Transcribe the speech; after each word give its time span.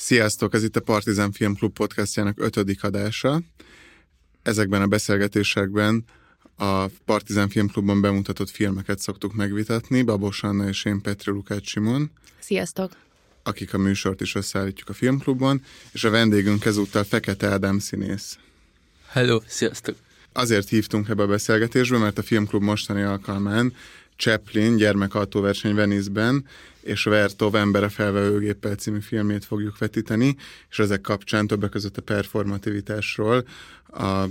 Sziasztok, 0.00 0.54
ez 0.54 0.62
itt 0.62 0.76
a 0.76 0.80
Partizán 0.80 1.32
Film 1.32 1.54
Klub 1.54 1.72
podcastjának 1.72 2.40
ötödik 2.40 2.84
adása. 2.84 3.40
Ezekben 4.42 4.82
a 4.82 4.86
beszélgetésekben 4.86 6.04
a 6.56 6.86
Partizán 6.86 7.48
Film 7.48 7.68
Klubban 7.68 8.00
bemutatott 8.00 8.50
filmeket 8.50 8.98
szoktuk 8.98 9.34
megvitatni, 9.34 10.02
Babos 10.02 10.42
Anna 10.42 10.68
és 10.68 10.84
én 10.84 11.00
Petri 11.00 11.30
Lukács 11.30 11.68
Simon. 11.68 12.10
Sziasztok! 12.38 12.92
Akik 13.42 13.74
a 13.74 13.78
műsort 13.78 14.20
is 14.20 14.34
összeállítjuk 14.34 14.88
a 14.88 14.92
filmklubban, 14.92 15.62
és 15.92 16.04
a 16.04 16.10
vendégünk 16.10 16.64
ezúttal 16.64 17.04
Fekete 17.04 17.46
Ádám 17.46 17.78
színész. 17.78 18.38
Hello, 19.08 19.40
sziasztok! 19.46 19.96
Azért 20.32 20.68
hívtunk 20.68 21.08
ebbe 21.08 21.22
a 21.22 21.26
beszélgetésbe, 21.26 21.98
mert 21.98 22.18
a 22.18 22.22
filmklub 22.22 22.62
mostani 22.62 23.02
alkalmán 23.02 23.74
Chaplin 24.18 24.76
gyermekautóverseny 24.76 25.74
Venice-ben 25.74 26.44
és 26.80 27.04
Vertov 27.04 27.54
Embere 27.54 27.88
felvevőgéppel 27.88 28.74
című 28.74 29.00
filmét 29.00 29.44
fogjuk 29.44 29.78
vetíteni, 29.78 30.36
és 30.70 30.78
ezek 30.78 31.00
kapcsán 31.00 31.46
többek 31.46 31.70
között 31.70 31.96
a 31.96 32.02
performativitásról, 32.02 33.44
a 33.86 34.24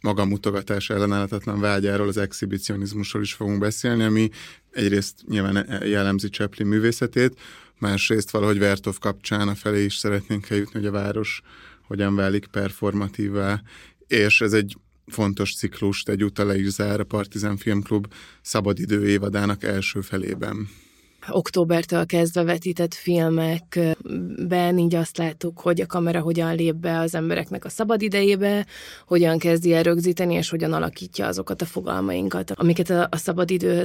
magamutogatás 0.00 0.90
ellenállhatatlan 0.90 1.60
vágyáról, 1.60 2.08
az 2.08 2.16
exhibicionizmusról 2.16 3.22
is 3.22 3.32
fogunk 3.32 3.58
beszélni, 3.58 4.02
ami 4.02 4.30
egyrészt 4.70 5.14
nyilván 5.26 5.82
jellemzi 5.84 6.28
Chaplin 6.28 6.68
művészetét, 6.68 7.40
másrészt 7.78 8.30
valahogy 8.30 8.58
Vertov 8.58 8.98
kapcsán 8.98 9.48
a 9.48 9.54
felé 9.54 9.84
is 9.84 9.96
szeretnénk 9.96 10.50
eljutni, 10.50 10.78
hogy 10.78 10.88
a 10.88 10.92
város 10.92 11.42
hogyan 11.86 12.14
válik 12.14 12.46
performatívvá, 12.46 13.62
és 14.06 14.40
ez 14.40 14.52
egy 14.52 14.76
fontos 15.06 15.54
ciklust 15.54 16.08
egyúttal 16.08 16.46
le 16.46 16.58
is 16.58 16.68
zár 16.68 17.00
a 17.00 17.04
Partizán 17.04 17.56
Filmklub 17.56 18.06
szabadidő 18.42 19.08
évadának 19.08 19.62
első 19.62 20.00
felében 20.00 20.68
októbertől 21.30 22.06
kezdve 22.06 22.42
vetített 22.42 22.94
filmekben 22.94 24.78
így 24.78 24.94
azt 24.94 25.16
láttuk, 25.16 25.60
hogy 25.60 25.80
a 25.80 25.86
kamera 25.86 26.20
hogyan 26.20 26.54
lép 26.54 26.74
be 26.74 26.98
az 26.98 27.14
embereknek 27.14 27.64
a 27.64 27.68
szabad 27.68 28.02
idejébe, 28.02 28.66
hogyan 29.06 29.38
kezdi 29.38 29.74
el 29.74 29.82
rögzíteni, 29.82 30.34
és 30.34 30.50
hogyan 30.50 30.72
alakítja 30.72 31.26
azokat 31.26 31.62
a 31.62 31.64
fogalmainkat, 31.64 32.50
amiket 32.50 32.90
a, 32.90 33.08
a 33.10 33.44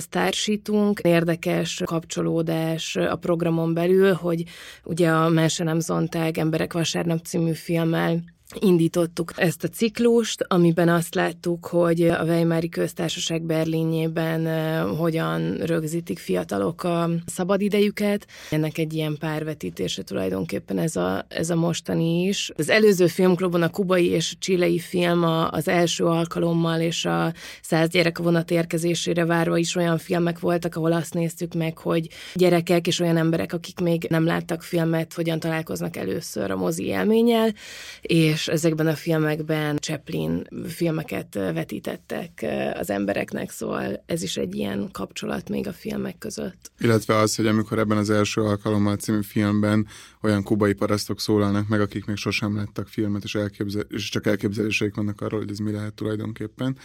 társítunk. 0.09 0.99
Érdekes 0.99 1.81
kapcsolódás 1.85 2.95
a 2.95 3.15
programon 3.15 3.73
belül, 3.73 4.13
hogy 4.13 4.43
ugye 4.83 5.09
a 5.09 5.29
Mese 5.29 5.63
nem 5.63 5.79
zontág 5.79 6.37
Emberek 6.37 6.73
vasárnap 6.73 7.25
című 7.25 7.53
filmmel 7.53 8.23
indítottuk 8.55 9.33
ezt 9.35 9.63
a 9.63 9.67
ciklust, 9.67 10.45
amiben 10.47 10.89
azt 10.89 11.15
láttuk, 11.15 11.65
hogy 11.65 12.01
a 12.01 12.23
Weimári 12.23 12.69
köztársaság 12.69 13.41
Berlínjében 13.41 14.45
eh, 14.47 14.83
hogyan 14.97 15.57
rögzítik 15.57 16.19
fiatalok 16.19 16.83
a 16.83 17.09
szabadidejüket. 17.25 18.27
Ennek 18.49 18.77
egy 18.77 18.93
ilyen 18.93 19.17
párvetítése 19.19 20.03
tulajdonképpen 20.03 20.77
ez 20.77 20.95
a, 20.95 21.25
ez 21.27 21.49
a 21.49 21.55
mostani 21.55 22.23
is. 22.23 22.51
Az 22.55 22.69
előző 22.69 23.07
filmklubon 23.07 23.61
a 23.61 23.69
kubai 23.69 24.05
és 24.05 24.31
a 24.33 24.37
csilei 24.39 24.79
film 24.79 25.23
az 25.51 25.67
első 25.67 26.05
alkalommal 26.05 26.79
és 26.79 27.05
a 27.05 27.33
száz 27.61 27.89
gyerek 27.89 28.19
a 28.19 28.23
vonat 28.23 28.51
érkezésére 28.51 29.25
várva 29.25 29.57
is 29.57 29.75
olyan 29.75 29.97
filmek 29.97 30.39
voltak, 30.39 30.75
ahol 30.75 30.91
azt 30.91 31.13
néztük 31.13 31.53
meg, 31.53 31.77
hogy 31.77 32.07
gyerekek 32.33 32.87
és 32.87 32.99
olyan 32.99 33.17
emberek, 33.17 33.53
akik 33.53 33.79
még 33.79 34.07
nem 34.09 34.25
láttak 34.25 34.63
filmet, 34.63 35.13
hogyan 35.13 35.39
találkoznak 35.39 35.95
először 35.95 36.51
a 36.51 36.55
mozi 36.55 36.85
élménnyel, 36.85 37.53
és 38.01 38.36
és 38.37 38.47
ezekben 38.47 38.87
a 38.87 38.95
filmekben 38.95 39.77
Chaplin 39.77 40.47
filmeket 40.67 41.33
vetítettek 41.33 42.45
az 42.73 42.89
embereknek, 42.89 43.51
szóval 43.51 44.03
ez 44.05 44.23
is 44.23 44.37
egy 44.37 44.55
ilyen 44.55 44.89
kapcsolat 44.91 45.49
még 45.49 45.67
a 45.67 45.73
filmek 45.73 46.17
között. 46.17 46.71
Illetve 46.79 47.15
az, 47.15 47.35
hogy 47.35 47.47
amikor 47.47 47.79
ebben 47.79 47.97
az 47.97 48.09
első 48.09 48.41
alkalommal 48.41 48.95
című 48.95 49.21
filmben 49.21 49.87
olyan 50.21 50.43
kubai 50.43 50.73
parasztok 50.73 51.19
szólalnak 51.19 51.67
meg, 51.67 51.81
akik 51.81 52.05
még 52.05 52.15
sosem 52.15 52.55
láttak 52.55 52.87
filmet, 52.87 53.23
és, 53.23 53.35
elképzel, 53.35 53.83
és 53.89 54.09
csak 54.09 54.25
elképzeléseik 54.27 54.95
vannak 54.95 55.21
arról, 55.21 55.39
hogy 55.39 55.51
ez 55.51 55.57
mi 55.57 55.71
lehet 55.71 55.93
tulajdonképpen, 55.93 56.77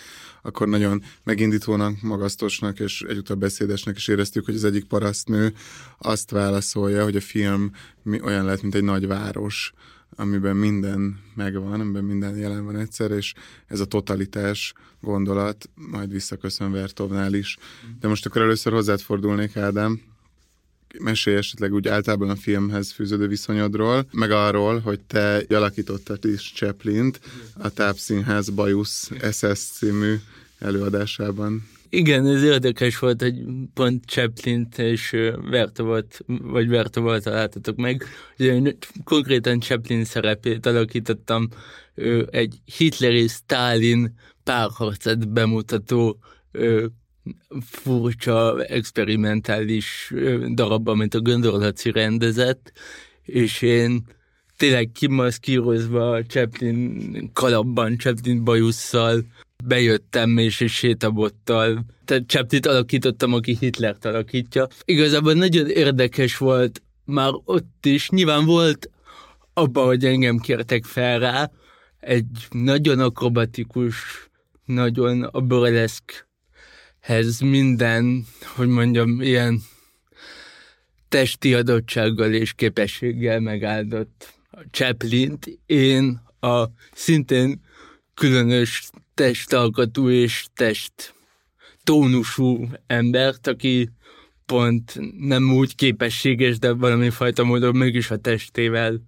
akkor 0.42 0.69
nagyon 0.69 1.03
megindítónak, 1.25 2.02
magasztosnak 2.02 2.80
és 2.80 3.05
egyúttal 3.08 3.36
beszédesnek 3.36 3.96
is 3.96 4.08
éreztük, 4.08 4.45
hogy 4.45 4.55
az 4.55 4.64
egyik 4.64 4.84
parasztnő 4.84 5.52
azt 5.98 6.30
válaszolja, 6.30 7.02
hogy 7.02 7.17
a 7.17 7.20
film 7.20 7.70
olyan 8.23 8.45
lehet, 8.45 8.63
mint 8.63 8.74
egy 8.74 8.84
nagy 8.84 9.07
város, 9.07 9.73
amiben 10.17 10.56
minden 10.56 11.20
megvan, 11.34 11.80
amiben 11.80 12.05
minden 12.05 12.36
jelen 12.36 12.64
van 12.64 12.77
egyszer, 12.77 13.11
és 13.11 13.34
ez 13.67 13.80
a 13.80 13.84
totalitás 13.84 14.73
gondolat 15.00 15.70
majd 15.74 16.11
visszaköszön 16.11 16.73
Vertovnál 16.73 17.34
is. 17.34 17.58
De 18.00 18.08
most 18.08 18.27
akkor 18.27 18.42
először 18.42 18.72
hozzád 18.72 19.01
fordulnék, 19.01 19.56
Ádám, 19.56 20.01
mesélj 20.98 21.36
esetleg 21.36 21.72
úgy 21.72 21.89
általában 21.89 22.30
a 22.30 22.36
filmhez 22.36 22.92
fűződő 22.92 23.28
viszonyodról, 23.28 24.06
meg 24.12 24.30
arról, 24.30 24.78
hogy 24.78 25.01
te 25.01 25.45
alakítottad 25.48 26.24
is 26.24 26.52
Chaplin-t 26.55 27.20
a 27.58 27.68
Tápszínház 27.68 28.48
Bajusz 28.48 29.11
SS 29.30 29.58
című 29.58 30.14
előadásában. 30.58 31.68
Igen, 31.95 32.27
ez 32.27 32.42
érdekes 32.42 32.98
volt, 32.98 33.23
hogy 33.23 33.35
pont 33.75 34.05
chaplin 34.05 34.69
és 34.77 35.17
Vertovot, 35.51 36.19
vagy 36.27 36.69
Vertovot 36.69 37.23
találtatok 37.23 37.77
meg. 37.77 38.05
Én 38.36 38.77
konkrétan 39.05 39.61
Chaplin 39.61 40.05
szerepét 40.05 40.67
alakítottam 40.67 41.48
egy 42.31 42.61
hitleri 42.77 43.27
Stalin 43.29 44.14
párharcet 44.45 45.29
bemutató 45.29 46.19
furcsa, 47.61 48.64
experimentális 48.64 50.13
darab, 50.55 50.89
amit 50.89 51.14
a 51.14 51.20
Göndorlaci 51.20 51.91
rendezett, 51.91 52.73
és 53.23 53.63
én 53.63 54.07
tényleg 54.57 54.91
kimaszkírozva 54.92 56.23
Chaplin 56.23 57.31
kalapban, 57.33 57.98
Chaplin 57.98 58.45
bajusszal 58.45 59.25
bejöttem 59.64 60.39
és 60.39 60.61
egy 60.61 60.68
sétabottal. 60.68 61.84
Tehát 62.05 62.27
Chaptit 62.27 62.67
alakítottam, 62.67 63.33
aki 63.33 63.56
Hitlert 63.61 64.05
alakítja. 64.05 64.67
Igazából 64.84 65.33
nagyon 65.33 65.70
érdekes 65.70 66.36
volt 66.36 66.83
már 67.05 67.33
ott 67.45 67.86
is. 67.86 68.11
Nyilván 68.11 68.45
volt 68.45 68.90
abban, 69.52 69.86
hogy 69.86 70.05
engem 70.05 70.39
kértek 70.39 70.84
fel 70.84 71.18
rá, 71.18 71.51
egy 72.01 72.46
nagyon 72.51 73.01
akrobatikus, 73.01 73.95
nagyon 74.64 75.22
a 75.22 75.40
burleszkhez 75.40 77.40
minden, 77.40 78.27
hogy 78.56 78.68
mondjam, 78.68 79.20
ilyen 79.20 79.61
testi 81.08 81.55
adottsággal 81.55 82.33
és 82.33 82.52
képességgel 82.52 83.40
megáldott 83.40 84.34
Chaplin-t. 84.70 85.58
Én 85.67 86.22
a 86.40 86.64
szintén 86.92 87.61
különös 88.14 88.90
testalkatú 89.14 90.11
és 90.11 90.46
test 90.55 91.14
tónusú 91.84 92.68
embert, 92.86 93.46
aki 93.46 93.90
pont 94.46 95.00
nem 95.18 95.52
úgy 95.52 95.74
képességes, 95.74 96.58
de 96.58 96.73
valami 96.73 97.11
fajta 97.11 97.45
módon 97.45 97.77
mégis 97.77 98.11
a 98.11 98.17
testével 98.17 99.01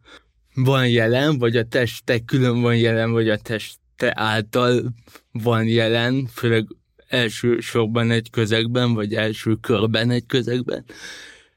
van 0.55 0.89
jelen, 0.89 1.39
vagy 1.39 1.57
a 1.57 1.65
teste 1.65 2.19
külön 2.19 2.61
van 2.61 2.77
jelen, 2.77 3.13
vagy 3.13 3.29
a 3.29 3.37
teste 3.37 4.13
által 4.15 4.95
van 5.33 5.65
jelen, 5.65 6.27
főleg 6.27 6.67
első 7.09 7.61
sorban 7.61 8.11
egy 8.11 8.31
közegben, 8.31 8.95
vagy 8.95 9.15
első 9.15 9.55
körben 9.55 10.11
egy 10.11 10.27
közegben. 10.27 10.85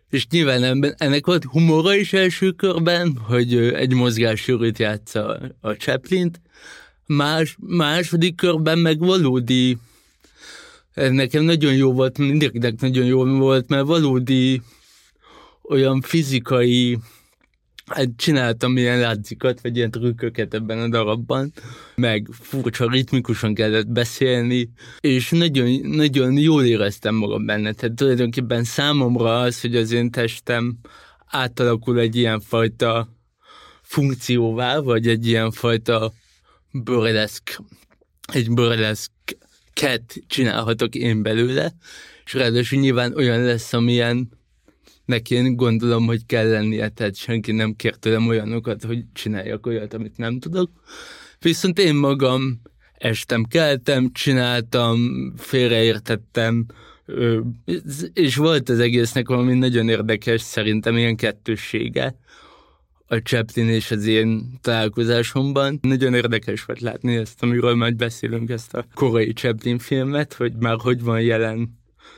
És 0.09 0.28
nyilván 0.28 0.96
ennek 0.97 1.25
volt 1.25 1.44
humora 1.44 1.96
is 1.96 2.13
első 2.13 2.52
körben, 2.52 3.18
hogy 3.18 3.56
egy 3.57 3.94
mozgássörűt 3.94 4.80
játsza 4.80 5.40
a 5.62 5.72
Chaplin-t, 5.72 6.41
Más, 7.07 7.57
második 7.59 8.35
körben 8.35 8.79
meg 8.79 9.00
valódi, 9.00 9.78
ez 10.94 11.12
nekem 11.12 11.44
nagyon 11.44 11.73
jó 11.73 11.94
volt, 11.94 12.18
mindenkinek 12.18 12.81
nagyon 12.81 13.06
jó 13.06 13.25
volt, 13.25 13.69
mert 13.69 13.85
valódi 13.85 14.62
olyan 15.63 16.01
fizikai, 16.01 16.97
hát 17.85 18.09
csináltam 18.16 18.78
ilyen 18.78 19.00
látszikat, 19.00 19.62
vagy 19.62 19.75
ilyen 19.75 19.92
trükköket 19.92 20.54
ebben 20.54 20.80
a 20.80 20.88
darabban, 20.88 21.54
meg 21.95 22.27
furcsa 22.31 22.89
ritmikusan 22.89 23.53
kellett 23.53 23.88
beszélni, 23.88 24.69
és 25.00 25.30
nagyon, 25.30 25.80
nagyon 25.83 26.38
jól 26.38 26.63
éreztem 26.63 27.15
magam 27.15 27.45
benne. 27.45 27.71
Tehát 27.74 27.95
tulajdonképpen 27.95 28.63
számomra 28.63 29.39
az, 29.39 29.62
hogy 29.62 29.75
az 29.75 29.92
én 29.92 30.12
testem 30.12 30.77
átalakul 31.25 32.00
egy 32.00 32.15
ilyen 32.15 32.39
fajta 32.39 33.10
funkcióvá, 33.81 34.80
vagy 34.80 35.07
egy 35.07 35.27
ilyen 35.27 35.51
fajta 35.51 36.13
burleszk, 36.72 37.60
egy 38.34 38.52
burleszket 38.52 40.14
csinálhatok 40.28 40.96
én 40.96 41.24
belőle, 41.24 41.74
és 42.25 42.34
ráadásul 42.34 42.80
nyilván 42.80 43.16
olyan 43.16 43.44
lesz, 43.44 43.74
amilyen 43.74 44.30
neki 45.06 45.36
én 45.36 45.56
gondolom, 45.56 46.06
hogy 46.06 46.25
kell 46.25 46.50
lennie, 46.50 46.90
tehát 46.90 47.16
senki 47.16 47.52
nem 47.52 47.75
kér 47.75 47.96
tőlem 47.96 48.28
olyanokat, 48.28 48.84
hogy 48.84 49.04
csináljak 49.14 49.66
olyat, 49.66 49.94
amit 49.94 50.18
nem 50.18 50.40
tudok. 50.40 50.72
Viszont 51.40 51.80
én 51.80 51.96
magam 51.96 52.62
estem, 52.98 53.44
keltem, 53.44 54.12
csináltam, 54.13 55.34
félreértettem, 55.38 56.66
és 58.13 58.36
volt 58.36 58.70
az 58.70 58.80
egésznek 58.80 59.28
valami 59.28 59.54
nagyon 59.54 59.90
érdekes, 59.90 60.42
szerintem 60.42 60.98
ilyen 60.98 61.16
kettőssége, 61.16 62.16
a 63.07 63.15
Chaplin 63.15 63.69
és 63.69 63.92
az 63.92 64.06
én 64.06 64.59
találkozásomban. 64.62 65.80
Nagyon 65.81 66.13
érdekes 66.13 66.65
volt 66.65 66.80
látni 66.80 67.15
ezt, 67.15 67.44
amiről 67.44 67.75
majd 67.75 67.95
beszélünk, 67.95 68.50
ezt 68.50 68.74
a 68.74 68.86
korai 68.94 69.33
Chaplin 69.33 69.80
filmet, 69.80 70.33
hogy 70.33 70.54
már 70.59 70.75
hogy 70.80 71.01
van 71.01 71.21
jelen, 71.21 71.77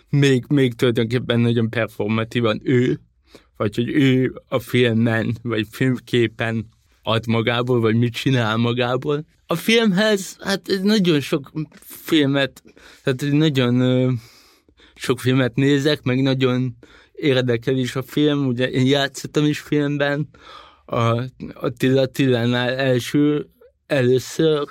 még, 0.09 0.45
még 0.47 0.73
tulajdonképpen 0.73 1.39
nagyon 1.39 1.69
performatívan 1.69 2.61
ő, 2.63 2.99
vagy 3.57 3.75
hogy 3.75 3.89
ő 3.89 4.41
a 4.47 4.59
filmen, 4.59 5.37
vagy 5.41 5.67
filmképen 5.71 6.67
ad 7.03 7.27
magából, 7.27 7.79
vagy 7.79 7.95
mit 7.95 8.13
csinál 8.13 8.57
magából. 8.57 9.25
A 9.47 9.55
filmhez, 9.55 10.37
hát 10.39 10.69
nagyon 10.83 11.19
sok 11.19 11.51
filmet, 11.81 12.63
tehát 13.03 13.33
nagyon 13.33 14.19
sok 14.95 15.19
filmet 15.19 15.55
nézek, 15.55 16.03
meg 16.03 16.21
nagyon 16.21 16.77
érdekel 17.11 17.77
is 17.77 17.95
a 17.95 18.03
film, 18.03 18.47
ugye 18.47 18.69
én 18.69 18.85
játszottam 18.85 19.45
is 19.45 19.59
filmben, 19.59 20.29
a 20.89 21.23
Attila 21.53 22.05
Tillánál 22.05 22.75
első, 22.75 23.49
először 23.87 24.67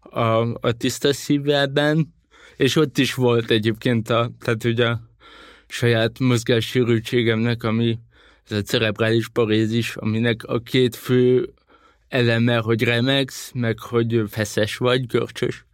a, 0.00 0.52
a 0.60 0.72
tiszta 0.76 1.12
szívvelben, 1.12 2.14
és 2.56 2.76
ott 2.76 2.98
is 2.98 3.14
volt 3.14 3.50
egyébként 3.50 4.10
a, 4.10 4.30
tehát 4.40 4.64
ugye 4.64 4.86
a 4.86 5.00
saját 5.68 6.18
mozgássérültségemnek, 6.18 7.62
ami 7.62 7.98
ez 8.48 8.56
a 8.56 8.62
cerebrális 8.62 9.28
parézis, 9.28 9.96
aminek 9.96 10.44
a 10.44 10.58
két 10.58 10.96
fő 10.96 11.52
eleme, 12.08 12.56
hogy 12.56 12.82
remegsz, 12.82 13.50
meg 13.54 13.78
hogy 13.78 14.22
feszes 14.28 14.76
vagy, 14.76 15.06
görcsös 15.06 15.66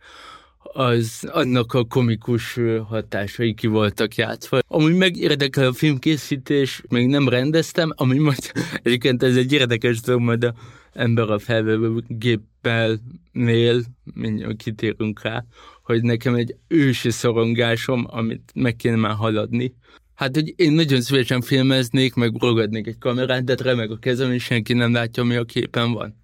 az 0.74 1.28
annak 1.32 1.72
a 1.72 1.84
komikus 1.84 2.58
hatásai 2.88 3.54
ki 3.54 3.66
voltak 3.66 4.14
játszva. 4.14 4.58
Amúgy 4.68 4.94
meg 4.94 5.16
érdekel 5.16 5.66
a 5.66 5.72
filmkészítés, 5.72 6.82
még 6.88 7.06
nem 7.06 7.28
rendeztem, 7.28 7.92
ami 7.96 8.18
majd 8.18 8.52
egyébként 8.82 9.22
ez 9.22 9.36
egy 9.36 9.52
érdekes 9.52 10.00
dolog, 10.00 10.20
majd 10.20 10.44
a 10.44 10.54
ember 10.92 11.30
a 11.30 11.38
felvevő 11.38 12.02
géppel 12.08 13.00
nél, 13.32 13.82
mindjárt 14.14 14.56
kitérünk 14.56 15.22
rá, 15.22 15.44
hogy 15.82 16.02
nekem 16.02 16.34
egy 16.34 16.56
ősi 16.68 17.10
szorongásom, 17.10 18.06
amit 18.10 18.52
meg 18.54 18.76
kéne 18.76 18.96
már 18.96 19.14
haladni. 19.14 19.74
Hát, 20.14 20.34
hogy 20.34 20.52
én 20.56 20.72
nagyon 20.72 21.00
szívesen 21.00 21.40
filmeznék, 21.40 22.14
meg 22.14 22.34
ragadnék 22.38 22.86
egy 22.86 22.98
kamerát, 22.98 23.44
de 23.44 23.54
remeg 23.62 23.90
a 23.90 23.98
kezem, 23.98 24.32
és 24.32 24.42
senki 24.42 24.72
nem 24.72 24.92
látja, 24.92 25.22
mi 25.22 25.36
a 25.36 25.44
képen 25.44 25.92
van. 25.92 26.22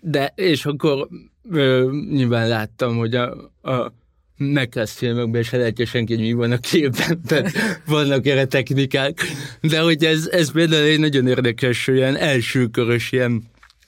De, 0.00 0.32
és 0.36 0.66
akkor 0.66 1.08
ö, 1.50 1.90
nyilván 2.10 2.48
láttam, 2.48 2.96
hogy 2.96 3.14
a, 3.14 3.32
a 3.62 3.92
megkezdett 4.36 4.96
filmekben 4.96 5.42
se 5.42 5.56
látja 5.56 5.86
senki, 5.86 6.14
hogy 6.14 6.22
mi 6.22 6.32
van 6.32 6.52
a 6.52 6.58
képen, 6.58 7.22
tehát 7.26 7.52
vannak 7.86 8.26
erre 8.26 8.44
technikák, 8.44 9.20
de 9.60 9.80
hogy 9.80 10.04
ez, 10.04 10.28
ez 10.32 10.52
például 10.52 10.82
egy 10.82 10.98
nagyon 10.98 11.26
érdekes, 11.26 11.88
olyan 11.88 12.16
elsőkörös 12.16 13.12
ilyen 13.12 13.42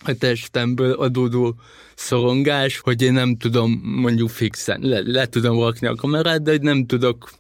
a 0.05 0.15
testemből 0.15 0.93
adódó 0.93 1.55
szorongás, 1.95 2.79
hogy 2.79 3.03
én 3.03 3.13
nem 3.13 3.37
tudom 3.37 3.81
mondjuk 3.85 4.29
fixen, 4.29 4.81
le, 4.83 5.01
le 5.05 5.27
tudom 5.27 5.61
rakni 5.61 5.87
a 5.87 5.95
kamerát, 5.95 6.43
de 6.43 6.51
hogy 6.51 6.63
nem 6.63 6.87
tudok 6.87 7.31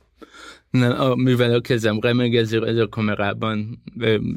a, 0.82 1.14
mivel 1.14 1.52
a 1.52 1.60
kezem 1.60 1.98
remeg, 2.00 2.34
ezért 2.34 2.64
ez 2.64 2.76
a 2.76 2.88
kamerában 2.88 3.82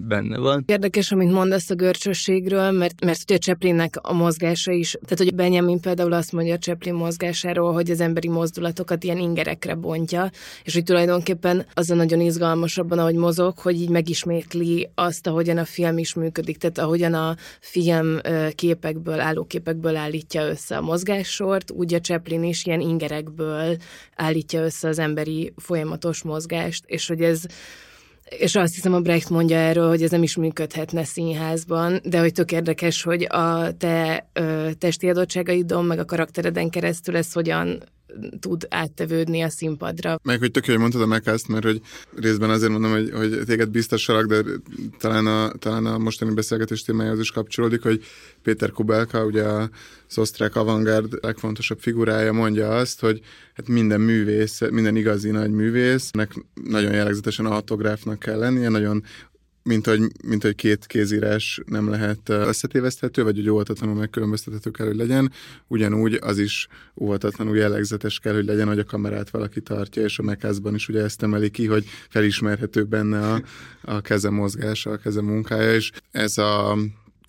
benne 0.07 0.37
van. 0.37 0.63
Érdekes, 0.67 1.11
amit 1.11 1.31
mondasz 1.31 1.69
a 1.69 1.75
görcsösségről, 1.75 2.71
mert, 2.71 3.05
mert 3.05 3.19
ugye 3.23 3.37
Cseplinnek 3.37 3.95
a 4.01 4.13
mozgása 4.13 4.71
is, 4.71 4.91
tehát 4.91 5.17
hogy 5.17 5.35
Benjamin 5.35 5.79
például 5.79 6.13
azt 6.13 6.31
mondja 6.31 6.53
a 6.53 6.57
Cseplin 6.57 6.93
mozgásáról, 6.93 7.73
hogy 7.73 7.91
az 7.91 8.01
emberi 8.01 8.27
mozdulatokat 8.27 9.03
ilyen 9.03 9.17
ingerekre 9.17 9.75
bontja, 9.75 10.29
és 10.63 10.73
hogy 10.73 10.83
tulajdonképpen 10.83 11.65
az 11.73 11.89
a 11.89 11.95
nagyon 11.95 12.19
izgalmas 12.19 12.77
abban, 12.77 12.99
ahogy 12.99 13.15
mozog, 13.15 13.57
hogy 13.57 13.81
így 13.81 13.89
megismétli 13.89 14.89
azt, 14.95 15.27
ahogyan 15.27 15.57
a 15.57 15.65
film 15.65 15.97
is 15.97 16.13
működik, 16.13 16.57
tehát 16.57 16.77
ahogyan 16.77 17.13
a 17.13 17.35
film 17.59 18.17
képekből, 18.55 19.19
állóképekből 19.19 19.95
állítja 19.95 20.49
össze 20.49 20.77
a 20.77 20.81
mozgássort, 20.81 21.71
úgy 21.71 21.93
a 21.93 21.99
Cseplin 21.99 22.43
is 22.43 22.65
ilyen 22.65 22.81
ingerekből 22.81 23.77
állítja 24.15 24.63
össze 24.63 24.87
az 24.87 24.99
emberi 24.99 25.53
folyamatos 25.57 26.23
mozgást, 26.29 26.83
és 26.87 27.07
hogy 27.07 27.21
ez 27.21 27.41
és 28.29 28.55
azt 28.55 28.73
hiszem 28.73 28.93
a 28.93 28.99
Brecht 28.99 29.29
mondja 29.29 29.57
erről, 29.57 29.87
hogy 29.87 30.03
ez 30.03 30.11
nem 30.11 30.23
is 30.23 30.35
működhetne 30.35 31.03
színházban, 31.03 31.99
de 32.03 32.19
hogy 32.19 32.33
tök 32.33 32.51
érdekes, 32.51 33.03
hogy 33.03 33.27
a 33.29 33.77
te 33.77 34.29
ö, 34.33 34.69
testi 34.77 35.09
adottságaidon, 35.09 35.85
meg 35.85 35.99
a 35.99 36.05
karaktereden 36.05 36.69
keresztül 36.69 37.15
ez 37.15 37.33
hogyan 37.33 37.83
tud 38.39 38.67
áttevődni 38.69 39.41
a 39.41 39.49
színpadra. 39.49 40.19
Meg, 40.23 40.39
hogy 40.39 40.51
tök 40.51 40.65
hogy 40.65 40.77
mondtad 40.77 41.01
a 41.01 41.05
mekázt, 41.05 41.47
mert 41.47 41.63
hogy 41.63 41.81
részben 42.15 42.49
azért 42.49 42.71
mondom, 42.71 42.91
hogy, 42.91 43.11
hogy 43.11 43.39
téged 43.45 43.69
biztosalak, 43.69 44.25
de 44.25 44.41
talán 44.99 45.27
a, 45.27 45.51
talán 45.51 45.85
a 45.85 45.97
mostani 45.97 46.33
beszélgetés 46.33 46.81
témájához 46.81 47.19
is 47.19 47.31
kapcsolódik, 47.31 47.81
hogy 47.81 48.03
Péter 48.43 48.71
Kubelka, 48.71 49.25
ugye 49.25 49.43
az 49.43 50.17
osztrák 50.17 50.55
avantgárd 50.55 51.17
legfontosabb 51.21 51.79
figurája 51.79 52.33
mondja 52.33 52.75
azt, 52.75 52.99
hogy 52.99 53.19
hát 53.53 53.67
minden 53.67 54.01
művész, 54.01 54.61
minden 54.69 54.95
igazi 54.95 55.29
nagy 55.29 55.51
művésznek 55.51 56.33
nagyon 56.63 56.93
jellegzetesen 56.93 57.45
autográfnak 57.45 58.19
kell 58.19 58.37
lennie, 58.37 58.69
nagyon 58.69 59.03
mint 59.69 59.85
hogy, 59.85 60.01
mint 60.23 60.43
hogy 60.43 60.55
két 60.55 60.85
kézírás 60.85 61.61
nem 61.65 61.89
lehet 61.89 62.29
összetéveszthető, 62.29 63.23
vagy 63.23 63.35
hogy 63.35 63.49
óvatatlanul 63.49 63.95
megkülönböztethető 63.95 64.71
kell, 64.71 64.85
hogy 64.87 64.95
legyen, 64.95 65.31
ugyanúgy 65.67 66.17
az 66.21 66.37
is 66.37 66.67
óvatatlanul 66.95 67.57
jellegzetes 67.57 68.19
kell, 68.19 68.33
hogy 68.33 68.45
legyen, 68.45 68.67
hogy 68.67 68.79
a 68.79 68.83
kamerát 68.83 69.29
valaki 69.29 69.61
tartja, 69.61 70.03
és 70.03 70.19
a 70.19 70.23
mekázban 70.23 70.75
is 70.75 70.87
ugye 70.87 71.03
ezt 71.03 71.23
emeli 71.23 71.49
ki, 71.49 71.65
hogy 71.65 71.85
felismerhető 72.09 72.83
benne 72.83 73.31
a, 73.31 73.41
a 73.81 74.01
keze 74.01 74.29
mozgása, 74.29 74.91
a 74.91 74.97
keze 74.97 75.21
munkája, 75.21 75.73
és 75.73 75.91
ez 76.11 76.37
a 76.37 76.77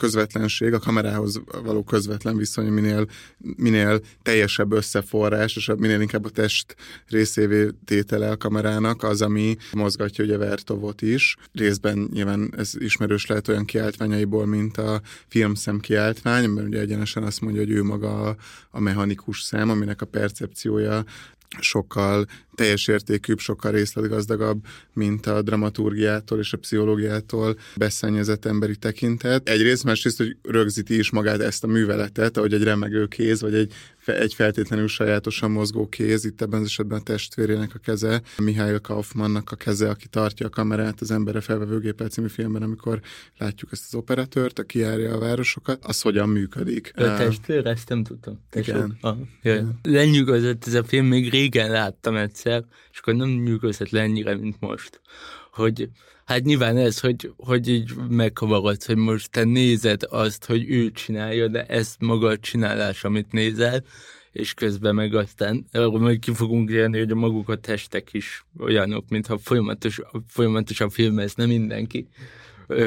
közvetlenség, 0.01 0.73
a 0.73 0.79
kamerához 0.79 1.41
való 1.63 1.83
közvetlen 1.83 2.37
viszony, 2.37 2.67
minél, 2.67 3.07
minél 3.39 4.01
teljesebb 4.23 4.73
összeforrás, 4.73 5.57
és 5.57 5.71
minél 5.77 6.01
inkább 6.01 6.25
a 6.25 6.29
test 6.29 6.77
részévé 7.09 7.69
tétele 7.85 8.31
a 8.31 8.37
kamerának, 8.37 9.03
az, 9.03 9.23
ami 9.23 9.57
mozgatja 9.73 10.25
ugye 10.25 10.37
Vertovot 10.37 11.03
is. 11.03 11.37
Részben 11.53 12.09
nyilván 12.13 12.53
ez 12.57 12.73
ismerős 12.79 13.27
lehet 13.27 13.49
olyan 13.49 13.65
kiáltványaiból, 13.65 14.47
mint 14.47 14.77
a 14.77 15.01
filmszem 15.29 15.81
kiáltvány, 15.81 16.49
mert 16.49 16.67
ugye 16.67 16.81
egyenesen 16.81 17.23
azt 17.23 17.41
mondja, 17.41 17.61
hogy 17.61 17.71
ő 17.71 17.83
maga 17.83 18.23
a, 18.23 18.37
a 18.71 18.81
mechanikus 18.81 19.43
szem, 19.43 19.71
aminek 19.71 20.03
a 20.03 20.07
percepciója 20.07 21.05
sokkal 21.59 22.27
teljes 22.55 22.89
értékűbb, 22.89 23.39
sokkal 23.39 23.73
részletgazdagabb, 23.73 24.65
mint 24.93 25.27
a 25.27 25.43
dramaturgiától 25.43 26.39
és 26.39 26.53
a 26.53 26.57
pszichológiától 26.57 27.59
beszennyezett 27.77 28.45
emberi 28.45 28.77
tekintet. 28.77 29.49
Egyrészt, 29.49 29.85
másrészt, 29.85 30.17
hogy 30.17 30.37
rögzíti 30.43 30.99
is 30.99 31.11
magát 31.11 31.41
ezt 31.41 31.65
a 31.65 31.67
műveletet, 31.67 32.37
ahogy 32.37 32.53
egy 32.53 32.63
remegő 32.63 33.07
kéz, 33.07 33.41
vagy 33.41 33.55
egy, 33.55 33.73
egy 34.19 34.35
feltétlenül 34.35 34.89
sajátosan 34.89 35.51
mozgó 35.51 35.89
kéz, 35.89 36.25
itt 36.25 36.41
ebben 36.41 36.61
az 36.61 36.67
esetben 36.67 36.99
a 36.99 37.03
testvérének 37.03 37.75
a 37.75 37.79
keze, 37.79 38.23
Mihály 38.39 38.81
Kaufmannnak 38.81 39.51
a 39.51 39.57
keze, 39.57 39.89
aki 39.89 40.09
tartja 40.09 40.47
a 40.47 40.51
kamerát 40.51 41.01
az 41.01 41.11
Embere 41.11 41.41
felvevőgépel 41.41 42.09
című 42.09 42.29
filmben, 42.29 42.63
amikor 42.63 43.01
látjuk 43.39 43.73
ezt 43.73 43.85
az 43.87 43.95
operatőrt, 43.95 44.59
aki 44.59 44.79
járja 44.79 45.15
a 45.15 45.19
városokat, 45.19 45.85
az 45.85 46.01
hogyan 46.01 46.29
működik. 46.29 46.93
A 46.95 47.17
testvér, 47.17 47.67
ezt 47.67 47.89
nem 47.89 48.05
tudtam. 48.05 48.41
Igen. 48.53 48.99
Ah, 49.01 49.17
Lenyugodott 49.83 50.67
ez 50.67 50.75
a 50.75 50.85
film, 50.85 51.07
még 51.07 51.31
régen 51.31 51.71
láttam 51.71 52.17
egyszer, 52.17 52.65
és 52.93 52.99
akkor 52.99 53.15
nem 53.15 53.29
nyűgözhet 53.29 53.91
le 53.91 54.01
ennyire, 54.01 54.37
mint 54.37 54.57
most. 54.61 55.01
Hogy 55.53 55.89
hát 56.31 56.45
nyilván 56.45 56.77
ez, 56.77 57.01
hogy, 57.01 57.33
hogy 57.37 57.69
így 57.69 57.91
megkavarodsz, 58.09 58.87
hogy 58.87 58.97
most 58.97 59.31
te 59.31 59.45
nézed 59.45 60.03
azt, 60.09 60.45
hogy 60.45 60.71
ő 60.71 60.91
csinálja, 60.91 61.49
de 61.49 61.65
ezt 61.67 62.01
maga 62.01 62.29
a 62.29 62.39
csinálás, 62.39 63.05
amit 63.05 63.33
nézel, 63.33 63.85
és 64.33 64.55
közben 64.55 64.95
meg 64.95 65.15
aztán 65.15 65.67
arról 65.73 66.01
majd 66.01 66.19
ki 66.19 66.35
fogunk 66.35 66.71
élni, 66.71 66.99
hogy 66.99 67.11
a 67.11 67.15
maguk 67.15 67.49
a 67.49 67.57
testek 67.57 68.13
is 68.13 68.45
olyanok, 68.59 69.05
mintha 69.09 69.39
folyamatos, 69.39 70.01
folyamatosan 70.27 70.91
filmez, 70.91 71.35
nem 71.35 71.49
mindenki. 71.49 72.09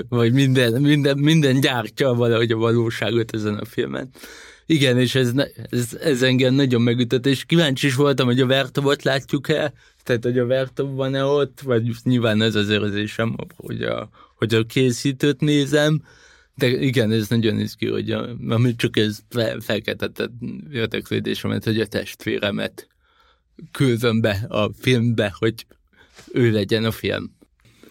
Vagy 0.09 0.33
minden, 0.33 0.81
minden, 0.81 1.17
minden 1.17 1.59
gyártja 1.59 2.13
valahogy 2.13 2.51
a 2.51 2.57
valóságot 2.57 3.33
ezen 3.33 3.55
a 3.55 3.65
filmen. 3.65 4.09
Igen, 4.65 4.99
és 4.99 5.15
ez, 5.15 5.31
ez, 5.69 5.97
ez 6.01 6.21
engem 6.21 6.53
nagyon 6.53 6.81
megütött, 6.81 7.25
és 7.25 7.45
kíváncsi 7.45 7.87
is 7.87 7.95
voltam, 7.95 8.25
hogy 8.25 8.39
a 8.39 8.45
Vertovot 8.45 9.03
látjuk-e, 9.03 9.73
tehát 10.03 10.23
hogy 10.23 10.39
a 10.39 10.45
Vertov 10.45 10.95
van-e 10.95 11.23
ott, 11.23 11.61
vagy 11.61 11.91
nyilván 12.03 12.41
ez 12.41 12.55
az 12.55 12.69
érzésem, 12.69 13.35
hogy 13.55 13.81
a, 13.81 14.09
hogy 14.35 14.53
a 14.53 14.65
készítőt 14.65 15.39
nézem, 15.39 16.01
de 16.55 16.67
igen, 16.67 17.11
ez 17.11 17.27
nagyon 17.27 17.59
izgi, 17.59 17.87
hogy 17.87 18.11
a, 18.11 18.29
ami 18.49 18.75
csak 18.75 18.97
ez 18.97 19.19
fel, 19.29 19.59
felkeltett 19.59 20.29
érdeklődésemet, 20.71 21.63
hogy 21.63 21.79
a 21.79 21.87
testvéremet 21.87 22.87
küldöm 23.71 24.21
be 24.21 24.45
a 24.49 24.71
filmbe, 24.79 25.35
hogy 25.39 25.65
ő 26.31 26.51
legyen 26.51 26.85
a 26.85 26.91
film. 26.91 27.35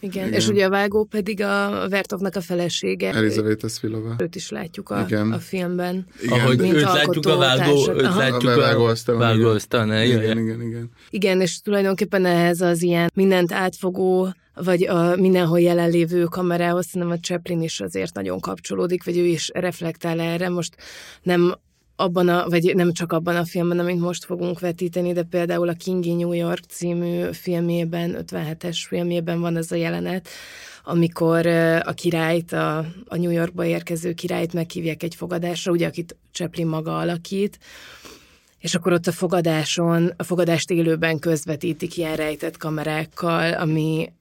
Igen, 0.04 0.26
Igen, 0.26 0.38
és 0.38 0.48
ugye 0.48 0.64
a 0.64 0.70
vágó 0.70 1.04
pedig 1.04 1.42
a 1.42 1.86
Vertovnak 1.88 2.36
a 2.36 2.40
felesége. 2.40 3.12
Elizaveta 3.12 3.68
Svilova. 3.68 4.14
Őt 4.18 4.34
is 4.34 4.50
látjuk 4.50 4.90
a, 4.90 5.04
Igen. 5.06 5.32
a 5.32 5.38
filmben. 5.38 6.06
Igen. 6.22 6.40
Ahogy 6.40 6.58
mint 6.58 6.74
őt 6.74 6.82
látjuk 6.82 7.26
a 7.26 7.36
vágó, 7.36 7.90
őt 7.90 8.14
látjuk 8.14 8.50
a, 8.50 8.56
vágóasztalon. 8.56 9.20
Vágóasztalon, 9.20 9.86
igen. 9.88 10.22
igen, 10.22 10.38
igen, 10.38 10.62
igen. 10.62 10.90
Igen, 11.10 11.40
és 11.40 11.60
tulajdonképpen 11.60 12.24
ehhez 12.24 12.60
az 12.60 12.82
ilyen 12.82 13.10
mindent 13.14 13.52
átfogó 13.52 14.34
vagy 14.54 14.86
a 14.86 15.16
mindenhol 15.16 15.60
jelenlévő 15.60 16.24
kamerához, 16.24 16.86
szerintem 16.86 17.10
a 17.10 17.20
Chaplin 17.20 17.62
is 17.62 17.80
azért 17.80 18.14
nagyon 18.14 18.40
kapcsolódik, 18.40 19.04
vagy 19.04 19.18
ő 19.18 19.24
is 19.24 19.50
reflektál 19.54 20.20
erre. 20.20 20.48
Most 20.48 20.76
nem 21.22 21.54
abban 22.02 22.28
a, 22.28 22.48
vagy 22.48 22.74
nem 22.74 22.92
csak 22.92 23.12
abban 23.12 23.36
a 23.36 23.44
filmben, 23.44 23.78
amit 23.78 24.00
most 24.00 24.24
fogunk 24.24 24.60
vetíteni, 24.60 25.12
de 25.12 25.22
például 25.22 25.68
a 25.68 25.72
Kingi 25.72 26.12
New 26.12 26.32
York 26.32 26.64
című 26.68 27.32
filmjében, 27.32 28.24
57-es 28.26 28.84
filmjében 28.88 29.40
van 29.40 29.56
ez 29.56 29.72
a 29.72 29.76
jelenet, 29.76 30.28
amikor 30.84 31.46
a 31.84 31.92
királyt, 31.92 32.52
a, 32.52 32.78
a 33.06 33.16
New 33.16 33.30
Yorkba 33.30 33.64
érkező 33.64 34.12
királyt 34.12 34.52
meghívják 34.52 35.02
egy 35.02 35.14
fogadásra, 35.14 35.72
ugye 35.72 35.86
akit 35.86 36.16
Chaplin 36.32 36.66
maga 36.66 36.98
alakít, 36.98 37.58
és 38.58 38.74
akkor 38.74 38.92
ott 38.92 39.06
a 39.06 39.12
fogadáson, 39.12 40.12
a 40.16 40.22
fogadást 40.22 40.70
élőben 40.70 41.18
közvetítik 41.18 41.96
ilyen 41.96 42.16
rejtett 42.16 42.56
kamerákkal, 42.56 43.52
ami 43.52 44.12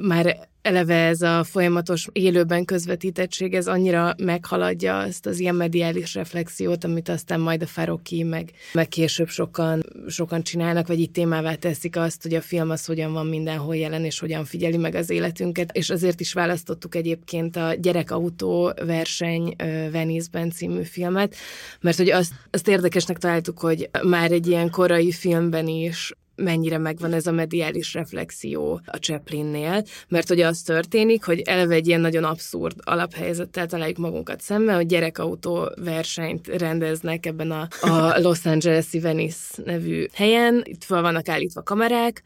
már 0.00 0.48
eleve 0.68 1.06
ez 1.06 1.22
a 1.22 1.44
folyamatos 1.44 2.08
élőben 2.12 2.64
közvetítettség, 2.64 3.54
ez 3.54 3.66
annyira 3.66 4.14
meghaladja 4.18 4.98
azt 4.98 5.26
az 5.26 5.38
ilyen 5.38 5.54
mediális 5.54 6.14
reflexiót, 6.14 6.84
amit 6.84 7.08
aztán 7.08 7.40
majd 7.40 7.62
a 7.62 7.66
Faroki, 7.66 8.22
meg, 8.22 8.50
meg 8.72 8.88
később 8.88 9.28
sokan, 9.28 9.82
sokan 10.08 10.42
csinálnak, 10.42 10.86
vagy 10.86 11.00
itt 11.00 11.12
témává 11.12 11.54
teszik 11.54 11.96
azt, 11.96 12.22
hogy 12.22 12.34
a 12.34 12.40
film 12.40 12.70
az 12.70 12.84
hogyan 12.84 13.12
van 13.12 13.26
mindenhol 13.26 13.76
jelen, 13.76 14.04
és 14.04 14.18
hogyan 14.18 14.44
figyeli 14.44 14.76
meg 14.76 14.94
az 14.94 15.10
életünket. 15.10 15.76
És 15.76 15.90
azért 15.90 16.20
is 16.20 16.32
választottuk 16.32 16.94
egyébként 16.94 17.56
a 17.56 17.74
Gyerekautó 17.74 18.72
verseny 18.84 19.54
Venice-ben 19.92 20.50
című 20.50 20.82
filmet, 20.82 21.34
mert 21.80 21.96
hogy 21.96 22.10
azt, 22.10 22.32
azt 22.50 22.68
érdekesnek 22.68 23.18
találtuk, 23.18 23.58
hogy 23.58 23.90
már 24.02 24.32
egy 24.32 24.46
ilyen 24.46 24.70
korai 24.70 25.12
filmben 25.12 25.66
is 25.66 26.12
mennyire 26.38 26.78
megvan 26.78 27.12
ez 27.12 27.26
a 27.26 27.32
mediális 27.32 27.94
reflexió 27.94 28.80
a 28.84 28.96
Chaplinnél, 28.96 29.84
mert 30.08 30.28
hogy 30.28 30.40
az 30.40 30.62
történik, 30.62 31.24
hogy 31.24 31.40
eleve 31.40 31.74
egy 31.74 31.86
ilyen 31.86 32.00
nagyon 32.00 32.24
abszurd 32.24 32.76
alaphelyzettel 32.84 33.66
találjuk 33.66 33.98
magunkat 33.98 34.40
szemben, 34.40 34.74
hogy 34.74 34.86
gyerekautó 34.86 35.70
versenyt 35.84 36.46
rendeznek 36.46 37.26
ebben 37.26 37.50
a, 37.50 37.68
a 37.80 38.18
Los 38.20 38.44
Angeles-i 38.44 39.00
Venice 39.00 39.62
nevű 39.64 40.06
helyen, 40.12 40.62
itt 40.64 40.84
fel 40.84 41.02
vannak 41.02 41.28
állítva 41.28 41.62
kamerák, 41.62 42.22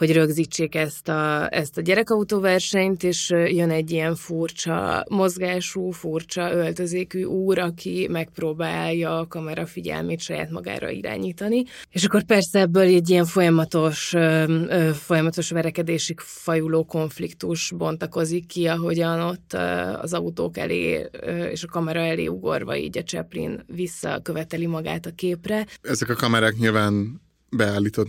hogy 0.00 0.12
rögzítsék 0.12 0.74
ezt 0.74 1.08
a, 1.08 1.48
ezt 1.54 1.78
a 1.78 1.80
gyerekautóversenyt, 1.80 3.02
és 3.02 3.30
jön 3.30 3.70
egy 3.70 3.90
ilyen 3.90 4.14
furcsa 4.14 5.04
mozgású, 5.08 5.90
furcsa 5.90 6.52
öltözékű 6.52 7.22
úr, 7.22 7.58
aki 7.58 8.06
megpróbálja 8.10 9.18
a 9.18 9.26
kamera 9.26 9.66
figyelmét 9.66 10.20
saját 10.20 10.50
magára 10.50 10.90
irányítani. 10.90 11.64
És 11.90 12.04
akkor 12.04 12.22
persze 12.22 12.60
ebből 12.60 12.82
egy 12.82 13.10
ilyen 13.10 13.24
folyamatos, 13.24 14.14
folyamatos 14.92 15.50
verekedésig 15.50 16.20
fajuló 16.20 16.84
konfliktus 16.84 17.72
bontakozik 17.76 18.46
ki, 18.46 18.66
ahogyan 18.66 19.20
ott 19.20 19.52
az 20.00 20.12
autók 20.12 20.56
elé 20.56 21.06
és 21.50 21.62
a 21.62 21.68
kamera 21.68 22.00
elé 22.00 22.26
ugorva 22.26 22.76
így 22.76 22.98
a 22.98 23.02
Chaplin 23.02 23.64
visszaköveteli 23.66 24.66
magát 24.66 25.06
a 25.06 25.10
képre. 25.14 25.66
Ezek 25.82 26.08
a 26.08 26.14
kamerák 26.14 26.54
nyilván 26.56 27.20
beállított 27.50 28.08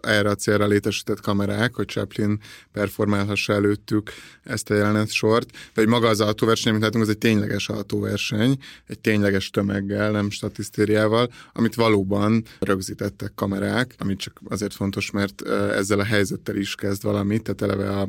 erre 0.00 0.30
a 0.30 0.34
célra 0.34 0.66
létesített 0.66 1.20
kamerák, 1.20 1.74
hogy 1.74 1.86
Chaplin 1.86 2.40
performálhassa 2.72 3.52
előttük 3.52 4.10
ezt 4.42 4.70
a 4.70 4.74
jelenet 4.74 5.10
sort, 5.10 5.50
vagy 5.74 5.86
maga 5.88 6.08
az 6.08 6.20
autóverseny, 6.20 6.70
amit 6.70 6.84
látunk, 6.84 7.04
az 7.04 7.10
egy 7.10 7.18
tényleges 7.18 7.68
autóverseny, 7.68 8.58
egy 8.86 8.98
tényleges 8.98 9.50
tömeggel, 9.50 10.10
nem 10.10 10.30
statisztériával, 10.30 11.30
amit 11.52 11.74
valóban 11.74 12.44
rögzítettek 12.60 13.32
kamerák, 13.34 13.94
amit 13.98 14.18
csak 14.18 14.40
azért 14.48 14.74
fontos, 14.74 15.10
mert 15.10 15.42
ezzel 15.48 15.98
a 15.98 16.04
helyzettel 16.04 16.56
is 16.56 16.74
kezd 16.74 17.02
valamit, 17.02 17.42
tehát 17.42 17.62
eleve 17.62 18.00
a 18.00 18.08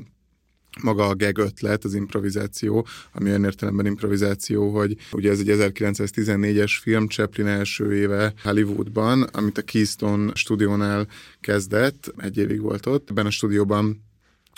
maga 0.82 1.08
a 1.08 1.16
gag 1.16 1.38
ötlet, 1.38 1.84
az 1.84 1.94
improvizáció, 1.94 2.88
ami 3.12 3.30
olyan 3.30 3.44
értelemben 3.44 3.86
improvizáció, 3.86 4.70
hogy 4.70 4.96
ugye 5.12 5.32
ez 5.32 5.40
egy 5.40 5.50
1914-es 5.50 6.78
film, 6.82 7.08
Chaplin 7.08 7.48
első 7.48 7.96
éve 7.96 8.34
Hollywoodban, 8.44 9.22
amit 9.22 9.58
a 9.58 9.62
Keystone 9.62 10.32
stúdiónál 10.36 11.08
kezdett, 11.42 12.14
egy 12.18 12.38
évig 12.38 12.62
volt 12.62 12.86
ott. 12.86 13.10
Ebben 13.10 13.26
a 13.26 13.30
stúdióban 13.30 14.06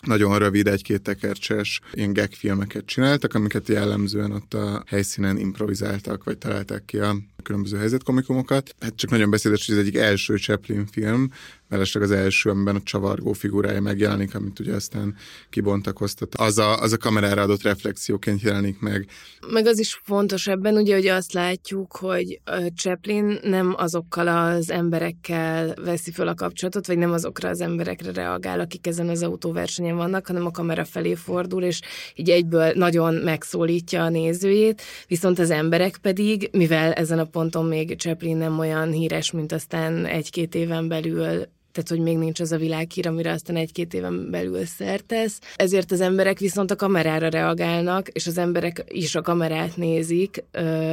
nagyon 0.06 0.38
rövid, 0.38 0.68
egy-két 0.68 1.02
tekercses 1.02 1.82
ilyen 1.94 2.14
gag 2.14 2.34
filmeket 2.34 2.86
csináltak, 2.86 3.34
amiket 3.34 3.68
jellemzően 3.68 4.32
ott 4.32 4.54
a 4.54 4.84
helyszínen 4.88 5.38
improvizáltak, 5.38 6.24
vagy 6.24 6.38
találták 6.38 6.86
ki 6.86 6.98
a 6.98 7.16
különböző 7.44 7.78
helyzetkomikumokat. 7.78 8.76
Hát 8.80 8.96
csak 8.96 9.10
nagyon 9.10 9.30
beszédes, 9.30 9.66
hogy 9.66 9.76
ez 9.76 9.82
egyik 9.82 9.96
első 9.96 10.38
Chaplin 10.38 10.86
film, 10.86 11.30
mellesleg 11.70 12.04
az 12.04 12.12
első, 12.12 12.50
amiben 12.50 12.76
a 12.76 12.82
csavargó 12.84 13.34
figurája 13.34 13.82
megjelenik, 13.82 14.36
amit 14.36 14.60
ugye 14.60 14.74
aztán 14.74 15.16
kibontakoztat. 15.50 16.36
Az 16.36 16.58
a, 16.58 16.82
az 16.82 16.92
a 16.92 16.98
kamerára 16.98 17.42
adott 17.42 17.62
reflexióként 17.62 18.42
jelenik 18.42 18.80
meg. 18.80 19.08
Meg 19.52 19.66
az 19.66 19.80
is 19.80 20.02
fontos 20.04 20.48
ebben, 20.48 20.76
ugye, 20.76 20.96
hogy 20.96 21.08
azt 21.08 21.34
látjuk, 21.34 21.96
hogy 21.96 22.42
Chaplin 22.76 23.40
nem 23.44 23.74
azokkal 23.78 24.28
az 24.28 24.72
emberekkel 24.72 25.74
veszi 25.84 26.12
föl 26.12 26.28
a 26.28 26.34
kapcsolatot, 26.34 26.88
vagy 26.88 26.98
nem 26.98 27.12
azokra 27.12 27.50
az 27.50 27.62
emberekre 27.62 28.12
reagál, 28.12 28.60
akik 28.60 28.88
ezen 28.88 29.10
az 29.10 29.24
autóversenyen 29.24 29.96
vannak, 29.96 30.28
hanem 30.28 30.46
a 30.46 30.52
kamera 30.52 30.86
felé 30.86 31.16
fordul, 31.16 31.64
és 31.64 31.82
így 32.16 32.30
egyből 32.30 32.72
nagyon 32.76 33.14
megszólítja 33.14 34.04
a 34.04 34.10
nézőjét, 34.10 34.82
viszont 35.08 35.40
az 35.40 35.50
emberek 35.50 35.98
pedig, 35.98 36.50
mivel 36.52 36.94
ezen 36.94 37.20
a 37.20 37.26
ponton 37.32 37.66
még 37.66 37.98
Chaplin 37.98 38.38
nem 38.38 38.60
olyan 38.60 38.92
híres, 38.92 39.32
mint 39.32 39.52
aztán 39.52 40.06
egy-két 40.06 40.56
éven 40.56 40.88
belül 40.88 41.48
tehát 41.72 41.90
hogy 41.90 42.00
még 42.00 42.18
nincs 42.18 42.40
az 42.40 42.52
a 42.52 42.58
világhír, 42.58 43.08
amire 43.08 43.32
aztán 43.32 43.56
egy-két 43.56 43.94
éven 43.94 44.30
belül 44.32 44.66
szertesz. 44.66 45.40
Ezért 45.56 45.92
az 45.92 46.02
emberek 46.02 46.40
viszont 46.40 46.72
a 46.72 46.76
kamerára 46.76 47.30
reagálnak, 47.30 48.08
és 48.08 48.28
az 48.28 48.38
emberek 48.38 48.84
is 48.88 49.16
a 49.16 49.22
kamerát 49.22 49.78
nézik, 49.78 50.44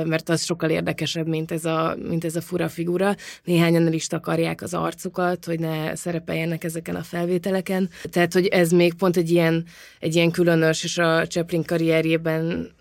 mert 0.04 0.28
az 0.28 0.44
sokkal 0.44 0.70
érdekesebb, 0.70 1.26
mint 1.26 1.52
ez 1.52 1.64
a, 1.64 1.96
mint 2.08 2.24
ez 2.24 2.36
a 2.36 2.40
fura 2.40 2.68
figura. 2.68 3.14
Néhányan 3.44 3.86
el 3.86 3.92
is 3.92 4.06
takarják 4.06 4.62
az 4.62 4.74
arcukat, 4.74 5.44
hogy 5.44 5.60
ne 5.60 5.94
szerepeljenek 5.94 6.64
ezeken 6.64 6.94
a 6.94 7.02
felvételeken. 7.02 7.90
Tehát, 8.10 8.32
hogy 8.32 8.46
ez 8.46 8.70
még 8.70 8.94
pont 8.94 9.16
egy 9.16 9.30
ilyen, 9.30 9.64
egy 10.00 10.14
ilyen 10.14 10.30
különös, 10.30 10.84
és 10.84 10.98
a 10.98 11.26
Chaplin 11.26 11.64
karrierjében 11.64 12.74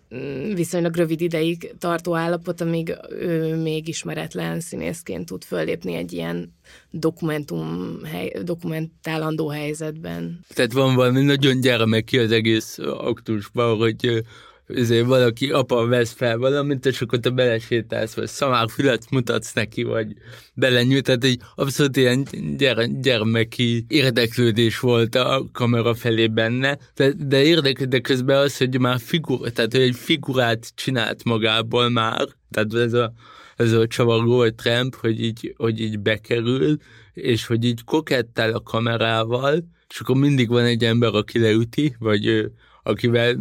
viszonylag 0.53 0.95
rövid 0.95 1.21
ideig 1.21 1.74
tartó 1.79 2.15
állapot, 2.15 2.62
amíg 2.62 2.97
ő 3.09 3.55
még 3.55 3.88
ismeretlen 3.88 4.59
színészként 4.59 5.25
tud 5.25 5.43
föllépni 5.43 5.93
egy 5.93 6.13
ilyen 6.13 6.53
dokumentum, 6.89 8.00
hely, 8.03 8.33
dokumentálandó 8.43 9.47
helyzetben. 9.47 10.39
Tehát 10.50 10.74
van 10.74 10.95
valami 10.95 11.21
nagyon 11.21 11.59
gyermeki 11.59 12.17
az 12.17 12.31
egész 12.31 12.77
aktusban, 12.79 13.77
hogy 13.77 14.24
ezért 14.67 15.05
valaki, 15.05 15.51
apa 15.51 15.88
vesz 15.88 16.12
fel 16.12 16.38
valamit, 16.38 16.86
és 16.86 17.01
akkor 17.01 17.19
te 17.19 17.29
belesétálsz, 17.29 18.13
vagy 18.13 18.27
szamárfület 18.27 19.10
mutatsz 19.12 19.53
neki, 19.53 19.84
vagy 19.84 20.13
belenyújt, 20.53 21.03
tehát 21.03 21.24
egy 21.24 21.39
abszolút 21.55 21.98
ilyen 21.98 22.27
gyere, 22.57 22.86
gyermeki 22.86 23.86
érdeklődés 23.88 24.79
volt 24.79 25.15
a 25.15 25.45
kamera 25.51 25.93
felé 25.93 26.27
benne, 26.27 26.77
de, 26.95 27.12
de 27.17 27.43
érdekes, 27.43 27.88
de 27.88 28.00
közben 28.00 28.38
az, 28.38 28.57
hogy 28.57 28.79
már 28.79 29.00
figur, 29.00 29.51
tehát 29.51 29.72
hogy 29.72 29.81
egy 29.81 29.95
figurát 29.95 30.72
csinált 30.75 31.24
magából 31.24 31.89
már, 31.89 32.27
tehát 32.51 32.74
ez 32.74 32.93
a, 32.93 33.13
ez 33.55 33.72
a 33.72 33.88
csavargó, 33.88 34.39
a 34.39 34.53
tramp, 34.53 34.95
hogy 34.95 35.24
így, 35.24 35.53
hogy 35.57 35.81
így 35.81 36.00
bekerül, 36.00 36.77
és 37.13 37.45
hogy 37.45 37.63
így 37.65 37.84
kokettel 37.84 38.53
a 38.53 38.62
kamerával, 38.62 39.65
és 39.89 40.00
akkor 40.00 40.15
mindig 40.15 40.50
van 40.50 40.63
egy 40.63 40.84
ember, 40.84 41.13
aki 41.13 41.39
leüti, 41.39 41.95
vagy 42.00 42.51
akivel 42.84 43.38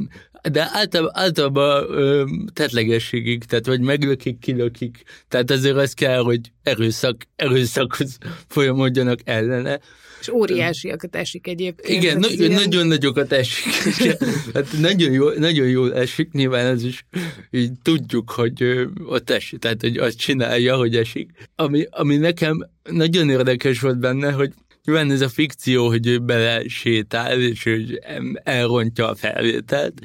de 0.52 0.68
általában, 0.72 1.12
általában 1.14 1.84
ö, 1.90 2.24
tetlegességig, 2.52 3.44
tehát 3.44 3.66
vagy 3.66 3.80
meglökik, 3.80 4.38
kilökik, 4.38 5.02
tehát 5.28 5.50
azért 5.50 5.76
az 5.76 5.92
kell, 5.92 6.22
hogy 6.22 6.40
erőszak, 6.62 7.16
erőszakhoz 7.36 8.18
folyamodjanak 8.48 9.18
ellene. 9.24 9.80
És 10.20 10.28
óriásiakat 10.28 11.16
esik 11.16 11.46
egyébként. 11.46 12.02
Igen, 12.02 12.18
na, 12.18 12.28
ilyen... 12.28 12.50
nagyon 12.50 12.86
nagyokat 12.86 13.32
esik. 13.32 13.72
hát 14.54 14.66
nagyon 14.80 15.12
jól, 15.12 15.34
nagyon 15.34 15.68
jól 15.68 15.94
esik, 15.94 16.32
nyilván 16.32 16.66
ez 16.66 16.84
is 16.84 17.06
így 17.50 17.72
tudjuk, 17.82 18.30
hogy 18.30 18.86
ott 19.06 19.30
esik, 19.30 19.58
tehát 19.58 19.80
hogy 19.80 19.96
azt 19.96 20.18
csinálja, 20.18 20.76
hogy 20.76 20.96
esik. 20.96 21.30
Ami, 21.56 21.86
ami 21.90 22.16
nekem 22.16 22.68
nagyon 22.90 23.30
érdekes 23.30 23.80
volt 23.80 23.98
benne, 23.98 24.32
hogy 24.32 24.52
Nyilván 24.84 25.10
ez 25.10 25.20
a 25.20 25.28
fikció, 25.28 25.86
hogy 25.86 26.06
ő 26.06 26.18
bele 26.18 26.68
sétál, 26.68 27.40
és 27.40 27.62
hogy 27.62 28.00
elrontja 28.42 29.08
a 29.08 29.14
felvételt, 29.14 30.00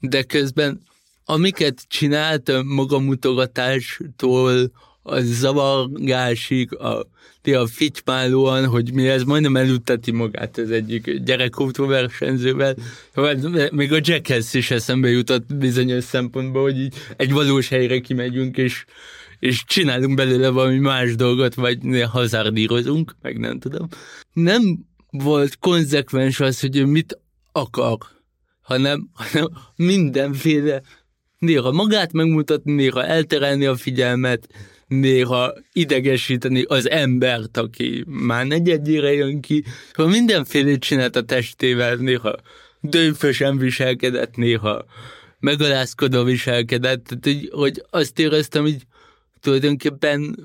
de 0.00 0.22
közben 0.22 0.80
amiket 1.24 1.84
csinált 1.88 2.52
magamutogatástól, 2.64 4.70
a 5.06 5.20
zavargásig, 5.20 6.74
a, 6.74 7.06
a 7.42 7.66
fitymálóan, 7.66 8.66
hogy 8.66 8.92
mi 8.92 9.08
ez 9.08 9.22
majdnem 9.22 9.56
elütteti 9.56 10.10
magát 10.10 10.58
az 10.58 10.70
egyik 10.70 11.22
gyerekautó 11.24 11.86
versenyzővel. 11.86 12.74
Még 13.70 13.92
a 13.92 14.00
Jackass 14.02 14.54
is 14.54 14.70
eszembe 14.70 15.08
jutott 15.08 15.54
bizonyos 15.54 16.04
szempontból, 16.04 16.62
hogy 16.62 16.78
így 16.78 16.94
egy 17.16 17.32
valós 17.32 17.68
helyre 17.68 18.00
kimegyünk, 18.00 18.56
és 18.56 18.84
és 19.44 19.64
csinálunk 19.64 20.14
belőle 20.14 20.48
valami 20.48 20.78
más 20.78 21.14
dolgot, 21.14 21.54
vagy 21.54 21.78
hazárdírozunk, 22.10 23.16
meg 23.22 23.38
nem 23.38 23.58
tudom. 23.58 23.88
Nem 24.32 24.78
volt 25.10 25.58
konzekvens 25.58 26.40
az, 26.40 26.60
hogy 26.60 26.86
mit 26.86 27.18
akar, 27.52 27.98
hanem, 28.62 29.08
hanem 29.12 29.46
mindenféle 29.76 30.82
néha 31.38 31.72
magát 31.72 32.12
megmutatni, 32.12 32.72
néha 32.72 33.04
elterelni 33.04 33.64
a 33.64 33.76
figyelmet, 33.76 34.48
néha 34.86 35.52
idegesíteni 35.72 36.62
az 36.62 36.90
embert, 36.90 37.56
aki 37.56 38.04
már 38.06 38.46
negyedjére 38.46 39.12
jön 39.12 39.40
ki, 39.40 39.64
ha 39.92 40.06
mindenfélét 40.06 40.80
csinált 40.80 41.16
a 41.16 41.22
testével, 41.22 41.94
néha 41.94 42.34
dőfösen 42.80 43.58
viselkedett, 43.58 44.36
néha 44.36 44.84
megalázkodó 45.38 46.22
viselkedett, 46.22 47.04
tehát, 47.04 47.24
hogy, 47.24 47.50
hogy 47.52 47.84
azt 47.90 48.18
éreztem, 48.18 48.62
hogy 48.62 48.86
tulajdonképpen 49.44 50.36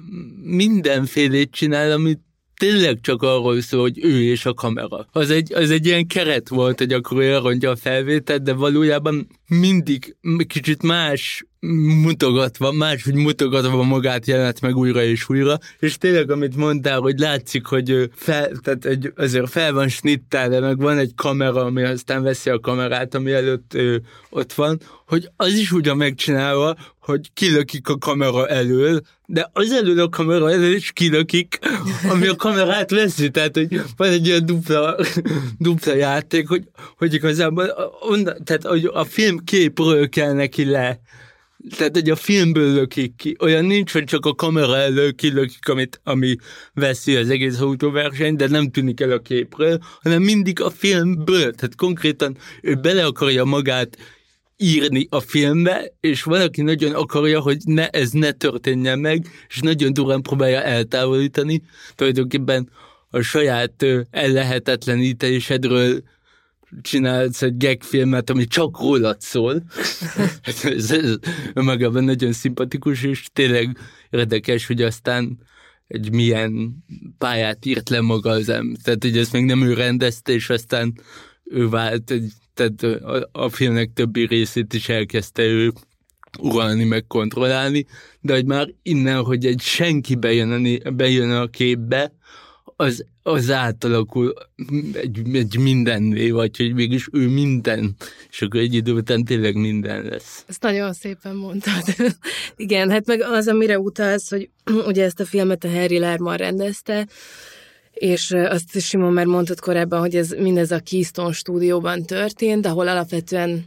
mindenfélét 0.43 1.51
csinál, 1.51 1.91
amit 1.91 2.19
tényleg 2.55 2.99
csak 3.01 3.21
arról 3.21 3.61
szól, 3.61 3.81
hogy 3.81 4.03
ő 4.03 4.23
és 4.23 4.45
a 4.45 4.53
kamera. 4.53 5.07
Az 5.11 5.29
egy, 5.29 5.53
az 5.53 5.71
egy 5.71 5.85
ilyen 5.85 6.07
keret 6.07 6.49
volt, 6.49 6.77
hogy 6.77 6.93
akkor 6.93 7.21
elrontja 7.21 7.69
a 7.69 7.75
felvételt, 7.75 8.43
de 8.43 8.53
valójában 8.53 9.27
mindig 9.49 10.15
kicsit 10.47 10.83
más 10.83 11.43
mutogatva, 12.03 12.71
máshogy 12.71 13.13
mutogatva 13.13 13.83
magát 13.83 14.25
jelent 14.25 14.61
meg 14.61 14.75
újra 14.75 15.03
és 15.03 15.29
újra, 15.29 15.57
és 15.79 15.97
tényleg, 15.97 16.31
amit 16.31 16.55
mondtál, 16.55 16.99
hogy 16.99 17.19
látszik, 17.19 17.65
hogy 17.65 18.09
fel, 18.15 18.51
tehát 18.63 18.85
egy, 18.85 19.13
azért 19.15 19.49
fel 19.49 19.73
van 19.73 19.87
snittelve, 19.87 20.59
meg 20.59 20.77
van 20.77 20.97
egy 20.97 21.11
kamera, 21.15 21.65
ami 21.65 21.83
aztán 21.83 22.23
veszi 22.23 22.49
a 22.49 22.59
kamerát, 22.59 23.15
ami 23.15 23.31
előtt 23.31 23.73
ő, 23.73 24.01
ott 24.29 24.53
van, 24.53 24.79
hogy 25.07 25.29
az 25.35 25.53
is 25.53 25.71
ugyan 25.71 25.97
megcsinálva, 25.97 26.75
hogy 26.99 27.33
kilökik 27.33 27.87
a 27.87 27.97
kamera 27.97 28.47
elől, 28.47 29.01
de 29.25 29.49
az 29.53 29.71
elől 29.71 29.99
a 29.99 30.09
kamera 30.09 30.51
elől 30.51 30.73
is 30.75 30.91
kilökik, 30.91 31.59
ami 32.09 32.27
a 32.27 32.35
kamerát 32.35 32.91
veszi, 32.91 33.29
tehát 33.29 33.55
hogy 33.55 33.81
van 33.97 34.09
egy 34.09 34.29
olyan 34.29 34.45
dupla, 34.45 34.95
dupla 35.57 35.95
játék, 35.95 36.47
hogy, 36.47 36.63
hogy 36.97 37.13
igazából 37.13 37.73
onnan, 38.09 38.43
tehát 38.43 38.63
hogy 38.63 38.89
a 38.93 39.03
film 39.03 39.38
képről 39.43 40.09
kell 40.09 40.33
neki 40.33 40.65
le 40.65 40.99
tehát, 41.77 41.93
hogy 41.93 42.09
a 42.09 42.15
filmből 42.15 42.73
lökik 42.73 43.15
ki. 43.15 43.35
Olyan 43.39 43.65
nincs, 43.65 43.91
hogy 43.91 44.03
csak 44.03 44.25
a 44.25 44.35
kamera 44.35 44.77
elő 44.77 45.11
kilökik, 45.11 45.67
amit, 45.69 46.01
ami 46.03 46.35
veszi 46.73 47.15
az 47.15 47.29
egész 47.29 47.59
autóverseny, 47.59 48.35
de 48.35 48.47
nem 48.47 48.69
tűnik 48.71 49.01
el 49.01 49.11
a 49.11 49.19
képről, 49.19 49.79
hanem 50.01 50.21
mindig 50.21 50.61
a 50.61 50.69
filmből. 50.69 51.53
Tehát 51.53 51.75
konkrétan 51.75 52.37
ő 52.61 52.75
bele 52.75 53.05
akarja 53.05 53.43
magát 53.43 53.97
írni 54.57 55.07
a 55.09 55.19
filmbe, 55.19 55.93
és 55.99 56.23
valaki 56.23 56.61
nagyon 56.61 56.93
akarja, 56.93 57.39
hogy 57.39 57.57
ne, 57.65 57.87
ez 57.87 58.11
ne 58.11 58.31
történjen 58.31 58.99
meg, 58.99 59.27
és 59.47 59.59
nagyon 59.59 59.93
durán 59.93 60.21
próbálja 60.21 60.61
eltávolítani. 60.61 61.61
Tulajdonképpen 61.95 62.69
a 63.09 63.21
saját 63.21 63.85
ellehetetlenítésedről 64.11 66.03
csinálsz 66.81 67.41
egy 67.41 67.57
gagfilmet, 67.57 68.29
ami 68.29 68.45
csak 68.45 68.79
rólad 68.79 69.21
szól. 69.21 69.63
ez, 70.41 70.65
ez, 70.75 70.91
ez 70.91 71.17
önmagában 71.53 72.03
nagyon 72.03 72.31
szimpatikus, 72.31 73.03
és 73.03 73.27
tényleg 73.33 73.77
érdekes, 74.09 74.67
hogy 74.67 74.81
aztán 74.81 75.37
egy 75.87 76.11
milyen 76.11 76.83
pályát 77.17 77.65
írt 77.65 77.89
le 77.89 78.01
maga 78.01 78.29
az 78.29 78.49
ember. 78.49 78.81
Tehát, 78.83 79.03
hogy 79.03 79.17
ezt 79.17 79.33
még 79.33 79.45
nem 79.45 79.61
ő 79.61 79.73
rendezte, 79.73 80.31
és 80.31 80.49
aztán 80.49 81.01
ő 81.43 81.69
vált, 81.69 82.11
egy, 82.11 82.31
tehát 82.53 82.83
a, 82.83 83.29
a 83.31 83.49
filmnek 83.49 83.93
többi 83.93 84.25
részét 84.25 84.73
is 84.73 84.89
elkezdte 84.89 85.43
ő 85.43 85.73
uralni, 86.39 86.83
meg 86.83 87.07
kontrollálni, 87.07 87.85
de 88.21 88.33
hogy 88.33 88.45
már 88.45 88.73
innen, 88.81 89.23
hogy 89.23 89.45
egy 89.45 89.61
senki 89.61 90.15
bejön 90.15 90.79
a, 90.83 90.89
bejön 90.89 91.31
a 91.31 91.47
képbe, 91.47 92.13
az, 92.81 93.05
az 93.23 93.51
átalakul 93.51 94.33
egy, 94.93 95.21
egy 95.33 95.57
mindenné, 95.57 96.29
vagy 96.29 96.57
hogy 96.57 96.73
mégis 96.73 97.07
ő 97.11 97.27
minden, 97.27 97.95
és 98.29 98.41
akkor 98.41 98.59
egy 98.59 98.73
idő 98.73 98.93
után 98.93 99.23
tényleg 99.23 99.55
minden 99.55 100.03
lesz. 100.03 100.43
Ezt 100.47 100.61
nagyon 100.61 100.93
szépen 100.93 101.35
mondtad. 101.35 101.83
Igen, 102.55 102.89
hát 102.89 103.05
meg 103.05 103.21
az, 103.21 103.47
amire 103.47 103.79
utalsz, 103.79 104.29
hogy 104.29 104.49
ugye 104.87 105.03
ezt 105.03 105.19
a 105.19 105.25
filmet 105.25 105.63
a 105.63 105.69
Harry 105.69 105.99
Lerman 105.99 106.37
rendezte, 106.37 107.07
és 107.93 108.31
azt 108.31 108.75
is 108.75 108.85
Simon 108.85 109.13
már 109.13 109.25
mondtad 109.25 109.59
korábban, 109.59 109.99
hogy 109.99 110.15
ez 110.15 110.29
mindez 110.29 110.71
a 110.71 110.79
Keystone 110.79 111.33
stúdióban 111.33 112.05
történt, 112.05 112.65
ahol 112.65 112.87
alapvetően 112.87 113.65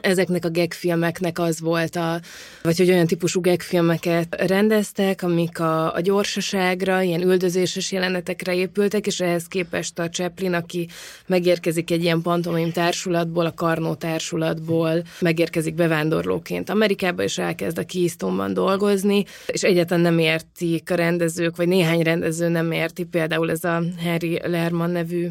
ezeknek 0.00 0.44
a 0.44 0.50
gagfilmeknek 0.50 1.38
az 1.38 1.60
volt 1.60 1.96
a, 1.96 2.20
vagy 2.62 2.78
hogy 2.78 2.90
olyan 2.90 3.06
típusú 3.06 3.40
gagfilmeket 3.40 4.42
rendeztek, 4.46 5.22
amik 5.22 5.60
a, 5.60 5.94
a 5.94 6.00
gyorsaságra, 6.00 7.02
ilyen 7.02 7.22
üldözéses 7.22 7.92
jelenetekre 7.92 8.54
épültek, 8.54 9.06
és 9.06 9.20
ehhez 9.20 9.46
képest 9.46 9.98
a 9.98 10.08
Chaplin, 10.08 10.52
aki 10.54 10.88
megérkezik 11.26 11.90
egy 11.90 12.02
ilyen 12.02 12.22
pantomim 12.22 12.72
társulatból, 12.72 13.46
a 13.46 13.54
Karnó 13.54 13.94
társulatból, 13.94 15.02
megérkezik 15.20 15.74
bevándorlóként 15.74 16.70
Amerikába, 16.70 17.22
és 17.22 17.38
elkezd 17.38 17.78
a 17.78 17.84
Keystone-ban 17.84 18.52
dolgozni, 18.52 19.24
és 19.46 19.62
egyáltalán 19.62 20.02
nem 20.02 20.18
értik 20.18 20.90
a 20.90 20.94
rendezők, 20.94 21.56
vagy 21.56 21.68
néhány 21.68 22.02
rendező 22.02 22.48
nem 22.48 22.72
érti, 22.72 23.04
például 23.04 23.50
ez 23.50 23.64
a 23.64 23.82
Harry 24.02 24.40
Lerman 24.44 24.90
nevű 24.90 25.28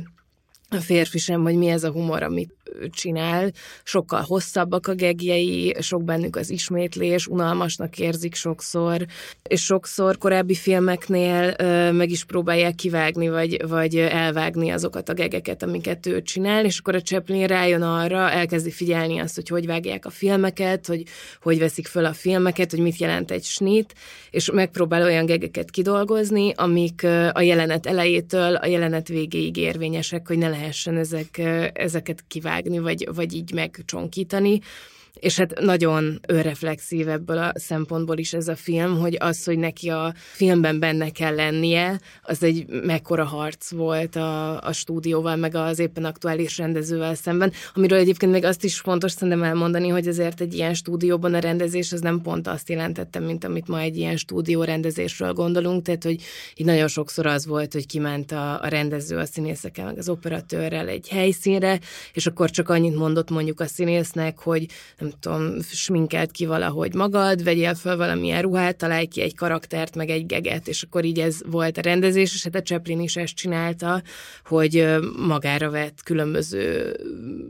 a 0.70 0.80
férfi 0.80 1.18
sem, 1.18 1.42
hogy 1.42 1.56
mi 1.56 1.68
ez 1.68 1.84
a 1.84 1.92
humor, 1.92 2.24
amit 2.24 2.54
csinál. 2.90 3.52
Sokkal 3.84 4.22
hosszabbak 4.22 4.88
a 4.88 4.94
gegjei, 4.94 5.76
sok 5.80 6.04
bennük 6.04 6.36
az 6.36 6.50
ismétlés, 6.50 7.28
unalmasnak 7.28 8.00
érzik 8.00 8.36
sokszor, 8.36 9.06
és 9.44 9.64
sokszor 9.64 10.18
korábbi 10.18 10.56
filmeknél 10.56 11.56
meg 11.92 12.10
is 12.10 12.24
próbálják 12.24 12.76
kivágni, 12.76 13.30
vagy, 13.30 13.68
vagy 13.68 13.98
elvágni 13.98 14.70
azokat 14.70 15.10
a 15.10 15.14
gegeket, 15.14 15.64
amiket 15.64 16.06
ő 16.06 16.22
csinál, 16.22 16.66
és 16.66 16.80
akkor 16.80 16.96
a 16.96 17.02
Chaplin 17.02 17.48
rájön 17.48 17.82
arra, 17.82 18.32
elkezdi 18.32 18.72
figyelni 18.72 19.20
azt, 19.20 19.36
hogy 19.36 19.48
hogy 19.48 19.66
vágják 19.66 20.06
a 20.06 20.10
filmeket, 20.10 20.88
hogy 20.88 21.04
hogy 21.42 21.60
veszik 21.60 21.88
föl 21.88 22.06
a 22.06 22.14
filmeket, 22.14 22.72
hogy 22.72 22.80
mit 22.80 22.98
jelent 22.98 23.32
egy 23.32 23.44
snit, 23.44 23.94
és 24.32 24.52
megpróbál 24.52 25.04
olyan 25.04 25.26
gegeket 25.26 25.72
kidolgozni, 25.72 26.54
amik 26.56 27.04
a 27.32 27.42
jelenet 27.42 27.86
elejétől 27.86 28.56
a 28.56 28.66
jelenet 28.66 29.08
végéig 29.08 29.58
érvényesek, 29.58 30.28
hogy 30.28 30.38
ne 30.38 30.50
lehessen 30.50 30.98
ezek, 30.98 31.42
ezeket 31.74 32.24
kivágni, 32.28 32.54
vagy, 32.64 33.08
vagy 33.16 33.34
így 33.34 33.54
megcsonkítani. 33.54 34.60
És 35.20 35.38
hát 35.38 35.60
nagyon 35.60 36.20
önreflexív 36.28 37.10
ebből 37.10 37.38
a 37.38 37.52
szempontból 37.56 38.18
is 38.18 38.34
ez 38.34 38.48
a 38.48 38.56
film, 38.56 38.98
hogy 39.00 39.18
az, 39.20 39.44
hogy 39.44 39.58
neki 39.58 39.90
a 39.90 40.14
filmben 40.16 40.80
benne 40.80 41.10
kell 41.10 41.36
lennie, 41.36 42.00
az 42.22 42.44
egy 42.44 42.66
mekkora 42.68 43.26
harc 43.26 43.72
volt 43.72 44.16
a, 44.16 44.62
a 44.62 44.74
stúdióval, 44.74 45.36
meg 45.36 45.56
az 45.56 45.80
éppen 45.80 46.06
aktuális 46.06 46.58
rendezővel 46.58 47.16
szemben, 47.16 47.52
amiről 47.74 48.00
egyébként 48.00 48.32
még 48.32 48.44
azt 48.44 48.64
is 48.64 48.80
fontos 48.80 49.12
szerintem 49.12 49.44
elmondani, 49.44 49.88
hogy 49.88 50.08
azért 50.08 50.42
egy 50.42 50.54
ilyen 50.54 50.74
stúdióban 50.74 51.34
a 51.34 51.40
rendezés 51.40 51.92
az 51.92 52.02
nem 52.02 52.22
pont 52.22 52.48
azt 52.48 52.70
jelentette, 52.70 53.20
mint 53.20 53.44
amit 53.44 53.68
ma 53.68 53.80
egy 53.80 53.98
ilyen 53.98 54.18
stúdió 54.18 54.64
rendezésről 54.64 55.34
gondolunk, 55.34 55.86
tehát 55.86 56.04
hogy 56.04 56.22
így 56.56 56.66
nagyon 56.66 56.88
sokszor 56.88 57.26
az 57.26 57.46
volt, 57.46 57.74
hogy 57.74 57.86
kiment 57.86 58.32
a, 58.32 58.62
a 58.62 58.68
rendező 58.68 59.18
a 59.18 59.26
színészekkel, 59.26 59.86
meg 59.86 59.98
az 59.98 60.10
operatőrrel 60.10 60.88
egy 60.88 61.08
helyszínre, 61.08 61.80
és 62.14 62.26
akkor 62.26 62.50
csak 62.50 62.70
annyit 62.70 62.96
mondott 62.96 63.30
mondjuk 63.30 63.60
a 63.60 63.68
színésznek, 63.68 64.40
hogy 64.40 64.66
nem 65.06 65.20
tudom, 65.20 65.62
sminkelt 65.62 66.32
ki 66.32 66.46
valahogy 66.46 66.94
magad, 66.94 67.44
vegyél 67.44 67.76
fel 67.76 67.98
valamilyen 67.98 68.42
ruhát, 68.42 68.78
találj 68.78 69.06
ki 69.06 69.22
egy 69.22 69.36
karaktert, 69.36 69.96
meg 69.96 70.10
egy 70.10 70.26
geget, 70.26 70.68
és 70.68 70.84
akkor 70.84 71.06
így 71.06 71.20
ez 71.20 71.42
volt 71.46 71.78
a 71.78 71.82
rendezés, 71.82 72.34
és 72.34 72.44
hát 72.44 72.56
a 72.56 72.62
Chaplin 72.62 73.00
is 73.00 73.16
ezt 73.16 73.36
csinálta, 73.36 74.02
hogy 74.46 74.96
magára 75.28 75.70
vett 75.70 76.04
különböző 76.04 76.96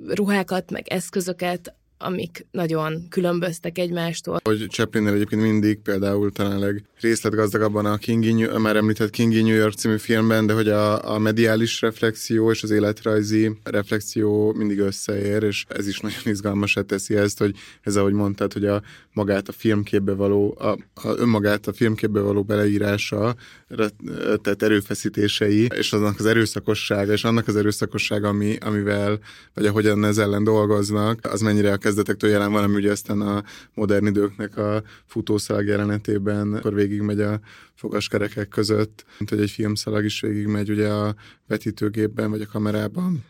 ruhákat, 0.07 0.71
meg 0.71 0.87
eszközöket, 0.87 1.73
amik 1.97 2.45
nagyon 2.51 3.07
különböztek 3.09 3.77
egymástól. 3.77 4.39
Hogy 4.43 4.65
Chaplinnél 4.69 5.13
egyébként 5.13 5.41
mindig 5.41 5.79
például 5.79 6.31
talán 6.31 6.87
részletgazdagabban 6.99 7.85
a 7.85 7.97
Kingi, 7.97 8.45
már 8.57 8.75
említett 8.75 9.09
Kingi 9.09 9.41
New 9.41 9.55
York 9.55 9.73
című 9.73 9.97
filmben, 9.97 10.45
de 10.45 10.53
hogy 10.53 10.69
a, 10.69 11.13
a 11.13 11.19
mediális 11.19 11.81
reflexió 11.81 12.51
és 12.51 12.63
az 12.63 12.71
életrajzi 12.71 13.57
reflexió 13.63 14.53
mindig 14.53 14.79
összeér, 14.79 15.43
és 15.43 15.65
ez 15.67 15.87
is 15.87 15.99
nagyon 15.99 16.21
izgalmasát 16.23 16.85
teszi 16.85 17.15
ezt, 17.15 17.39
hogy 17.39 17.55
ez 17.81 17.95
ahogy 17.95 18.13
mondtad, 18.13 18.53
hogy 18.53 18.65
a 18.65 18.81
magát 19.13 19.47
a 19.47 19.51
filmképbe 19.51 20.13
való, 20.13 20.57
a, 20.59 20.69
a 20.93 21.07
önmagát 21.17 21.67
a 21.67 21.73
filmképbe 21.73 22.19
való 22.19 22.43
beleírása, 22.43 23.35
tehát 24.41 24.63
erőfeszítései, 24.63 25.67
és 25.75 25.93
aznak 25.93 26.19
az 26.19 26.25
erőszakossága, 26.25 27.11
és 27.11 27.23
annak 27.23 27.47
az 27.47 27.55
erőszakossága, 27.55 28.27
ami, 28.27 28.57
amivel, 28.57 29.19
vagy 29.53 29.65
ahogyan 29.65 30.05
ez 30.05 30.17
ellen 30.17 30.43
dolgoznak, 30.43 31.19
az 31.31 31.41
mennyire 31.41 31.71
a 31.71 31.77
kezdetektől 31.85 32.29
jelen 32.29 32.51
van, 32.51 32.63
ami 32.63 32.75
ugye 32.75 32.91
aztán 32.91 33.21
a 33.21 33.43
modern 33.73 34.05
időknek 34.05 34.57
a 34.57 34.83
futószalag 35.05 35.65
jelenetében, 35.65 36.53
akkor 36.53 36.73
végigmegy 36.73 37.19
a 37.19 37.39
fogaskerekek 37.75 38.47
között, 38.47 39.05
mint 39.17 39.29
hogy 39.29 39.41
egy 39.41 39.51
filmszalag 39.51 40.05
is 40.05 40.21
végigmegy 40.21 40.69
ugye 40.69 40.87
a 40.87 41.15
vetítőgépben 41.47 42.29
vagy 42.29 42.41
a 42.41 42.47
kamerában. 42.51 43.23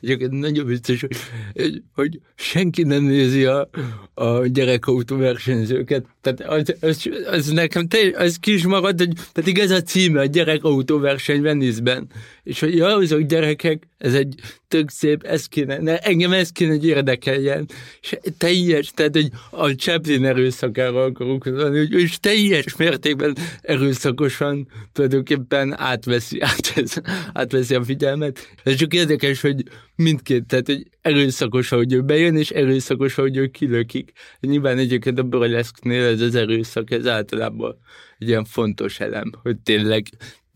Egyébként 0.00 0.30
nagyon 0.30 0.66
biztos, 0.66 1.00
hogy, 1.00 1.82
hogy 1.94 2.20
senki 2.34 2.82
nem 2.82 3.02
nézi 3.02 3.44
a, 3.44 3.70
a 4.14 4.46
gyerekautó 4.46 5.16
versenyzőket. 5.16 6.06
Tehát 6.20 6.40
az, 6.40 6.76
az, 6.80 7.08
az 7.26 7.46
nekem 7.46 7.88
te, 7.88 7.98
az 8.14 8.36
ki 8.36 8.52
is 8.52 8.66
marad, 8.66 8.98
hogy, 8.98 9.12
pedig 9.32 9.58
ez 9.58 9.70
a 9.70 9.82
címe, 9.82 10.20
a 10.20 10.24
gyerekautó 10.24 10.98
verseny 10.98 11.42
Venice-ben. 11.42 12.06
És 12.42 12.60
hogy 12.60 12.76
ja, 12.76 12.86
azok 12.86 13.20
gyerekek, 13.20 13.88
ez 13.98 14.14
egy 14.14 14.34
tök 14.68 14.90
szép, 14.90 15.22
ez 15.22 15.46
kéne, 15.46 15.78
ne, 15.78 15.98
engem 15.98 16.32
ez 16.32 16.50
kéne, 16.50 16.70
hogy 16.70 16.86
érdekeljen. 16.86 17.68
És 18.00 18.16
teljes, 18.38 18.90
tehát 18.90 19.14
hogy 19.14 19.30
a 19.50 19.68
Chaplin 19.68 20.24
erőszakára 20.24 21.02
akarok 21.02 21.44
mondani, 21.44 21.78
hogy 21.78 22.00
is 22.00 22.18
teljes 22.20 22.76
mértékben 22.76 23.36
erőszakosan 23.60 24.68
tulajdonképpen 24.92 25.78
átveszi, 25.78 26.40
átveszi, 26.52 27.00
átveszi 27.32 27.74
a 27.74 27.84
figyelmet. 27.84 28.54
Ez 28.62 28.74
csak 28.74 28.94
érdekes, 28.94 29.40
hogy 29.40 29.62
mindkét, 29.94 30.46
tehát 30.46 30.66
hogy 30.66 30.86
erőszakos, 31.00 31.68
hogy 31.68 31.92
ő 31.92 32.00
bejön, 32.00 32.36
és 32.36 32.50
erőszakos, 32.50 33.14
hogy 33.14 33.36
ő 33.36 33.46
kilökik. 33.46 34.12
Nyilván 34.40 34.78
egyébként 34.78 35.18
a 35.18 35.22
burleszknél 35.22 36.04
ez 36.04 36.20
az 36.20 36.34
erőszak, 36.34 36.90
ez 36.90 37.06
általában 37.06 37.78
egy 38.18 38.28
ilyen 38.28 38.44
fontos 38.44 39.00
elem, 39.00 39.32
hogy 39.42 39.56
tényleg 39.56 40.06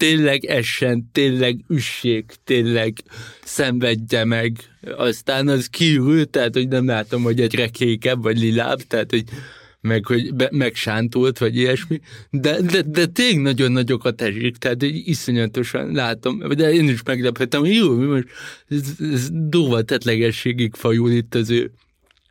tényleg 0.03 0.45
essen, 0.45 1.09
tényleg 1.13 1.65
üssék, 1.69 2.35
tényleg 2.45 2.93
szenvedje 3.45 4.25
meg. 4.25 4.57
Aztán 4.97 5.49
az 5.49 5.67
kiül, 5.67 6.31
tehát 6.31 6.55
hogy 6.55 6.69
nem 6.69 6.87
látom, 6.87 7.23
hogy 7.23 7.41
egyre 7.41 7.69
kékebb 7.69 8.23
vagy 8.23 8.39
lilább, 8.39 8.79
tehát 8.79 9.11
hogy 9.11 9.25
meg 9.81 10.07
hogy 10.07 10.35
be, 10.35 10.49
megsántult, 10.53 11.39
vagy 11.39 11.57
ilyesmi, 11.57 12.01
de, 12.31 12.61
de, 12.61 12.83
de 12.83 13.07
tényleg 13.07 13.43
nagyon 13.43 13.73
nagyokat 13.73 14.21
esik, 14.21 14.57
tehát 14.57 14.81
hogy 14.81 15.09
iszonyatosan 15.09 15.93
látom, 15.93 16.39
de 16.49 16.73
én 16.73 16.89
is 16.89 17.03
meglepettem, 17.03 17.61
hogy 17.61 17.75
jó, 17.75 17.97
most 17.97 18.27
ez, 18.69 18.81
ez 19.13 19.29
durva 19.31 19.83
tetlegességig 19.83 20.75
fajul 20.75 21.11
itt 21.11 21.35
az 21.35 21.51
ő 21.51 21.71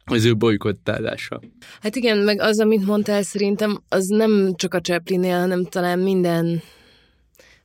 az 0.05 0.25
ő 0.25 0.35
bolykottálása. 0.35 1.41
Hát 1.81 1.95
igen, 1.95 2.17
meg 2.17 2.41
az, 2.41 2.59
amit 2.59 2.85
mondtál, 2.85 3.23
szerintem 3.23 3.81
az 3.89 4.05
nem 4.05 4.53
csak 4.55 4.73
a 4.73 4.79
Chaplinnél, 4.79 5.39
hanem 5.39 5.65
talán 5.65 5.99
minden 5.99 6.61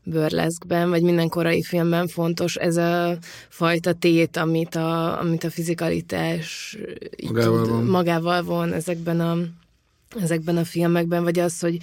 burleszkben, 0.07 0.91
vagy 0.91 1.03
minden 1.03 1.29
korai 1.29 1.63
filmben 1.63 2.09
fontos 2.09 2.57
ez 2.57 2.77
a 2.77 3.17
fajta 3.49 3.93
tét, 3.93 4.37
amit 4.37 4.75
a, 4.75 5.21
amit 5.21 5.45
a 5.45 5.51
fizikalitás 5.51 6.77
magával, 7.23 7.63
tud, 7.63 7.71
van. 7.71 7.85
magával 7.85 8.43
von 8.43 8.73
ezekben 8.73 9.21
a, 9.21 9.37
ezekben 10.21 10.57
a 10.57 10.65
filmekben, 10.65 11.23
vagy 11.23 11.39
az, 11.39 11.61
hogy 11.61 11.79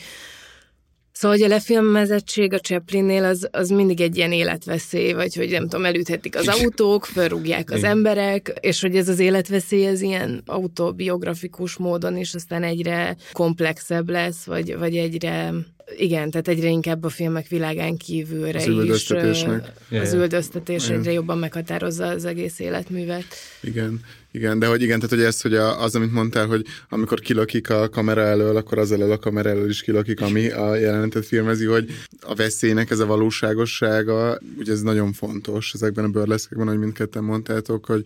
Szóval, 1.16 1.38
hogy 1.38 1.46
a 1.46 1.54
lefilmezettség 1.54 2.54
a 2.54 2.60
Chaplinnél 2.60 3.24
az, 3.24 3.48
az 3.52 3.70
mindig 3.70 4.02
egy 4.02 4.18
ilyen 4.18 4.32
életveszély, 4.32 5.14
vagy 5.14 5.36
hogy 5.36 5.50
nem 5.50 5.62
tudom, 5.62 5.86
elüthetik 5.86 6.36
az 6.36 6.48
autók, 6.48 7.06
felrúgják 7.06 7.72
az 7.72 7.84
emberek, 7.84 8.54
és 8.60 8.82
hogy 8.82 8.96
ez 8.96 9.10
az 9.10 9.20
életveszély 9.20 9.86
ez 9.86 10.02
ilyen 10.02 10.42
autobiografikus 10.46 11.78
módon 11.78 12.18
is 12.18 12.34
aztán 12.34 12.64
egyre 12.64 13.16
komplexebb 13.32 14.10
lesz, 14.10 14.44
vagy, 14.44 14.78
vagy 14.78 14.98
egyre 14.98 15.54
igen, 15.98 16.32
tehát 16.32 16.48
egyre 16.48 16.68
inkább 16.68 17.04
a 17.04 17.10
filmek 17.10 17.48
világán 17.48 17.98
kívülre 17.98 18.60
az 18.60 18.68
üldöztetésnek. 18.68 19.72
is. 19.90 20.00
Az 20.00 20.14
üldöztetés 20.14 20.90
egyre 20.90 21.12
jobban 21.12 21.38
meghatározza 21.38 22.08
az 22.08 22.26
egész 22.26 22.60
életművet. 22.60 23.26
Igen, 23.62 24.00
igen, 24.32 24.60
de 24.60 24.68
hogy 24.68 24.82
igen, 24.82 25.00
tehát 25.00 25.16
hogy 25.16 25.26
ez, 25.26 25.42
hogy 25.42 25.56
az, 25.56 25.96
amit 25.96 26.12
mondtál, 26.12 26.48
hogy 26.48 26.66
amikor 26.90 27.20
kilakik 27.20 27.70
a 27.70 27.90
kamera 27.90 28.22
elől, 28.22 28.56
akkor 28.56 28.78
az 28.78 28.92
elől 28.92 29.12
a 29.12 29.18
kamera 29.18 29.50
elől 29.50 29.70
is 29.70 29.82
kilakik, 29.82 30.22
ami 30.22 30.50
a 30.50 30.76
jelenetet 30.76 31.26
filmezi, 31.26 31.66
hogy 31.66 31.92
a 32.22 32.36
veszélynek 32.36 32.90
ez 32.90 33.00
a 33.00 33.06
valóságossága, 33.06 34.38
ugye 34.58 34.72
ez 34.72 34.82
nagyon 34.82 35.14
fontos 35.14 35.72
ezekben 35.74 36.06
a 36.06 36.10
burleszkekben, 36.10 36.68
hogy 36.68 36.80
mindketten 36.80 37.24
mondtátok, 37.24 37.86
hogy 37.86 38.04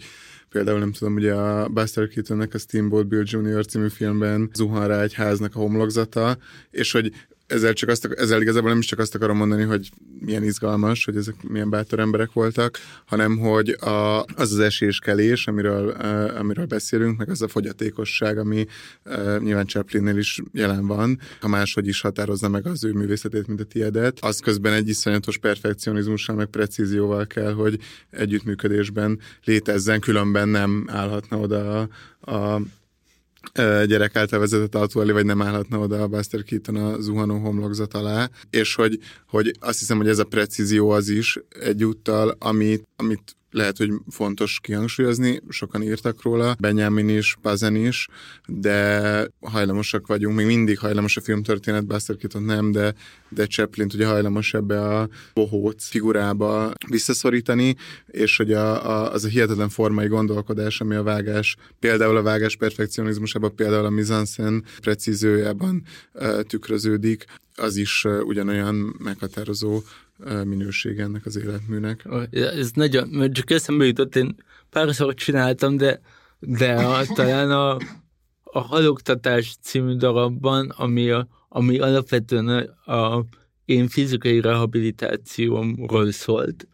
például 0.49 0.79
nem 0.79 0.91
tudom, 0.91 1.15
ugye 1.15 1.33
a 1.33 1.67
Buster 1.67 2.07
Keatonnek 2.07 2.53
a 2.53 2.57
Steamboat 2.57 3.07
Bill 3.07 3.23
Jr. 3.25 3.65
című 3.65 3.89
filmben 3.89 4.49
zuhan 4.53 4.87
rá 4.87 5.01
egy 5.01 5.13
háznak 5.13 5.55
a 5.55 5.59
homlokzata, 5.59 6.37
és 6.71 6.91
hogy 6.91 7.11
ezzel, 7.47 7.73
csak 7.73 7.89
azt, 7.89 8.05
ezzel 8.05 8.41
igazából 8.41 8.69
nem 8.69 8.79
is 8.79 8.85
csak 8.85 8.99
azt 8.99 9.15
akarom 9.15 9.37
mondani, 9.37 9.63
hogy 9.63 9.89
milyen 10.19 10.43
izgalmas, 10.43 11.05
hogy 11.05 11.15
ezek 11.15 11.35
milyen 11.47 11.69
bátor 11.69 11.99
emberek 11.99 12.33
voltak, 12.33 12.77
hanem 13.05 13.37
hogy 13.37 13.69
a, 13.69 14.19
az 14.23 14.51
az 14.51 14.59
eséskelés, 14.59 15.47
amiről, 15.47 15.87
uh, 15.87 16.39
amiről 16.39 16.65
beszélünk, 16.65 17.17
meg 17.17 17.29
az 17.29 17.41
a 17.41 17.47
fogyatékosság, 17.47 18.37
ami 18.37 18.65
uh, 19.05 19.39
nyilván 19.39 19.65
Chaplinnél 19.65 20.17
is 20.17 20.41
jelen 20.51 20.87
van, 20.87 21.19
ha 21.41 21.47
máshogy 21.47 21.87
is 21.87 22.01
határozza 22.01 22.49
meg 22.49 22.67
az 22.67 22.83
ő 22.83 22.91
művészetét, 22.91 23.47
mint 23.47 23.61
a 23.61 23.63
tiedet, 23.63 24.17
az 24.21 24.39
közben 24.39 24.73
egy 24.73 24.89
iszonyatos 24.89 25.37
perfekcionizmussal, 25.37 26.35
meg 26.35 26.45
precízióval 26.45 27.27
kell, 27.27 27.53
hogy 27.53 27.79
együttműködésben 28.09 29.19
létezzen, 29.43 29.99
különben 29.99 30.49
nem 30.49 30.85
állhatna 30.87 31.37
oda 31.37 31.79
a, 32.19 32.31
a 32.31 32.61
gyerek 33.85 34.15
által 34.15 34.39
vezetett 34.39 34.75
autó 34.75 35.01
elé, 35.01 35.11
vagy 35.11 35.25
nem 35.25 35.41
állhatna 35.41 35.79
oda 35.79 36.01
a 36.01 36.07
Buster 36.07 36.43
Keaton 36.43 36.75
a 36.75 36.99
zuhanó 36.99 37.37
homlokzat 37.37 37.93
alá, 37.93 38.29
és 38.49 38.75
hogy, 38.75 38.99
hogy 39.27 39.55
azt 39.59 39.79
hiszem, 39.79 39.97
hogy 39.97 40.07
ez 40.07 40.19
a 40.19 40.23
precízió 40.23 40.89
az 40.89 41.09
is 41.09 41.39
egyúttal, 41.61 42.35
amit, 42.39 42.87
amit 42.95 43.35
lehet, 43.51 43.77
hogy 43.77 43.91
fontos 44.09 44.59
kihangsúlyozni, 44.61 45.41
sokan 45.49 45.83
írtak 45.83 46.21
róla, 46.21 46.55
Benjamin 46.59 47.09
is, 47.09 47.37
Pazen 47.41 47.75
is, 47.75 48.07
de 48.47 49.27
hajlamosak 49.41 50.07
vagyunk, 50.07 50.35
még 50.35 50.45
mindig 50.45 50.79
hajlamos 50.79 51.17
a 51.17 51.21
filmtörténet, 51.21 51.85
Buster 51.85 52.15
Keaton 52.15 52.43
nem, 52.43 52.71
de, 52.71 52.93
de 53.29 53.45
Chaplin 53.45 53.87
ugye 53.93 54.07
hajlamos 54.07 54.53
ebbe 54.53 54.81
a 54.81 55.09
bohóc 55.33 55.87
figurába 55.87 56.73
visszaszorítani, 56.87 57.75
és 58.07 58.37
hogy 58.37 58.53
a, 58.53 58.89
a, 58.89 59.11
az 59.11 59.23
a 59.23 59.27
hihetetlen 59.27 59.69
formai 59.69 60.07
gondolkodás, 60.07 60.81
ami 60.81 60.95
a 60.95 61.03
vágás, 61.03 61.55
például 61.79 62.17
a 62.17 62.21
vágás 62.21 62.55
perfekcionizmusában, 62.55 63.55
például 63.55 63.85
a 63.85 63.89
mizansen 63.89 64.63
precíziójában 64.79 65.83
tükröződik, 66.47 67.25
az 67.55 67.75
is 67.75 68.05
ugyanolyan 68.23 68.95
meghatározó 69.03 69.81
minőség 70.43 70.99
ennek 70.99 71.25
az 71.25 71.35
életműnek. 71.35 72.07
Ez 72.31 72.71
nagyon, 72.71 73.31
csak 73.31 73.51
eszembe 73.51 73.85
jutott, 73.85 74.15
én 74.15 74.35
párszor 74.69 75.13
csináltam, 75.13 75.77
de, 75.77 76.01
de 76.39 76.73
a, 76.73 77.05
talán 77.05 77.51
a, 77.51 77.77
a 78.43 78.59
haloktatás 78.59 79.55
című 79.61 79.95
darabban, 79.95 80.69
ami, 80.69 81.09
a, 81.09 81.27
ami 81.49 81.79
alapvetően 81.79 82.47
a, 82.47 82.91
a 82.91 83.25
én 83.65 83.87
fizikai 83.87 84.41
rehabilitációmról 84.41 86.11
szólt, 86.11 86.67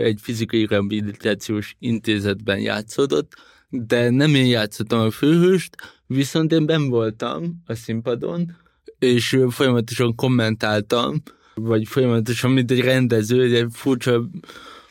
egy 0.00 0.20
fizikai 0.22 0.66
rehabilitációs 0.66 1.76
intézetben 1.78 2.60
játszódott, 2.60 3.32
de 3.68 4.10
nem 4.10 4.34
én 4.34 4.46
játszottam 4.46 5.00
a 5.00 5.10
főhőst, 5.10 5.76
viszont 6.06 6.52
én 6.52 6.66
ben 6.66 6.88
voltam 6.88 7.62
a 7.66 7.74
színpadon, 7.74 8.56
és 8.98 9.38
folyamatosan 9.48 10.14
kommentáltam, 10.14 11.22
vagy 11.60 11.88
folyamatosan, 11.88 12.50
mint 12.50 12.70
egy 12.70 12.80
rendező, 12.80 13.54
egy 13.54 13.66
furcsa, 13.72 14.28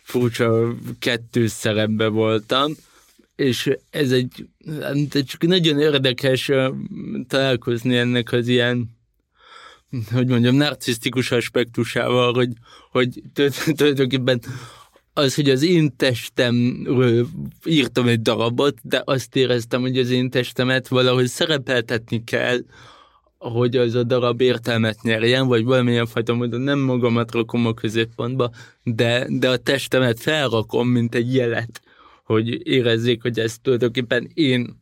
furcsa 0.01 0.75
kettős 0.99 1.51
szerepbe 1.51 2.07
voltam, 2.07 2.71
és 3.35 3.69
ez 3.89 4.11
egy, 4.11 4.47
csak 5.25 5.45
nagyon 5.45 5.79
érdekes 5.79 6.51
találkozni 7.27 7.97
ennek 7.97 8.31
az 8.31 8.47
ilyen 8.47 8.95
hogy 10.11 10.27
mondjam, 10.27 10.55
narcisztikus 10.55 11.31
aspektusával, 11.31 12.33
hogy, 12.33 12.51
hogy 12.91 13.21
tulajdonképpen 13.75 14.41
az, 15.13 15.35
hogy 15.35 15.49
az 15.49 15.61
én 15.61 15.95
testemről 15.95 17.27
írtam 17.65 18.07
egy 18.07 18.21
darabot, 18.21 18.77
de 18.83 19.01
azt 19.05 19.35
éreztem, 19.35 19.81
hogy 19.81 19.97
az 19.97 20.09
én 20.09 20.29
testemet 20.29 20.87
valahogy 20.87 21.27
szerepeltetni 21.27 22.23
kell 22.23 22.59
hogy 23.37 23.75
az 23.75 23.95
a 23.95 24.03
darab 24.03 24.41
értelmet 24.41 25.01
nyerjen, 25.01 25.47
vagy 25.47 25.63
valamilyen 25.63 26.05
fajta 26.05 26.33
módon 26.33 26.61
nem 26.61 26.79
magamat 26.79 27.31
rakom 27.31 27.65
a 27.65 27.73
középpontba, 27.73 28.51
de, 28.83 29.27
de 29.29 29.49
a 29.49 29.57
testemet 29.57 30.19
felrakom, 30.19 30.87
mint 30.87 31.15
egy 31.15 31.35
jelet, 31.35 31.81
hogy 32.23 32.67
érezzék, 32.67 33.21
hogy 33.21 33.39
ez 33.39 33.57
tulajdonképpen 33.61 34.29
én 34.33 34.79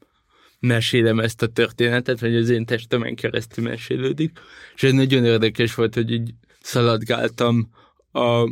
mesélem 0.60 1.20
ezt 1.20 1.42
a 1.42 1.48
történetet, 1.48 2.20
vagy 2.20 2.36
az 2.36 2.50
én 2.50 2.66
testemen 2.66 3.16
keresztül 3.16 3.64
mesélődik. 3.64 4.40
És 4.76 4.84
ez 4.84 4.92
nagyon 4.92 5.26
érdekes 5.26 5.76
volt, 5.76 5.94
hogy 5.94 6.12
így 6.12 6.34
szaladgáltam 6.62 7.70
a 8.12 8.50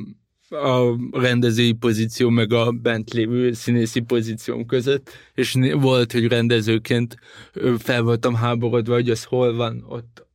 a 0.53 0.97
rendezői 1.11 1.71
pozíció 1.71 2.29
meg 2.29 2.53
a 2.53 2.71
bent 2.71 3.13
lévő 3.13 3.53
színészi 3.53 3.99
pozíció 3.99 4.65
között, 4.65 5.09
és 5.33 5.57
volt, 5.73 6.11
hogy 6.11 6.27
rendezőként 6.27 7.17
fel 7.77 8.01
voltam 8.01 8.33
háborodva, 8.33 8.93
hogy 8.93 9.09
az 9.09 9.23
hol 9.23 9.55
van 9.55 9.85
ott 9.87 10.25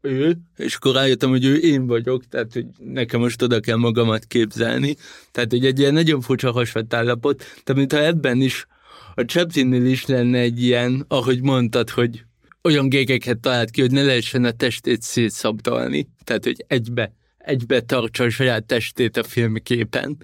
ő, 0.00 0.38
és 0.56 0.74
akkor 0.74 0.94
rájöttem, 0.94 1.30
hogy 1.30 1.44
ő 1.44 1.56
én 1.56 1.86
vagyok, 1.86 2.28
tehát 2.28 2.52
hogy 2.52 2.66
nekem 2.78 3.20
most 3.20 3.42
oda 3.42 3.60
kell 3.60 3.76
magamat 3.76 4.24
képzelni. 4.24 4.96
Tehát, 5.30 5.50
hogy 5.50 5.66
egy 5.66 5.78
ilyen 5.78 5.92
nagyon 5.92 6.20
furcsa 6.20 6.52
hasonló 6.52 6.88
állapot, 6.90 7.44
de 7.64 7.72
mintha 7.72 8.04
ebben 8.04 8.40
is 8.40 8.66
a 9.14 9.22
Chaplinnél 9.22 9.86
is 9.86 10.06
lenne 10.06 10.38
egy 10.38 10.62
ilyen, 10.62 11.04
ahogy 11.08 11.42
mondtad, 11.42 11.90
hogy 11.90 12.24
olyan 12.62 12.88
gégeket 12.88 13.38
talált 13.38 13.70
ki, 13.70 13.80
hogy 13.80 13.90
ne 13.90 14.02
lehessen 14.02 14.44
a 14.44 14.50
testét 14.50 15.02
szétszabdalni, 15.02 16.08
tehát, 16.24 16.44
hogy 16.44 16.64
egybe 16.66 17.12
egybe 17.48 17.80
tartsa 17.80 18.24
a 18.24 18.30
saját 18.30 18.64
testét 18.64 19.16
a 19.16 19.22
filmképen, 19.22 20.16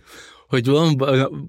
hogy 0.49 0.67
van, 0.67 0.97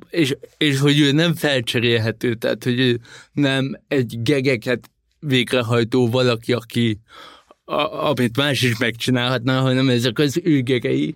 és, 0.09 0.35
és 0.57 0.79
hogy 0.79 0.99
ő 0.99 1.11
nem 1.11 1.33
felcserélhető, 1.33 2.33
tehát 2.33 2.63
hogy 2.63 2.79
ő 2.79 2.99
nem 3.31 3.79
egy 3.87 4.21
gegeket 4.21 4.89
végrehajtó 5.19 6.09
valaki, 6.09 6.53
aki, 6.53 6.99
a, 7.65 8.07
amit 8.07 8.37
más 8.37 8.61
is 8.61 8.77
megcsinálhatna, 8.77 9.61
hanem 9.61 9.89
ezek 9.89 10.19
az 10.19 10.39
ő 10.43 10.61
gegei, 10.61 11.15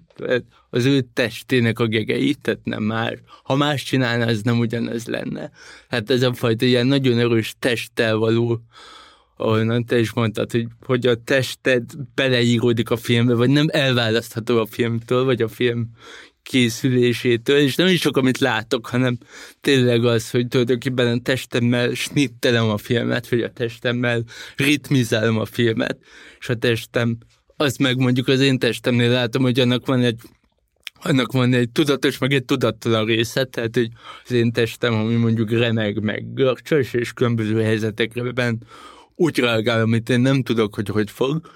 az 0.70 0.86
ő 0.86 1.08
testének 1.14 1.80
a 1.80 1.88
gegei, 1.88 2.34
tehát 2.34 2.60
nem 2.64 2.84
már. 2.84 3.20
Ha 3.44 3.56
más 3.56 3.84
csinálna, 3.84 4.26
ez 4.26 4.42
nem 4.42 4.60
ugyanaz 4.60 5.06
lenne. 5.06 5.52
Hát 5.90 6.10
ez 6.10 6.22
a 6.22 6.34
fajta 6.34 6.66
ilyen 6.66 6.88
nagyon 6.88 7.20
erős 7.20 7.56
testtel 7.60 8.16
való 8.16 8.62
ahonnan 9.42 9.86
te 9.86 10.00
is 10.00 10.14
mondtad, 10.14 10.52
hogy, 10.52 10.68
hogy 10.86 11.08
a 11.08 11.24
tested 11.24 11.84
beleíródik 12.16 12.90
a 12.90 12.98
filmbe, 12.98 13.34
vagy 13.34 13.50
nem 13.50 13.68
elválasztható 13.72 14.60
a 14.60 14.66
filmtől, 14.66 15.24
vagy 15.24 15.42
a 15.42 15.48
film 15.48 15.90
készülésétől, 16.44 17.58
és 17.58 17.76
nem 17.76 17.88
is 17.88 18.00
csak 18.00 18.18
amit 18.18 18.38
látok, 18.38 18.88
hanem 18.88 19.18
tényleg 19.62 20.06
az, 20.06 20.30
hogy 20.30 20.48
tulajdonképpen 20.48 21.08
a 21.18 21.22
testemmel 21.22 21.94
snittelem 21.94 22.70
a 22.70 22.78
filmet, 22.78 23.30
vagy 23.30 23.42
a 23.42 23.52
testemmel 23.52 24.24
ritmizálom 24.56 25.38
a 25.38 25.46
filmet, 25.46 25.98
és 26.40 26.50
a 26.50 26.56
testem, 26.56 27.18
azt 27.58 27.80
meg 27.80 27.98
mondjuk 27.98 28.28
az 28.28 28.40
én 28.40 28.60
testemnél 28.60 29.10
látom, 29.10 29.42
hogy 29.42 29.60
annak 29.60 29.86
van 29.86 30.02
egy 30.02 30.20
annak 31.02 31.32
van 31.32 31.54
egy 31.54 31.70
tudatos, 31.70 32.18
meg 32.18 32.34
egy 32.34 32.46
tudattalan 32.46 33.06
része, 33.06 33.44
tehát 33.44 33.76
hogy 33.76 33.90
az 34.24 34.32
én 34.32 34.52
testem, 34.52 34.94
ami 34.94 35.16
mondjuk 35.16 35.52
remeg, 35.52 36.04
meg 36.04 36.34
görcsös, 36.34 36.94
és 36.94 37.14
különböző 37.14 37.62
helyzetekben 37.62 38.60
úgy 39.20 39.38
reagál, 39.38 39.82
amit 39.82 40.10
én 40.10 40.20
nem 40.20 40.44
tudok, 40.44 40.76
hogy 40.76 40.88
hogy 40.88 41.10
fog, 41.12 41.50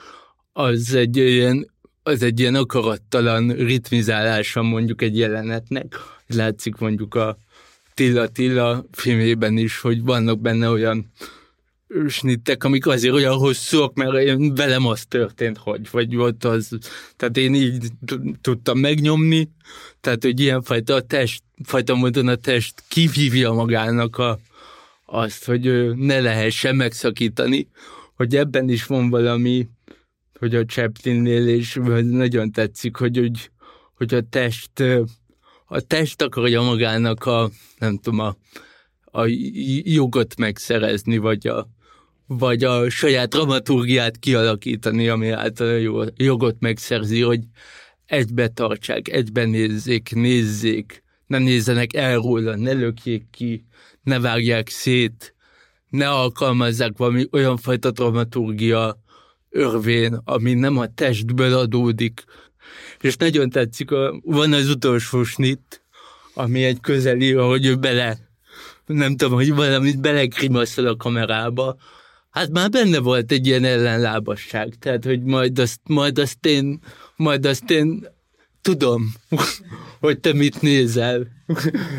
az 0.53 0.93
egy 0.93 1.17
ilyen, 1.17 1.71
az 2.03 2.21
egy 2.21 2.39
ilyen 2.39 2.55
akarattalan 2.55 3.47
ritmizálása 3.47 4.61
mondjuk 4.61 5.01
egy 5.01 5.17
jelenetnek. 5.17 5.95
Látszik 6.27 6.75
mondjuk 6.75 7.15
a 7.15 7.37
Tilla 7.93 8.27
Tilla 8.27 8.85
filmében 8.91 9.57
is, 9.57 9.79
hogy 9.79 10.03
vannak 10.03 10.39
benne 10.39 10.69
olyan 10.69 11.11
snittek, 12.07 12.63
amik 12.63 12.87
azért 12.87 13.13
olyan 13.13 13.37
hosszúak, 13.37 13.93
mert 13.93 14.13
én, 14.13 14.55
velem 14.55 14.85
az 14.85 15.05
történt, 15.05 15.57
hogy, 15.57 15.89
vagy 15.91 16.15
ott 16.15 16.43
az, 16.43 16.77
tehát 17.15 17.37
én 17.37 17.53
így 17.53 17.87
tudtam 18.41 18.79
megnyomni, 18.79 19.49
tehát 20.01 20.23
hogy 20.23 20.39
ilyenfajta 20.39 20.93
a 20.93 21.01
test, 21.01 21.43
fajta 21.63 21.95
módon 21.95 22.27
a 22.27 22.35
test 22.35 22.83
kivívja 22.87 23.51
magának 23.51 24.17
a, 24.17 24.39
azt, 25.13 25.45
hogy 25.45 25.95
ne 25.95 26.19
lehessen 26.19 26.75
megszakítani, 26.75 27.67
hogy 28.15 28.35
ebben 28.35 28.69
is 28.69 28.85
van 28.85 29.09
valami, 29.09 29.67
hogy 30.39 30.55
a 30.55 30.65
Chaplinnél, 30.65 31.47
és 31.47 31.79
nagyon 32.03 32.51
tetszik, 32.51 32.95
hogy, 32.95 33.17
hogy, 33.17 33.51
hogy 33.93 34.13
a 34.13 34.21
test 34.29 34.83
a 35.65 35.81
test 35.81 36.21
akarja 36.21 36.61
magának 36.61 37.25
a, 37.25 37.49
nem 37.77 37.97
tudom, 37.97 38.19
a, 38.19 38.35
a 39.03 39.25
jogot 39.83 40.35
megszerezni, 40.37 41.17
vagy 41.17 41.47
a, 41.47 41.67
vagy 42.27 42.63
a 42.63 42.89
saját 42.89 43.29
dramaturgiát 43.29 44.17
kialakítani, 44.17 45.07
ami 45.07 45.29
által 45.29 46.01
a 46.01 46.07
jogot 46.15 46.55
megszerzi, 46.59 47.21
hogy 47.21 47.39
egybe 48.05 48.47
tartsák, 48.47 49.07
egybe 49.07 49.45
nézzék, 49.45 50.13
nézzék, 50.13 51.03
ne 51.27 51.37
nézzenek 51.37 51.93
el 51.93 52.15
róla, 52.15 52.55
ne 52.55 52.71
lökjék 52.71 53.25
ki, 53.31 53.65
ne 54.03 54.19
vágják 54.19 54.69
szét, 54.69 55.35
ne 55.89 56.09
alkalmazzák 56.09 56.97
valami 56.97 57.27
olyan 57.31 57.57
fajta 57.57 57.91
dramaturgia 57.91 58.97
örvén, 59.49 60.21
ami 60.23 60.53
nem 60.53 60.77
a 60.77 60.93
testből 60.93 61.53
adódik. 61.53 62.23
És 62.99 63.15
nagyon 63.15 63.49
tetszik, 63.49 63.91
a, 63.91 64.19
van 64.23 64.53
az 64.53 64.69
utolsó 64.69 65.23
snit, 65.23 65.81
ami 66.33 66.63
egy 66.63 66.79
közeli, 66.81 67.31
hogy 67.31 67.65
ő 67.65 67.75
bele, 67.75 68.17
nem 68.85 69.15
tudom, 69.17 69.33
hogy 69.33 69.53
valamit 69.53 70.01
belekrimaszol 70.01 70.87
a 70.87 70.95
kamerába, 70.95 71.77
Hát 72.33 72.49
már 72.49 72.69
benne 72.69 72.99
volt 72.99 73.31
egy 73.31 73.47
ilyen 73.47 73.63
ellenlábasság, 73.63 74.73
tehát 74.79 75.03
hogy 75.05 75.23
majd 75.23 75.59
azt, 75.59 75.79
majd 75.83 76.19
azt 76.19 76.45
én, 76.45 76.79
majd 77.15 77.45
azt 77.45 77.69
én 77.69 78.07
tudom, 78.61 79.13
hogy 80.05 80.19
te 80.19 80.33
mit 80.33 80.61
nézel. 80.61 81.27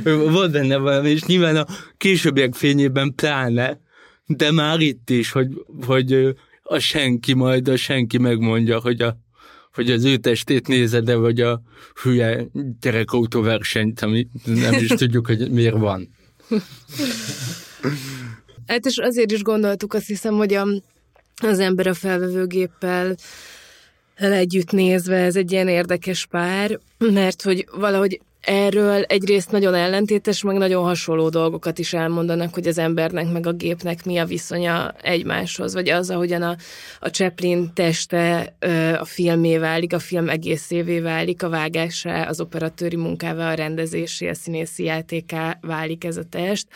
Volt 0.05 0.53
benne 0.53 0.77
valami, 0.77 1.11
és 1.11 1.25
nyilván 1.25 1.57
a 1.57 1.67
későbbiek 1.97 2.55
fényében 2.55 3.15
pláne, 3.15 3.81
de 4.27 4.53
már 4.53 4.81
itt 4.81 5.11
is, 5.11 5.33
hogy, 5.33 5.49
hogy 5.87 6.35
a 6.63 6.79
senki 6.79 7.35
majd, 7.35 7.69
a 7.69 7.77
senki 7.77 8.19
megmondja, 8.19 8.81
hogy, 8.81 9.01
a, 9.01 9.19
hogy 9.73 9.91
az 9.91 10.05
ő 10.05 10.17
testét 10.17 10.69
nézed, 10.69 11.05
de 11.05 11.15
vagy 11.15 11.41
a 11.41 11.63
hülye 12.03 12.47
gyerekautóversenyt, 12.81 14.01
ami 14.01 14.29
nem 14.45 14.73
is 14.73 14.89
tudjuk, 14.89 15.27
hogy 15.27 15.51
miért 15.51 15.79
van. 15.79 16.09
Hát 18.67 18.87
és 18.87 18.99
azért 18.99 19.33
is 19.33 19.43
gondoltuk 19.43 19.95
azt 19.95 20.07
hiszem, 20.07 20.35
hogy 20.35 20.55
a, 20.55 20.67
az 21.43 21.59
ember 21.59 21.87
a 21.87 21.95
felvevőgéppel 21.95 23.17
együtt 24.33 24.71
nézve 24.71 25.17
ez 25.17 25.37
egy 25.37 25.53
ilyen 25.53 25.69
érdekes 25.69 26.27
pár, 26.27 26.79
mert 26.99 27.43
hogy 27.43 27.69
valahogy 27.73 28.21
erről 28.47 29.03
egyrészt 29.03 29.51
nagyon 29.51 29.75
ellentétes, 29.75 30.43
meg 30.43 30.57
nagyon 30.57 30.85
hasonló 30.85 31.29
dolgokat 31.29 31.79
is 31.79 31.93
elmondanak, 31.93 32.55
hogy 32.55 32.67
az 32.67 32.79
embernek 32.79 33.33
meg 33.33 33.47
a 33.47 33.53
gépnek 33.53 34.05
mi 34.05 34.19
a 34.19 34.25
viszonya 34.25 34.95
egymáshoz, 35.03 35.75
vagy 35.75 35.89
az, 35.89 36.11
ahogyan 36.11 36.43
a, 36.43 36.57
a 37.01 37.09
Chaplin 37.09 37.73
teste 37.75 38.55
a 39.01 39.05
filmé 39.05 39.59
válik, 39.59 39.93
a 39.93 39.99
film 39.99 40.29
egészévé 40.29 41.01
válik, 41.01 41.43
a 41.43 41.49
vágásá, 41.49 42.29
az 42.29 42.41
operatőri 42.41 42.97
munkával, 42.97 43.47
a 43.47 43.55
rendezésé, 43.55 44.29
a 44.29 44.35
színészi 44.35 44.85
játéká 44.85 45.59
válik 45.61 46.05
ez 46.05 46.17
a 46.17 46.25
test. 46.25 46.67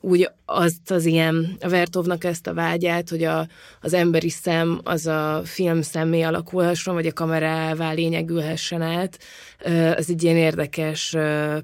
Úgy 0.00 0.30
azt 0.46 0.90
az 0.90 1.04
ilyen, 1.04 1.56
a 1.60 1.68
Vertovnak 1.68 2.24
ezt 2.24 2.46
a 2.46 2.54
vágyát, 2.54 3.08
hogy 3.08 3.24
a, 3.24 3.46
az 3.80 3.92
emberi 3.92 4.30
szem 4.30 4.80
az 4.82 5.06
a 5.06 5.40
film 5.44 5.82
szemé 5.82 6.22
alakulhasson, 6.22 6.94
vagy 6.94 7.06
a 7.06 7.12
kamerává 7.12 7.92
lényegülhessen 7.92 8.82
át, 8.82 9.18
az 9.96 10.10
egy 10.10 10.22
ilyen 10.22 10.36
érdekes 10.36 11.16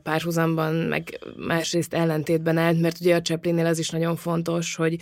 párhuzamban, 0.03 0.75
meg 0.75 1.19
másrészt 1.37 1.95
ellentétben 1.95 2.57
állt, 2.57 2.81
mert 2.81 3.01
ugye 3.01 3.17
a 3.17 3.23
Chaplinnél 3.23 3.67
az 3.67 3.79
is 3.79 3.91
nagyon 3.91 4.17
fontos, 4.17 4.75
hogy 4.75 4.97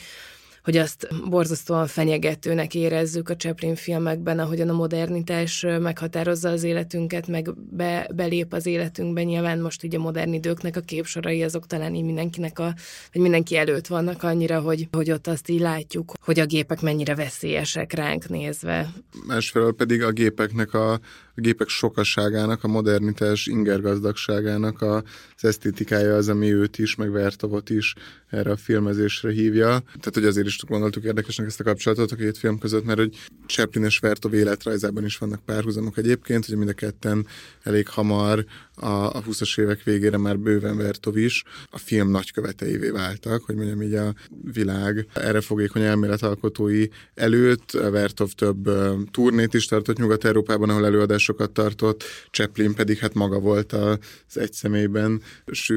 hogy 0.68 0.76
azt 0.76 1.09
borzasztóan 1.28 1.87
fenyegetőnek 1.87 2.74
érezzük 2.74 3.28
a 3.28 3.37
Chaplin 3.37 3.74
filmekben, 3.74 4.38
ahogyan 4.38 4.68
a 4.68 4.72
modernitás 4.72 5.66
meghatározza 5.81 6.48
az 6.48 6.62
életünket, 6.62 7.26
meg 7.26 7.54
be, 7.70 8.09
belép 8.14 8.52
az 8.52 8.66
életünkbe. 8.66 9.22
Nyilván 9.22 9.59
most 9.59 9.85
így 9.85 9.94
a 9.94 9.98
modern 9.98 10.33
időknek 10.33 10.76
a 10.76 10.81
képsorai 10.81 11.42
azok 11.42 11.66
talán 11.66 11.94
így 11.94 12.04
mindenkinek 12.04 12.59
a, 12.59 12.74
vagy 13.12 13.22
mindenki 13.22 13.57
előtt 13.57 13.87
vannak 13.87 14.22
annyira, 14.22 14.61
hogy, 14.61 14.88
hogy 14.92 15.11
ott 15.11 15.26
azt 15.26 15.48
így 15.48 15.61
látjuk, 15.61 16.12
hogy 16.20 16.38
a 16.38 16.46
gépek 16.46 16.81
mennyire 16.81 17.14
veszélyesek 17.14 17.92
ránk 17.92 18.28
nézve. 18.28 18.92
Másfelől 19.26 19.74
pedig 19.74 20.02
a 20.02 20.11
gépeknek 20.11 20.74
a 20.74 21.00
a 21.38 21.40
gépek 21.40 21.68
sokasságának, 21.68 22.64
a 22.64 22.68
modernitás 22.68 23.46
ingergazdagságának 23.46 24.83
az 24.83 25.44
esztétikája 25.44 26.16
az, 26.16 26.28
ami 26.28 26.52
őt 26.52 26.78
is, 26.78 26.94
meg 26.94 27.11
Vertovot 27.11 27.70
is 27.70 27.94
erre 28.31 28.50
a 28.50 28.57
filmezésre 28.57 29.31
hívja. 29.31 29.66
Tehát, 29.66 30.14
hogy 30.14 30.24
azért 30.24 30.46
is 30.46 30.57
gondoltuk 30.66 31.05
érdekesnek 31.05 31.47
ezt 31.47 31.61
a 31.61 31.64
kapcsolatot 31.64 32.11
a 32.11 32.16
két 32.16 32.38
film 32.38 32.59
között, 32.59 32.85
mert 32.85 32.99
hogy 32.99 33.16
Chaplin 33.47 33.85
és 33.85 33.99
Vertov 33.99 34.35
életrajzában 34.35 35.05
is 35.05 35.18
vannak 35.18 35.44
párhuzamok 35.44 35.99
egyébként, 35.99 36.47
hogy 36.47 36.57
mind 36.57 36.68
a 36.68 36.73
ketten 36.73 37.27
elég 37.62 37.88
hamar 37.88 38.44
a, 38.75 38.87
a 38.87 39.23
20-as 39.23 39.61
évek 39.61 39.83
végére 39.83 40.16
már 40.16 40.38
bőven 40.38 40.77
Vertov 40.77 41.16
is 41.16 41.44
a 41.71 41.79
film 41.79 42.11
nagyköveteivé 42.11 42.90
váltak, 42.90 43.42
hogy 43.42 43.55
mondjam 43.55 43.83
így 43.83 43.94
a 43.94 44.14
világ 44.53 45.07
erre 45.14 45.40
fogékony 45.40 45.83
elméletalkotói 45.83 46.87
előtt. 47.14 47.71
Vertov 47.71 48.31
több 48.31 48.71
turnét 49.11 49.55
is 49.55 49.66
tartott 49.66 49.99
Nyugat-Európában, 49.99 50.71
ahol 50.71 50.87
előadásokat 50.87 51.51
tartott, 51.51 52.05
Chaplin 52.31 52.75
pedig 52.75 52.99
hát 52.99 53.14
maga 53.14 53.38
volt 53.38 53.73
az 53.73 53.99
egy 54.35 54.53
személyben, 54.53 55.23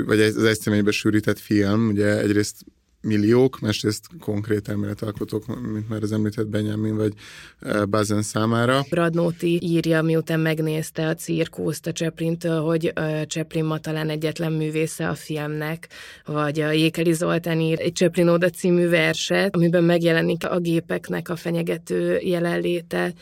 vagy 0.05 0.21
az 0.21 0.43
egy 0.43 0.59
személyben 0.59 0.93
sűrített 0.93 1.39
film, 1.39 1.87
ugye 1.87 2.19
egyrészt 2.19 2.55
milliók, 3.01 3.59
másrészt 3.59 4.05
konkrét 4.19 4.69
elméletalkotók, 4.69 5.71
mint 5.71 5.89
már 5.89 6.01
az 6.01 6.11
említett 6.11 6.47
Benjamin 6.47 6.95
vagy 6.95 7.13
eh, 7.59 7.85
Bazen 7.85 8.21
számára. 8.21 8.85
Radnóti 8.89 9.59
írja, 9.61 10.01
miután 10.01 10.39
megnézte 10.39 11.07
a 11.07 11.13
cirkuszt 11.13 11.87
a 11.87 11.91
Chaplin-től, 11.91 12.61
hogy 12.61 12.93
uh, 12.95 13.23
Chaplin 13.25 13.65
ma 13.65 13.77
talán 13.77 14.09
egyetlen 14.09 14.51
művésze 14.51 15.07
a 15.07 15.15
filmnek, 15.15 15.87
vagy 16.25 16.59
a 16.59 16.71
Jékeli 16.71 17.13
Zoltán 17.13 17.59
ír 17.59 17.79
egy 17.79 17.95
Chaplin 17.95 18.27
Oda 18.27 18.49
című 18.49 18.87
verset, 18.87 19.55
amiben 19.55 19.83
megjelenik 19.83 20.49
a 20.49 20.59
gépeknek 20.59 21.29
a 21.29 21.35
fenyegető 21.35 22.17
jelenléte, 22.17 23.13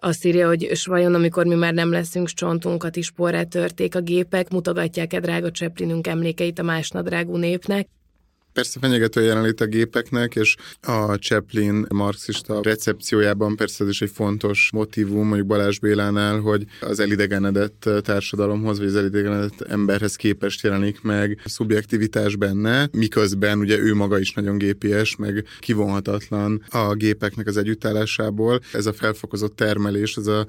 azt 0.00 0.24
írja, 0.24 0.46
hogy 0.46 0.62
és 0.62 0.86
vajon 0.86 1.14
amikor 1.14 1.46
mi 1.46 1.54
már 1.54 1.74
nem 1.74 1.90
leszünk, 1.90 2.28
csontunkat 2.28 2.96
is 2.96 3.10
porrá 3.10 3.42
törték 3.42 3.94
a 3.94 4.00
gépek, 4.00 4.50
mutogatják-e 4.50 5.20
drága 5.20 5.50
Chaplinünk 5.50 6.06
emlékeit 6.06 6.58
a 6.58 6.62
másnadrágú 6.62 7.36
népnek, 7.36 7.88
persze 8.58 8.78
fenyegető 8.80 9.22
jelenlét 9.22 9.60
a 9.60 9.66
gépeknek, 9.66 10.34
és 10.34 10.56
a 10.80 11.14
Chaplin 11.14 11.86
marxista 11.88 12.62
recepciójában 12.62 13.56
persze 13.56 13.84
ez 13.84 13.90
is 13.90 14.02
egy 14.02 14.10
fontos 14.10 14.70
motivum, 14.72 15.26
mondjuk 15.26 15.46
Balázs 15.46 15.78
Bélánál, 15.78 16.40
hogy 16.40 16.64
az 16.80 17.00
elidegenedett 17.00 17.88
társadalomhoz, 18.02 18.78
vagy 18.78 18.86
az 18.86 18.96
elidegenedett 18.96 19.60
emberhez 19.60 20.16
képest 20.16 20.62
jelenik 20.62 21.02
meg 21.02 21.40
szubjektivitás 21.44 22.36
benne, 22.36 22.88
miközben 22.92 23.58
ugye 23.58 23.78
ő 23.78 23.94
maga 23.94 24.18
is 24.18 24.32
nagyon 24.32 24.58
gépies, 24.58 25.16
meg 25.16 25.44
kivonhatatlan 25.58 26.64
a 26.68 26.94
gépeknek 26.94 27.46
az 27.46 27.56
együttállásából. 27.56 28.60
Ez 28.72 28.86
a 28.86 28.92
felfokozott 28.92 29.56
termelés, 29.56 30.16
ez 30.16 30.26
a 30.26 30.46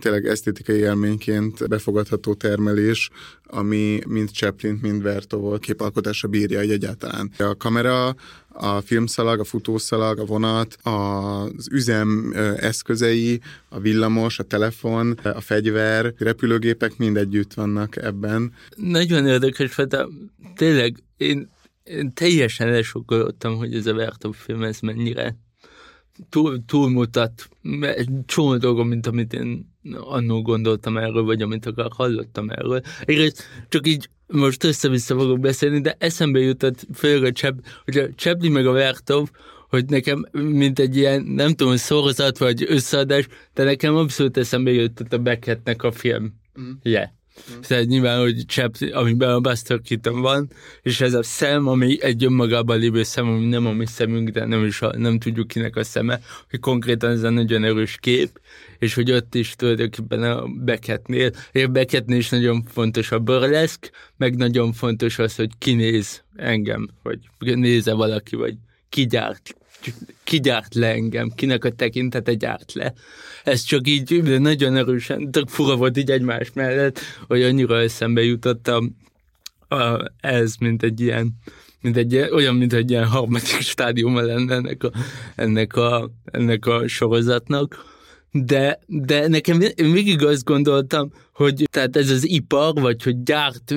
tényleg 0.00 0.26
esztétikai 0.26 0.76
élményként 0.76 1.68
befogadható 1.68 2.34
termelés, 2.34 3.10
ami 3.46 3.98
mind 4.06 4.30
Chaplin, 4.30 4.78
mind 4.82 5.02
Vertovot 5.02 5.60
képalkotása 5.60 6.28
bírja 6.28 6.60
egy 6.60 6.70
egyáltalán. 6.70 7.32
A 7.48 7.56
kamera, 7.56 8.14
a 8.48 8.80
filmszalag, 8.80 9.40
a 9.40 9.44
futószalag, 9.44 10.18
a 10.18 10.24
vonat, 10.24 10.76
az 10.82 11.68
üzem 11.70 12.32
eszközei, 12.56 13.40
a 13.68 13.78
villamos, 13.78 14.38
a 14.38 14.42
telefon, 14.42 15.18
a 15.22 15.40
fegyver, 15.40 16.06
a 16.06 16.12
repülőgépek 16.18 16.96
mind 16.96 17.16
együtt 17.16 17.54
vannak 17.54 17.96
ebben. 17.96 18.52
Nagyon 18.76 19.26
érdekes, 19.26 19.76
mert 19.76 19.96
tényleg 20.56 21.02
én, 21.16 21.50
én 21.82 22.12
teljesen 22.12 22.68
elsokolottam, 22.68 23.56
hogy 23.56 23.74
ez 23.74 23.86
a 23.86 23.94
Vertov 23.94 24.34
film 24.34 24.62
ez 24.62 24.80
mennyire 24.80 25.36
túl, 26.28 26.64
túlmutat 26.66 27.48
egy 27.80 28.08
csomó 28.26 28.56
dolgom, 28.56 28.88
mint 28.88 29.06
amit 29.06 29.32
én 29.32 29.72
annól 29.92 30.42
gondoltam 30.42 30.96
erről, 30.96 31.22
vagy 31.22 31.42
amit 31.42 31.66
akár 31.66 31.88
hallottam 31.90 32.50
erről. 32.50 32.80
Egyrészt 33.04 33.42
csak 33.68 33.86
így 33.86 34.08
most 34.26 34.64
össze-vissza 34.64 35.18
fogok 35.18 35.40
beszélni, 35.40 35.80
de 35.80 35.96
eszembe 35.98 36.38
jutott 36.38 36.86
főleg 36.94 37.24
a 37.24 37.32
Cseb, 37.32 37.60
hogy 37.84 37.96
a 37.98 38.14
Csebli 38.14 38.48
meg 38.48 38.66
a 38.66 38.72
Vertov, 38.72 39.30
hogy 39.68 39.84
nekem, 39.84 40.26
mint 40.32 40.78
egy 40.78 40.96
ilyen, 40.96 41.22
nem 41.22 41.54
tudom, 41.54 41.76
szorozat 41.76 42.38
vagy 42.38 42.64
összeadás, 42.68 43.26
de 43.54 43.64
nekem 43.64 43.96
abszolút 43.96 44.36
eszembe 44.36 44.70
jutott 44.70 45.12
a 45.12 45.18
Beckettnek 45.18 45.82
a 45.82 45.92
film. 45.92 46.34
Mm. 46.60 46.70
Yeah. 46.82 47.08
Mm. 47.50 47.60
Szóval 47.60 47.84
nyilván, 47.84 48.20
hogy 48.20 48.44
Chap, 48.46 48.76
amiben 48.92 49.30
a 49.30 49.40
Buster 49.40 49.80
Keaton 49.80 50.20
van, 50.20 50.50
és 50.82 51.00
ez 51.00 51.14
a 51.14 51.22
szem, 51.22 51.68
ami 51.68 52.02
egy 52.02 52.24
önmagában 52.24 52.78
lévő 52.78 53.02
szem, 53.02 53.28
ami 53.28 53.46
nem 53.46 53.66
a 53.66 53.72
mi 53.72 53.86
szemünk, 53.86 54.28
de 54.28 54.44
nem 54.46 54.64
is 54.64 54.82
a, 54.82 54.96
nem 54.96 55.18
tudjuk 55.18 55.48
kinek 55.48 55.76
a 55.76 55.84
szeme, 55.84 56.20
hogy 56.50 56.60
konkrétan 56.60 57.10
ez 57.10 57.22
egy 57.22 57.32
nagyon 57.32 57.64
erős 57.64 57.96
kép, 58.00 58.40
és 58.78 58.94
hogy 58.94 59.12
ott 59.12 59.34
is 59.34 59.54
tulajdonképpen 59.54 60.22
a 60.22 60.46
Beckettnél, 60.46 61.30
és 61.52 61.66
Beckettnél 61.66 62.18
is 62.18 62.28
nagyon 62.28 62.64
fontos 62.64 63.12
a 63.12 63.18
burleszk, 63.18 63.90
meg 64.16 64.36
nagyon 64.36 64.72
fontos 64.72 65.18
az, 65.18 65.34
hogy 65.34 65.50
kinéz 65.58 66.22
engem, 66.36 66.88
vagy 67.02 67.18
néze 67.38 67.92
valaki, 67.92 68.36
vagy 68.36 68.54
kigyárt 68.88 69.54
kigyárt 70.24 70.74
le 70.74 70.92
engem, 70.92 71.30
kinek 71.34 71.64
a 71.64 71.70
tekintete 71.70 72.34
gyárt 72.34 72.72
le. 72.72 72.92
Ez 73.44 73.62
csak 73.62 73.88
így 73.88 74.22
nagyon 74.22 74.76
erősen, 74.76 75.30
tök 75.30 75.48
fura 75.48 75.76
volt 75.76 75.96
így 75.96 76.10
egymás 76.10 76.52
mellett, 76.52 77.00
hogy 77.26 77.42
annyira 77.42 77.80
eszembe 77.80 78.22
jutottam 78.22 78.96
a, 79.68 80.12
ez, 80.20 80.54
mint 80.56 80.82
egy 80.82 81.00
ilyen 81.00 81.34
mint 81.80 81.96
egy, 81.96 82.16
olyan, 82.16 82.54
mint 82.54 82.72
egy 82.72 82.90
ilyen 82.90 83.06
harmadik 83.06 83.60
stádiuma 83.72 84.20
lenne 84.20 84.54
ennek 84.54 84.82
a, 84.84 84.90
ennek 85.34 85.76
a, 85.76 86.10
ennek 86.24 86.66
a 86.66 86.88
sorozatnak. 86.88 87.92
De, 88.30 88.78
de 88.86 89.28
nekem 89.28 89.60
én 89.60 89.92
végig 89.92 90.24
azt 90.24 90.44
gondoltam, 90.44 91.12
hogy 91.32 91.64
tehát 91.70 91.96
ez 91.96 92.10
az 92.10 92.28
ipar, 92.28 92.74
vagy 92.74 93.02
hogy 93.02 93.22
gyárt, 93.22 93.74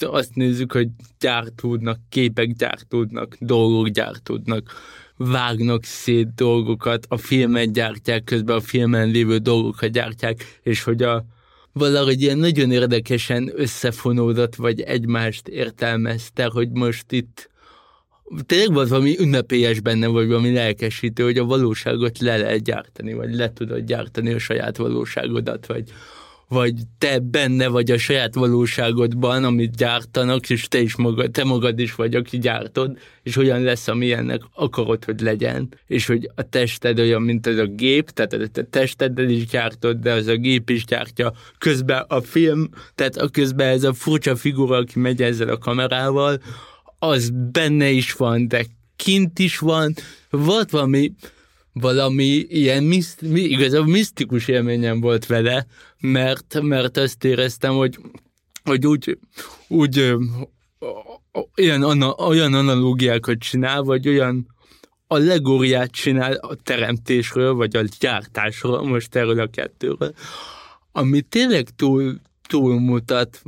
azt 0.00 0.34
nézzük, 0.34 0.72
hogy 0.72 0.88
gyártódnak, 1.20 1.98
képek 2.08 2.52
gyártódnak, 2.52 3.36
dolgok 3.40 3.88
gyártódnak 3.88 4.72
vágnak 5.16 5.84
szét 5.84 6.34
dolgokat, 6.34 7.06
a 7.08 7.16
filmet 7.16 7.72
gyártják, 7.72 8.24
közben 8.24 8.56
a 8.56 8.60
filmen 8.60 9.08
lévő 9.08 9.38
dolgokat 9.38 9.90
gyártják, 9.90 10.60
és 10.62 10.82
hogy 10.82 11.02
a 11.02 11.24
valahogy 11.72 12.22
ilyen 12.22 12.38
nagyon 12.38 12.70
érdekesen 12.70 13.52
összefonódott, 13.54 14.54
vagy 14.54 14.80
egymást 14.80 15.48
értelmezte, 15.48 16.44
hogy 16.44 16.70
most 16.70 17.12
itt 17.12 17.50
tényleg 18.46 18.72
volt 18.72 18.88
valami 18.88 19.18
ünnepélyes 19.18 19.80
benne, 19.80 20.06
vagy 20.06 20.26
valami 20.26 20.52
lelkesítő, 20.52 21.24
hogy 21.24 21.38
a 21.38 21.44
valóságot 21.44 22.18
le 22.18 22.36
lehet 22.36 22.62
gyártani, 22.62 23.12
vagy 23.12 23.34
le 23.34 23.52
tudod 23.52 23.84
gyártani 23.84 24.32
a 24.32 24.38
saját 24.38 24.76
valóságodat, 24.76 25.66
vagy 25.66 25.84
vagy 26.52 26.74
te 26.98 27.18
benne 27.18 27.68
vagy 27.68 27.90
a 27.90 27.98
saját 27.98 28.34
valóságodban, 28.34 29.44
amit 29.44 29.76
gyártanak, 29.76 30.50
és 30.50 30.68
te 30.68 30.80
is 30.80 30.96
magad, 30.96 31.30
te 31.30 31.44
magad 31.44 31.78
is 31.78 31.94
vagy, 31.94 32.14
aki 32.14 32.38
gyártod, 32.38 32.98
és 33.22 33.36
olyan 33.36 33.62
lesz, 33.62 33.88
amilyennek 33.88 34.42
akarod, 34.54 35.04
hogy 35.04 35.20
legyen, 35.20 35.68
és 35.86 36.06
hogy 36.06 36.30
a 36.34 36.42
tested 36.42 36.98
olyan, 36.98 37.22
mint 37.22 37.46
az 37.46 37.56
a 37.56 37.66
gép, 37.66 38.10
tehát 38.10 38.32
a 38.32 38.46
te 38.46 38.62
testeddel 38.62 39.28
is 39.28 39.46
gyártod, 39.46 39.96
de 39.96 40.12
az 40.12 40.26
a 40.26 40.36
gép 40.36 40.70
is 40.70 40.84
gyártja. 40.84 41.32
Közben 41.58 42.04
a 42.08 42.20
film, 42.20 42.68
tehát 42.94 43.16
a 43.16 43.28
közben 43.28 43.68
ez 43.68 43.84
a 43.84 43.92
furcsa 43.92 44.36
figura, 44.36 44.76
aki 44.76 44.98
megy 44.98 45.22
ezzel 45.22 45.48
a 45.48 45.58
kamerával, 45.58 46.40
az 46.98 47.30
benne 47.52 47.90
is 47.90 48.12
van, 48.12 48.48
de 48.48 48.64
kint 48.96 49.38
is 49.38 49.58
van, 49.58 49.94
volt 50.30 50.70
valami, 50.70 51.12
valami 51.72 52.46
ilyen 52.48 52.84
miszt, 52.84 53.22
igazából 53.22 53.86
misztikus 53.86 54.48
élményem 54.48 55.00
volt 55.00 55.26
vele, 55.26 55.66
mert, 56.00 56.60
mert 56.62 56.96
azt 56.96 57.24
éreztem, 57.24 57.72
hogy, 57.72 57.98
hogy 58.64 58.86
úgy, 58.86 59.18
úgy 59.68 60.14
olyan, 61.56 62.02
olyan 62.18 62.54
analógiákat 62.54 63.38
csinál, 63.38 63.82
vagy 63.82 64.08
olyan 64.08 64.46
allegóriát 65.06 65.90
csinál 65.90 66.32
a 66.32 66.54
teremtésről, 66.54 67.54
vagy 67.54 67.76
a 67.76 67.82
gyártásról, 68.00 68.86
most 68.86 69.14
erről 69.14 69.40
a 69.40 69.46
kettőről, 69.46 70.14
ami 70.92 71.20
tényleg 71.20 71.68
túl, 71.76 72.20
túlmutat 72.48 73.42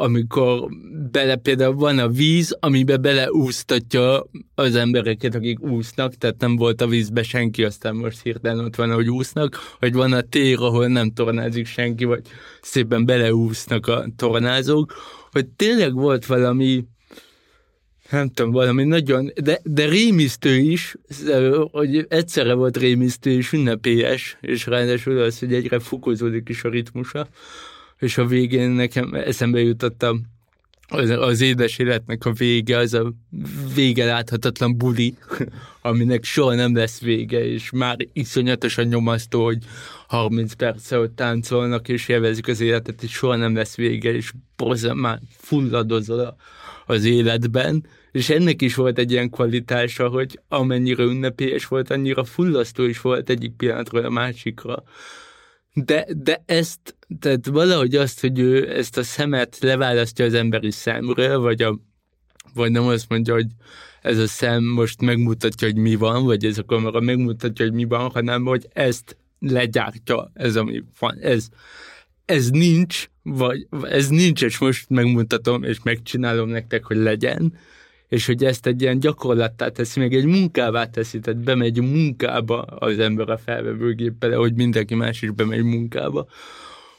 amikor 0.00 0.68
bele 1.10 1.36
például 1.36 1.74
van 1.74 1.98
a 1.98 2.08
víz, 2.08 2.56
amibe 2.60 2.96
beleúsztatja 2.96 4.26
az 4.54 4.74
embereket, 4.74 5.34
akik 5.34 5.60
úsznak, 5.60 6.14
tehát 6.14 6.40
nem 6.40 6.56
volt 6.56 6.80
a 6.80 6.86
vízbe 6.86 7.22
senki, 7.22 7.64
aztán 7.64 7.94
most 7.94 8.22
hirtelen 8.22 8.64
ott 8.64 8.76
van, 8.76 8.94
hogy 8.94 9.10
úsznak, 9.10 9.56
vagy 9.80 9.92
van 9.92 10.12
a 10.12 10.20
tér, 10.20 10.58
ahol 10.58 10.86
nem 10.86 11.12
tornázik 11.12 11.66
senki, 11.66 12.04
vagy 12.04 12.22
szépen 12.60 13.06
beleúsznak 13.06 13.86
a 13.86 14.06
tornázók, 14.16 14.94
hogy 15.30 15.46
tényleg 15.46 15.94
volt 15.94 16.26
valami, 16.26 16.84
nem 18.10 18.28
tudom, 18.28 18.52
valami 18.52 18.84
nagyon, 18.84 19.32
de, 19.42 19.60
de 19.62 19.88
rémisztő 19.88 20.56
is, 20.56 20.96
hogy 21.70 22.06
egyszerre 22.08 22.54
volt 22.54 22.76
rémisztő 22.76 23.30
és 23.30 23.52
ünnepélyes, 23.52 24.36
és 24.40 24.66
ráadásul 24.66 25.18
az, 25.18 25.38
hogy 25.38 25.54
egyre 25.54 25.78
fokozódik 25.78 26.48
is 26.48 26.64
a 26.64 26.68
ritmusa, 26.68 27.28
és 27.98 28.18
a 28.18 28.26
végén 28.26 28.70
nekem 28.70 29.14
eszembe 29.14 29.60
jutottam 29.60 30.26
az, 30.90 31.10
az 31.10 31.40
édes 31.40 31.78
életnek 31.78 32.24
a 32.24 32.32
vége, 32.32 32.76
az 32.76 32.94
a 32.94 33.12
vége 33.74 34.04
láthatatlan 34.04 34.76
buli, 34.76 35.14
aminek 35.80 36.24
soha 36.24 36.54
nem 36.54 36.74
lesz 36.74 37.00
vége, 37.00 37.44
és 37.44 37.70
már 37.70 37.96
iszonyatosan 38.12 38.86
nyomasztó, 38.86 39.44
hogy 39.44 39.58
30 40.06 40.52
perce 40.52 40.98
ott 40.98 41.16
táncolnak, 41.16 41.88
és 41.88 42.08
élvezik 42.08 42.48
az 42.48 42.60
életet, 42.60 43.02
és 43.02 43.10
soha 43.10 43.36
nem 43.36 43.54
lesz 43.54 43.76
vége, 43.76 44.14
és 44.14 44.32
borzan, 44.56 44.96
már 44.96 45.20
fulladozol 45.36 46.36
az 46.86 47.04
életben, 47.04 47.86
és 48.12 48.30
ennek 48.30 48.62
is 48.62 48.74
volt 48.74 48.98
egy 48.98 49.10
ilyen 49.10 49.30
kvalitása, 49.30 50.08
hogy 50.08 50.40
amennyire 50.48 51.02
ünnepélyes 51.02 51.66
volt, 51.66 51.90
annyira 51.90 52.24
fullasztó 52.24 52.84
is 52.84 53.00
volt 53.00 53.30
egyik 53.30 53.52
pillanatról 53.52 54.04
a 54.04 54.10
másikra 54.10 54.82
de, 55.84 56.06
de 56.16 56.42
ezt, 56.46 56.96
tehát 57.20 57.46
valahogy 57.46 57.94
azt, 57.94 58.20
hogy 58.20 58.38
ő 58.38 58.76
ezt 58.76 58.98
a 58.98 59.02
szemet 59.02 59.58
leválasztja 59.60 60.24
az 60.24 60.34
emberi 60.34 60.70
szemről, 60.70 61.38
vagy, 61.38 61.62
a, 61.62 61.78
vagy 62.54 62.70
nem 62.70 62.86
azt 62.86 63.08
mondja, 63.08 63.34
hogy 63.34 63.46
ez 64.02 64.18
a 64.18 64.26
szem 64.26 64.64
most 64.64 65.00
megmutatja, 65.00 65.68
hogy 65.68 65.76
mi 65.76 65.94
van, 65.94 66.24
vagy 66.24 66.44
ez 66.44 66.58
a 66.58 66.64
kamera 66.64 67.00
megmutatja, 67.00 67.64
hogy 67.64 67.74
mi 67.74 67.84
van, 67.84 68.10
hanem 68.10 68.44
hogy 68.44 68.68
ezt 68.72 69.16
legyártja, 69.38 70.30
ez 70.34 70.56
ami 70.56 70.82
van, 70.98 71.18
ez, 71.20 71.48
ez 72.24 72.50
nincs, 72.50 73.10
vagy 73.22 73.66
ez 73.82 74.08
nincs, 74.08 74.42
és 74.42 74.58
most 74.58 74.88
megmutatom, 74.88 75.62
és 75.62 75.82
megcsinálom 75.82 76.48
nektek, 76.48 76.84
hogy 76.84 76.96
legyen, 76.96 77.58
és 78.08 78.26
hogy 78.26 78.44
ezt 78.44 78.66
egy 78.66 78.82
ilyen 78.82 78.98
gyakorlattá 78.98 79.68
teszi, 79.68 80.00
meg 80.00 80.14
egy 80.14 80.24
munkává 80.24 80.90
teszi, 80.90 81.18
tehát 81.18 81.40
bemegy 81.40 81.80
munkába 81.80 82.62
az 82.62 82.98
ember 82.98 83.28
a 83.28 83.38
felvevőgéppel, 83.38 84.36
hogy 84.36 84.54
mindenki 84.54 84.94
más 84.94 85.22
is 85.22 85.30
bemegy 85.30 85.62
munkába, 85.62 86.26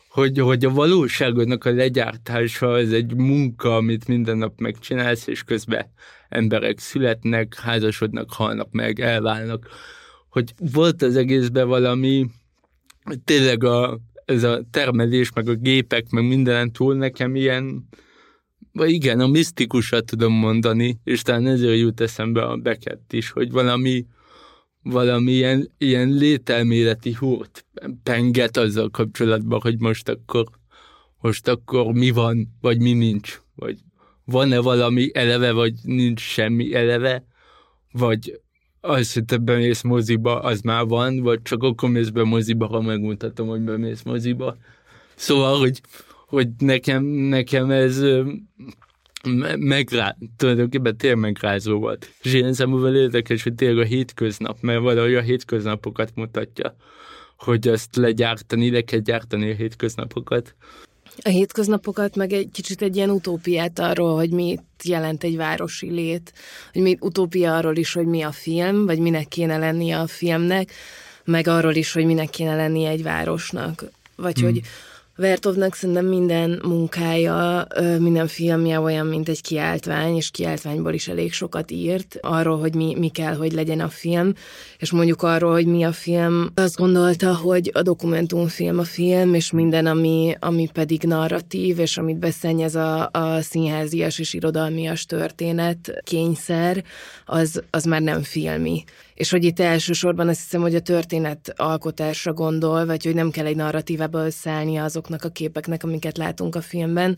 hogy, 0.09 0.39
hogy 0.39 0.65
a 0.65 0.69
valóságodnak 0.69 1.65
a 1.65 1.73
legyártása 1.73 2.69
az 2.69 2.93
egy 2.93 3.15
munka, 3.15 3.75
amit 3.75 4.07
minden 4.07 4.37
nap 4.37 4.59
megcsinálsz, 4.59 5.27
és 5.27 5.43
közben 5.43 5.85
emberek 6.29 6.79
születnek, 6.79 7.55
házasodnak, 7.55 8.33
halnak 8.33 8.71
meg, 8.71 8.99
elválnak, 8.99 9.67
hogy 10.29 10.53
volt 10.73 11.01
az 11.01 11.15
egészben 11.15 11.67
valami, 11.67 12.25
tényleg 13.23 13.63
a, 13.63 13.99
ez 14.25 14.43
a 14.43 14.61
termelés, 14.71 15.31
meg 15.33 15.49
a 15.49 15.53
gépek, 15.53 16.09
meg 16.09 16.27
mindenen 16.27 16.71
túl 16.71 16.95
nekem 16.95 17.35
ilyen, 17.35 17.87
igen, 18.73 19.19
a 19.19 19.27
misztikusat 19.27 20.05
tudom 20.05 20.33
mondani, 20.33 20.99
és 21.03 21.21
talán 21.21 21.47
ezért 21.47 21.79
jut 21.79 22.01
eszembe 22.01 22.43
a 22.43 22.57
Beckett 22.57 23.13
is, 23.13 23.29
hogy 23.29 23.51
valami, 23.51 24.05
valami 24.83 25.31
ilyen, 25.31 25.71
ilyen 25.77 26.09
lételméleti 26.09 27.13
húrt 27.13 27.65
penget 28.03 28.57
azzal 28.57 28.89
kapcsolatban, 28.89 29.59
hogy 29.61 29.79
most 29.79 30.09
akkor, 30.09 30.45
most 31.21 31.47
akkor 31.47 31.93
mi 31.93 32.09
van, 32.09 32.57
vagy 32.61 32.79
mi 32.79 32.93
nincs, 32.93 33.41
vagy 33.55 33.77
van-e 34.25 34.59
valami 34.59 35.09
eleve, 35.13 35.51
vagy 35.51 35.73
nincs 35.83 36.21
semmi 36.21 36.73
eleve, 36.73 37.25
vagy 37.91 38.41
az, 38.81 39.13
hogy 39.13 39.25
te 39.25 39.37
bemész 39.37 39.81
moziba, 39.81 40.39
az 40.39 40.61
már 40.61 40.85
van, 40.85 41.19
vagy 41.19 41.41
csak 41.41 41.63
akkor 41.63 41.89
mész 41.89 42.09
be 42.09 42.23
moziba, 42.23 42.67
ha 42.67 42.81
megmutatom, 42.81 43.47
hogy 43.47 43.61
bemész 43.61 44.03
moziba. 44.03 44.57
Szóval, 45.15 45.59
hogy, 45.59 45.81
hogy 46.29 46.47
nekem, 46.57 47.03
nekem 47.03 47.71
ez 47.71 48.01
megrá, 49.57 50.15
tulajdonképpen 50.37 50.97
tényleg 50.97 51.19
megrázó 51.19 51.79
volt. 51.79 52.09
És 52.21 52.33
ilyen 52.33 52.53
számúval 52.53 52.95
érdekes, 52.95 53.43
hogy 53.43 53.55
tényleg 53.55 53.77
a 53.77 53.87
hétköznap, 53.87 54.57
mert 54.61 54.81
valahogy 54.81 55.15
a 55.15 55.21
hétköznapokat 55.21 56.11
mutatja, 56.15 56.75
hogy 57.37 57.67
azt 57.67 57.95
legyártani, 57.95 58.71
le 58.71 58.81
kell 58.81 58.99
gyártani 58.99 59.51
a 59.51 59.55
hétköznapokat. 59.55 60.55
A 61.21 61.29
hétköznapokat, 61.29 62.15
meg 62.15 62.33
egy 62.33 62.49
kicsit 62.51 62.81
egy 62.81 62.95
ilyen 62.95 63.09
utópiát 63.09 63.79
arról, 63.79 64.15
hogy 64.15 64.29
mit 64.29 64.63
jelent 64.83 65.23
egy 65.23 65.35
városi 65.35 65.91
lét, 65.91 66.33
hogy 66.73 66.81
mi 66.81 66.97
utópia 66.99 67.55
arról 67.55 67.75
is, 67.75 67.93
hogy 67.93 68.05
mi 68.05 68.21
a 68.21 68.31
film, 68.31 68.85
vagy 68.85 68.99
minek 68.99 69.27
kéne 69.27 69.57
lennie 69.57 69.99
a 69.99 70.07
filmnek, 70.07 70.71
meg 71.25 71.47
arról 71.47 71.75
is, 71.75 71.91
hogy 71.91 72.05
minek 72.05 72.29
kéne 72.29 72.55
lennie 72.55 72.89
egy 72.89 73.03
városnak. 73.03 73.83
Vagy 74.15 74.39
hmm. 74.39 74.45
hogy 74.45 74.61
Vertovnak 75.19 75.75
szerintem 75.75 76.05
minden 76.05 76.61
munkája, 76.63 77.67
minden 77.99 78.27
filmje 78.27 78.79
olyan, 78.79 79.05
mint 79.05 79.29
egy 79.29 79.41
kiáltvány, 79.41 80.15
és 80.15 80.29
kiáltványból 80.29 80.93
is 80.93 81.07
elég 81.07 81.33
sokat 81.33 81.71
írt 81.71 82.17
arról, 82.21 82.59
hogy 82.59 82.75
mi, 82.75 82.95
mi 82.97 83.07
kell, 83.07 83.35
hogy 83.35 83.51
legyen 83.51 83.79
a 83.79 83.89
film, 83.89 84.33
és 84.77 84.91
mondjuk 84.91 85.21
arról, 85.21 85.51
hogy 85.51 85.65
mi 85.65 85.83
a 85.83 85.91
film. 85.91 86.49
Azt 86.55 86.75
gondolta, 86.75 87.35
hogy 87.35 87.71
a 87.73 87.81
dokumentumfilm 87.81 88.79
a 88.79 88.83
film, 88.83 89.33
és 89.33 89.51
minden, 89.51 89.85
ami, 89.85 90.35
ami 90.39 90.69
pedig 90.73 91.03
narratív, 91.03 91.79
és 91.79 91.97
amit 91.97 92.19
beszennyez 92.19 92.75
a, 92.75 93.09
a 93.11 93.41
színházias 93.41 94.19
és 94.19 94.33
irodalmias 94.33 95.05
történet, 95.05 96.01
kényszer, 96.03 96.83
az, 97.25 97.61
az 97.69 97.83
már 97.83 98.01
nem 98.01 98.23
filmi 98.23 98.83
és 99.19 99.29
hogy 99.29 99.43
itt 99.43 99.59
elsősorban 99.59 100.27
azt 100.27 100.41
hiszem, 100.41 100.61
hogy 100.61 100.75
a 100.75 100.79
történet 100.79 101.53
alkotásra 101.55 102.33
gondol, 102.33 102.85
vagy 102.85 103.03
hogy 103.05 103.13
nem 103.13 103.31
kell 103.31 103.45
egy 103.45 103.55
narratívába 103.55 104.25
összeállni 104.25 104.77
azoknak 104.77 105.23
a 105.23 105.29
képeknek, 105.29 105.83
amiket 105.83 106.17
látunk 106.17 106.55
a 106.55 106.61
filmben, 106.61 107.17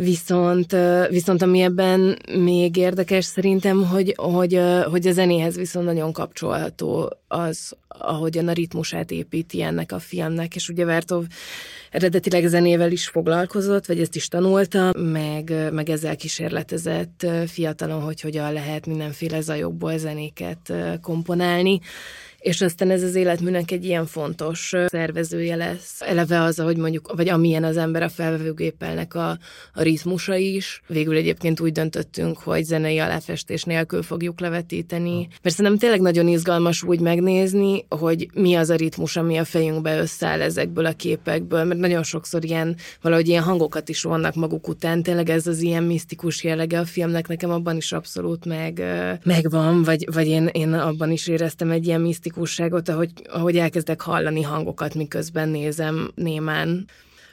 Viszont, 0.00 0.76
viszont 1.08 1.42
ami 1.42 1.60
ebben 1.60 2.18
még 2.38 2.76
érdekes 2.76 3.24
szerintem, 3.24 3.86
hogy, 3.86 4.14
hogy, 4.16 4.60
hogy 4.90 5.06
a 5.06 5.12
zenéhez 5.12 5.56
viszont 5.56 5.86
nagyon 5.86 6.12
kapcsolható 6.12 7.16
az, 7.28 7.76
ahogyan 7.88 8.48
a 8.48 8.52
ritmusát 8.52 9.10
építi 9.10 9.62
ennek 9.62 9.92
a 9.92 9.98
filmnek, 9.98 10.54
és 10.54 10.68
ugye 10.68 10.84
Vertov 10.84 11.24
eredetileg 11.90 12.46
zenével 12.46 12.92
is 12.92 13.08
foglalkozott, 13.08 13.86
vagy 13.86 14.00
ezt 14.00 14.16
is 14.16 14.28
tanulta, 14.28 14.94
meg, 14.98 15.52
meg 15.72 15.88
ezzel 15.88 16.16
kísérletezett 16.16 17.26
fiatalon, 17.46 18.02
hogy 18.02 18.20
hogyan 18.20 18.52
lehet 18.52 18.86
mindenféle 18.86 19.40
zajokból 19.40 19.98
zenéket 19.98 20.72
komponálni 21.00 21.80
és 22.40 22.60
aztán 22.60 22.90
ez 22.90 23.02
az 23.02 23.14
életműnek 23.14 23.70
egy 23.70 23.84
ilyen 23.84 24.06
fontos 24.06 24.74
szervezője 24.86 25.56
lesz. 25.56 26.00
Eleve 26.00 26.42
az, 26.42 26.58
hogy 26.58 26.76
mondjuk, 26.76 27.12
vagy 27.16 27.28
amilyen 27.28 27.64
az 27.64 27.76
ember 27.76 28.02
a 28.02 28.08
felvevőgépelnek 28.08 29.14
a, 29.14 29.38
a 29.74 29.82
ritmusa 29.82 30.34
is. 30.34 30.82
Végül 30.86 31.16
egyébként 31.16 31.60
úgy 31.60 31.72
döntöttünk, 31.72 32.38
hogy 32.38 32.64
zenei 32.64 32.98
aláfestés 32.98 33.62
nélkül 33.62 34.02
fogjuk 34.02 34.40
levetíteni. 34.40 35.28
Mert 35.42 35.54
szerintem 35.54 35.78
tényleg 35.78 36.00
nagyon 36.00 36.28
izgalmas 36.28 36.82
úgy 36.82 37.00
megnézni, 37.00 37.86
hogy 37.88 38.28
mi 38.34 38.54
az 38.54 38.70
a 38.70 38.74
ritmus, 38.74 39.16
ami 39.16 39.36
a 39.36 39.44
fejünkbe 39.44 39.98
összeáll 39.98 40.40
ezekből 40.40 40.86
a 40.86 40.92
képekből, 40.92 41.64
mert 41.64 41.80
nagyon 41.80 42.02
sokszor 42.02 42.44
ilyen, 42.44 42.76
valahogy 43.02 43.28
ilyen 43.28 43.42
hangokat 43.42 43.88
is 43.88 44.02
vannak 44.02 44.34
maguk 44.34 44.68
után. 44.68 45.02
Tényleg 45.02 45.30
ez 45.30 45.46
az 45.46 45.60
ilyen 45.60 45.82
misztikus 45.82 46.44
jellege 46.44 46.78
a 46.78 46.84
filmnek 46.84 47.28
nekem 47.28 47.50
abban 47.50 47.76
is 47.76 47.92
abszolút 47.92 48.44
meg, 48.44 48.82
megvan, 49.24 49.82
vagy, 49.82 50.08
vagy 50.12 50.26
én, 50.26 50.46
én 50.52 50.72
abban 50.72 51.10
is 51.10 51.26
éreztem 51.26 51.70
egy 51.70 51.86
ilyen 51.86 52.00
misztikus 52.00 52.26
misztikusságot, 52.28 52.88
ahogy, 52.88 53.10
ahogy 53.28 53.56
elkezdek 53.56 54.00
hallani 54.00 54.42
hangokat, 54.42 54.94
miközben 54.94 55.48
nézem 55.48 56.10
némán 56.14 56.86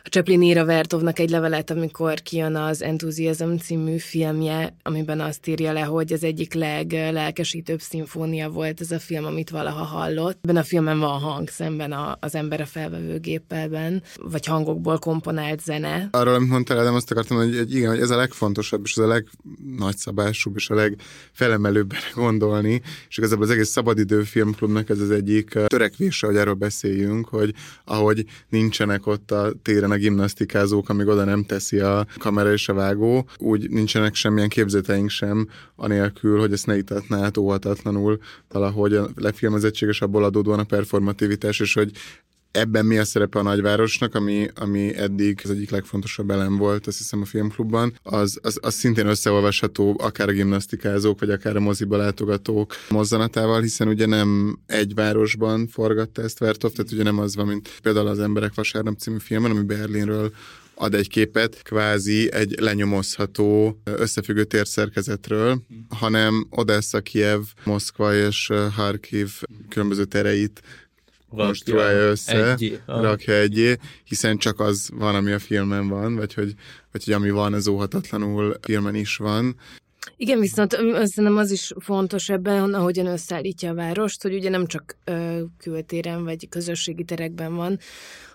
a 0.05 0.09
Chaplin 0.09 0.41
ír 0.41 0.57
a 0.57 0.65
Vertovnak 0.65 1.19
egy 1.19 1.29
levelet, 1.29 1.71
amikor 1.71 2.21
kijön 2.21 2.55
az 2.55 2.81
Enthusiasm 2.81 3.55
című 3.55 3.97
filmje, 3.97 4.75
amiben 4.83 5.19
azt 5.19 5.47
írja 5.47 5.71
le, 5.71 5.81
hogy 5.81 6.13
az 6.13 6.23
egyik 6.23 6.53
leglelkesítőbb 6.53 7.79
szimfónia 7.79 8.49
volt 8.49 8.81
ez 8.81 8.91
a 8.91 8.99
film, 8.99 9.25
amit 9.25 9.49
valaha 9.49 9.83
hallott. 9.83 10.37
Ebben 10.41 10.57
a 10.57 10.63
filmen 10.63 10.99
van 10.99 11.19
hang 11.19 11.49
szemben 11.49 11.91
a, 11.91 12.17
az 12.19 12.35
ember 12.35 12.61
a 12.61 12.65
felvevőgépelben, 12.65 14.03
vagy 14.15 14.45
hangokból 14.45 14.99
komponált 14.99 15.61
zene. 15.61 16.07
Arról, 16.11 16.33
amit 16.33 16.49
mondtál, 16.49 16.83
de 16.83 16.89
azt 16.89 17.11
akartam, 17.11 17.37
hogy, 17.37 17.57
hogy 17.57 17.75
igen, 17.75 17.89
hogy 17.89 17.99
ez 17.99 18.09
a 18.09 18.15
legfontosabb, 18.15 18.81
és 18.83 18.95
ez 18.95 19.03
a 19.03 19.07
legnagyszabásúbb, 19.07 20.55
és 20.55 20.69
a 20.69 20.75
legfelemelőbb 20.75 21.93
gondolni, 22.13 22.81
és 23.09 23.17
igazából 23.17 23.43
az 23.43 23.49
egész 23.51 23.69
szabadidő 23.69 24.23
filmklubnak 24.23 24.89
ez 24.89 24.99
az 24.99 25.11
egyik 25.11 25.49
törekvése, 25.65 26.27
hogy 26.27 26.35
erről 26.35 26.53
beszéljünk, 26.53 27.27
hogy 27.27 27.53
ahogy 27.85 28.25
nincsenek 28.49 29.07
ott 29.07 29.31
a 29.31 29.53
téren 29.61 29.93
a 29.95 29.97
gimnasztikázók, 29.97 30.89
amíg 30.89 31.07
oda 31.07 31.23
nem 31.23 31.43
teszi 31.43 31.79
a 31.79 32.05
kamera 32.17 32.51
és 32.51 32.69
a 32.69 32.73
vágó, 32.73 33.29
úgy 33.37 33.69
nincsenek 33.69 34.15
semmilyen 34.15 34.49
képzeteink 34.49 35.09
sem, 35.09 35.47
anélkül, 35.75 36.39
hogy 36.39 36.53
ezt 36.53 36.65
ne 36.65 36.77
itatná 36.77 37.29
óhatatlanul. 37.39 38.19
Valahogy 38.49 38.93
a 38.93 39.09
lefilmezettség 39.15 39.89
és 39.89 40.01
abból 40.01 40.23
adódóan 40.23 40.59
a 40.59 40.63
performativitás, 40.63 41.59
és 41.59 41.73
hogy 41.73 41.91
ebben 42.55 42.85
mi 42.85 42.97
a 42.97 43.05
szerepe 43.05 43.39
a 43.39 43.41
nagyvárosnak, 43.41 44.15
ami, 44.15 44.47
ami 44.55 44.95
eddig 44.95 45.39
az 45.43 45.49
egyik 45.49 45.69
legfontosabb 45.69 46.31
elem 46.31 46.57
volt, 46.57 46.87
azt 46.87 46.97
hiszem 46.97 47.21
a 47.21 47.25
filmklubban, 47.25 47.99
az, 48.03 48.39
az, 48.41 48.59
az 48.61 48.73
szintén 48.73 49.07
összeolvasható 49.07 49.95
akár 50.03 50.29
a 50.29 50.31
gimnasztikázók, 50.31 51.19
vagy 51.19 51.29
akár 51.29 51.55
a 51.55 51.59
moziba 51.59 51.97
látogatók 51.97 52.75
mozzanatával, 52.89 53.61
hiszen 53.61 53.87
ugye 53.87 54.05
nem 54.05 54.59
egy 54.65 54.93
városban 54.93 55.67
forgatta 55.67 56.21
ezt 56.21 56.39
Vertov, 56.39 56.71
tehát 56.71 56.91
ugye 56.91 57.03
nem 57.03 57.19
az 57.19 57.35
van, 57.35 57.47
mint 57.47 57.69
például 57.81 58.07
az 58.07 58.19
Emberek 58.19 58.53
vasárnap 58.53 58.97
című 58.97 59.17
filmben, 59.19 59.51
ami 59.51 59.63
Berlinről 59.63 60.31
ad 60.75 60.93
egy 60.93 61.09
képet, 61.09 61.61
kvázi 61.63 62.31
egy 62.33 62.55
lenyomozható 62.59 63.79
összefüggő 63.83 64.43
térszerkezetről, 64.43 65.61
hanem 65.89 66.47
Odessa, 66.49 66.99
Kiev, 67.01 67.41
Moszkva 67.63 68.15
és 68.15 68.51
Harkiv 68.75 69.31
különböző 69.69 70.05
tereit 70.05 70.61
konstruálja 71.35 72.09
össze, 72.09 72.51
egyé, 72.51 72.79
rakja 72.85 73.33
egyé, 73.33 73.77
hiszen 74.03 74.37
csak 74.37 74.59
az 74.59 74.89
van, 74.93 75.15
ami 75.15 75.31
a 75.31 75.39
filmen 75.39 75.87
van, 75.87 76.15
vagy 76.15 76.33
hogy, 76.33 76.53
vagy 76.91 77.03
hogy 77.03 77.13
ami 77.13 77.29
van, 77.29 77.53
az 77.53 77.67
óhatatlanul 77.67 78.57
filmen 78.61 78.95
is 78.95 79.17
van. 79.17 79.55
Igen, 80.17 80.39
viszont 80.39 80.71
szerintem 80.71 81.37
az 81.37 81.51
is 81.51 81.73
fontos 81.79 82.29
ebben, 82.29 82.73
ahogyan 82.73 83.05
összeállítja 83.05 83.69
a 83.69 83.73
várost, 83.73 84.21
hogy 84.21 84.33
ugye 84.33 84.49
nem 84.49 84.65
csak 84.65 84.97
ö, 85.03 85.41
kültéren 85.57 86.23
vagy 86.23 86.49
közösségi 86.49 87.03
terekben 87.03 87.55
van, 87.55 87.79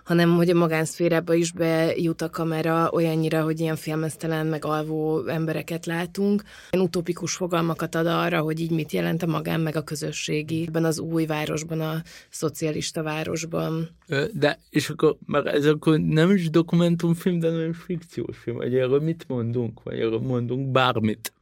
hanem 0.03 0.35
hogy 0.35 0.49
a 0.49 0.55
magánszférába 0.55 1.33
is 1.33 1.51
bejut 1.51 2.21
a 2.21 2.29
kamera 2.29 2.89
olyannyira, 2.91 3.43
hogy 3.43 3.59
ilyen 3.59 3.75
filmesztelen, 3.75 4.45
meg 4.45 4.65
alvó 4.65 5.25
embereket 5.27 5.85
látunk. 5.85 6.43
Ilyen 6.71 6.85
utopikus 6.85 7.33
fogalmakat 7.33 7.95
ad 7.95 8.07
arra, 8.07 8.39
hogy 8.39 8.59
így 8.59 8.71
mit 8.71 8.91
jelent 8.91 9.23
a 9.23 9.25
magán, 9.25 9.59
meg 9.59 9.75
a 9.75 9.81
közösségi. 9.81 10.65
Ebben 10.67 10.85
az 10.85 10.99
új 10.99 11.25
városban, 11.25 11.81
a 11.81 12.01
szocialista 12.29 13.03
városban. 13.03 13.89
De, 14.33 14.59
és 14.69 14.89
akkor, 14.89 15.17
már 15.25 15.45
ez 15.45 15.65
akkor 15.65 15.99
nem 15.99 16.31
is 16.31 16.49
dokumentumfilm, 16.49 17.39
de 17.39 17.49
nem 17.49 17.73
fikciós 17.73 18.37
film, 18.37 18.57
vagy 18.57 18.75
erről 18.75 18.99
mit 18.99 19.25
mondunk, 19.27 19.83
vagy 19.83 19.99
erről 19.99 20.19
mondunk 20.19 20.71
bármit 20.71 21.33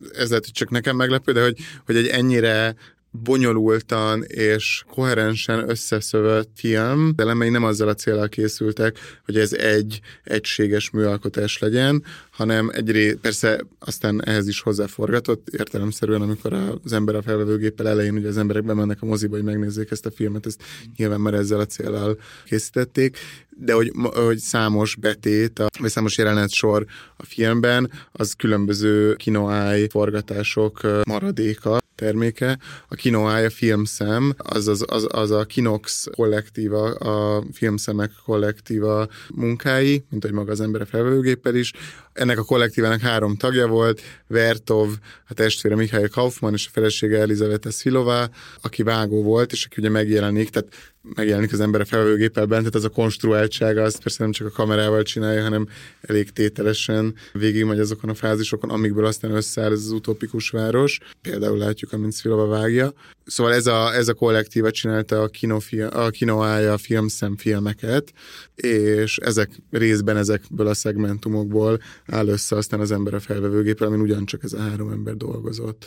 ez 0.00 0.28
lehet, 0.28 0.44
hogy 0.44 0.52
csak 0.52 0.70
nekem 0.70 0.96
meglepő, 0.96 1.32
de 1.32 1.42
hogy, 1.42 1.58
hogy 1.84 1.96
egy 1.96 2.06
ennyire 2.06 2.74
bonyolultan 3.22 4.22
és 4.22 4.84
koherensen 4.90 5.68
összeszövött 5.68 6.50
film. 6.54 7.12
Elemei 7.16 7.48
nem 7.48 7.64
azzal 7.64 7.88
a 7.88 7.94
célral 7.94 8.28
készültek, 8.28 8.98
hogy 9.24 9.38
ez 9.38 9.52
egy 9.52 10.00
egységes 10.24 10.90
műalkotás 10.90 11.58
legyen, 11.58 12.04
hanem 12.30 12.70
egyrészt 12.72 13.16
persze 13.16 13.64
aztán 13.78 14.24
ehhez 14.24 14.48
is 14.48 14.60
hozzáforgatott, 14.60 15.48
értelemszerűen, 15.48 16.20
amikor 16.20 16.52
az 16.84 16.92
ember 16.92 17.14
a 17.14 17.22
felvevőgéppel 17.22 17.88
elején, 17.88 18.16
ugye 18.16 18.28
az 18.28 18.38
emberek 18.38 18.64
bemennek 18.64 19.02
a 19.02 19.06
moziba, 19.06 19.34
hogy 19.34 19.44
megnézzék 19.44 19.90
ezt 19.90 20.06
a 20.06 20.10
filmet, 20.10 20.46
ezt 20.46 20.62
nyilván 20.96 21.20
már 21.20 21.34
ezzel 21.34 21.60
a 21.60 21.66
célral 21.66 22.18
készítették, 22.44 23.18
de 23.58 23.72
hogy, 23.72 23.92
hogy 24.14 24.38
számos 24.38 24.96
betét, 24.96 25.62
vagy 25.78 25.90
számos 25.90 26.18
jelenet 26.18 26.50
sor 26.50 26.86
a 27.16 27.24
filmben, 27.24 27.90
az 28.12 28.32
különböző 28.32 29.14
kinoáj 29.14 29.88
forgatások 29.88 30.80
maradéka 31.04 31.78
terméke. 31.96 32.58
A 32.88 32.94
Kinoája 32.94 33.50
filmszem, 33.50 34.34
az, 34.36 34.68
az, 34.68 34.84
az, 34.88 35.06
az 35.10 35.30
a 35.30 35.44
Kinox 35.44 36.06
kollektíva, 36.14 36.94
a 36.94 37.44
filmszemek 37.52 38.10
kollektíva 38.24 39.08
munkái, 39.34 40.04
mint 40.10 40.22
hogy 40.22 40.32
maga 40.32 40.50
az 40.50 40.60
ember 40.60 40.80
a 40.80 40.86
felvevőgéppel 40.86 41.54
is. 41.54 41.72
Ennek 42.12 42.38
a 42.38 42.44
kollektívának 42.44 43.00
három 43.00 43.36
tagja 43.36 43.66
volt, 43.66 44.00
Vertov, 44.26 44.88
a 45.28 45.34
testvére 45.34 45.76
Mihály 45.76 46.08
Kaufmann 46.08 46.52
és 46.52 46.66
a 46.66 46.70
felesége 46.72 47.18
Elizabeth 47.18 47.68
Szilová, 47.68 48.28
aki 48.62 48.82
vágó 48.82 49.22
volt, 49.22 49.52
és 49.52 49.64
aki 49.64 49.74
ugye 49.78 49.90
megjelenik, 49.90 50.50
tehát 50.50 50.94
megjelenik 51.14 51.52
az 51.52 51.60
ember 51.60 51.80
a 51.80 51.84
felvevőgéppel 51.84 52.46
tehát 52.46 52.74
az 52.74 52.84
a 52.84 52.88
konstruáltsága, 52.88 53.82
azt 53.82 54.02
persze 54.02 54.22
nem 54.22 54.32
csak 54.32 54.46
a 54.46 54.50
kamerával 54.50 55.02
csinálja, 55.02 55.42
hanem 55.42 55.68
elég 56.00 56.30
tételesen 56.30 57.14
végigmegy 57.32 57.78
azokon 57.78 58.10
a 58.10 58.14
fázisokon, 58.14 58.70
amikből 58.70 59.04
aztán 59.04 59.30
összeáll 59.30 59.72
ez 59.72 59.78
az 59.78 59.90
utopikus 59.90 60.50
város. 60.50 60.98
Például 61.22 61.58
látjuk, 61.58 61.92
amint 61.92 62.12
Szvilova 62.12 62.46
vágja. 62.46 62.92
Szóval 63.24 63.52
ez 63.52 63.66
a, 63.66 63.94
ez 63.94 64.08
a 64.08 64.14
kollektíva 64.14 64.70
csinálta 64.70 65.22
a, 65.22 65.28
kinofil, 65.28 65.86
a 65.86 66.10
kinoája 66.10 66.78
filmszem 66.78 67.36
filmeket, 67.36 68.12
és 68.54 69.16
ezek 69.16 69.50
részben 69.70 70.16
ezekből 70.16 70.66
a 70.66 70.74
szegmentumokból 70.74 71.80
áll 72.06 72.28
össze 72.28 72.56
aztán 72.56 72.80
az 72.80 72.90
ember 72.90 73.14
a 73.14 73.20
felvevőgéppel, 73.20 73.86
amin 73.86 74.00
ugyancsak 74.00 74.42
ez 74.42 74.52
a 74.52 74.60
három 74.60 74.90
ember 74.90 75.16
dolgozott. 75.16 75.86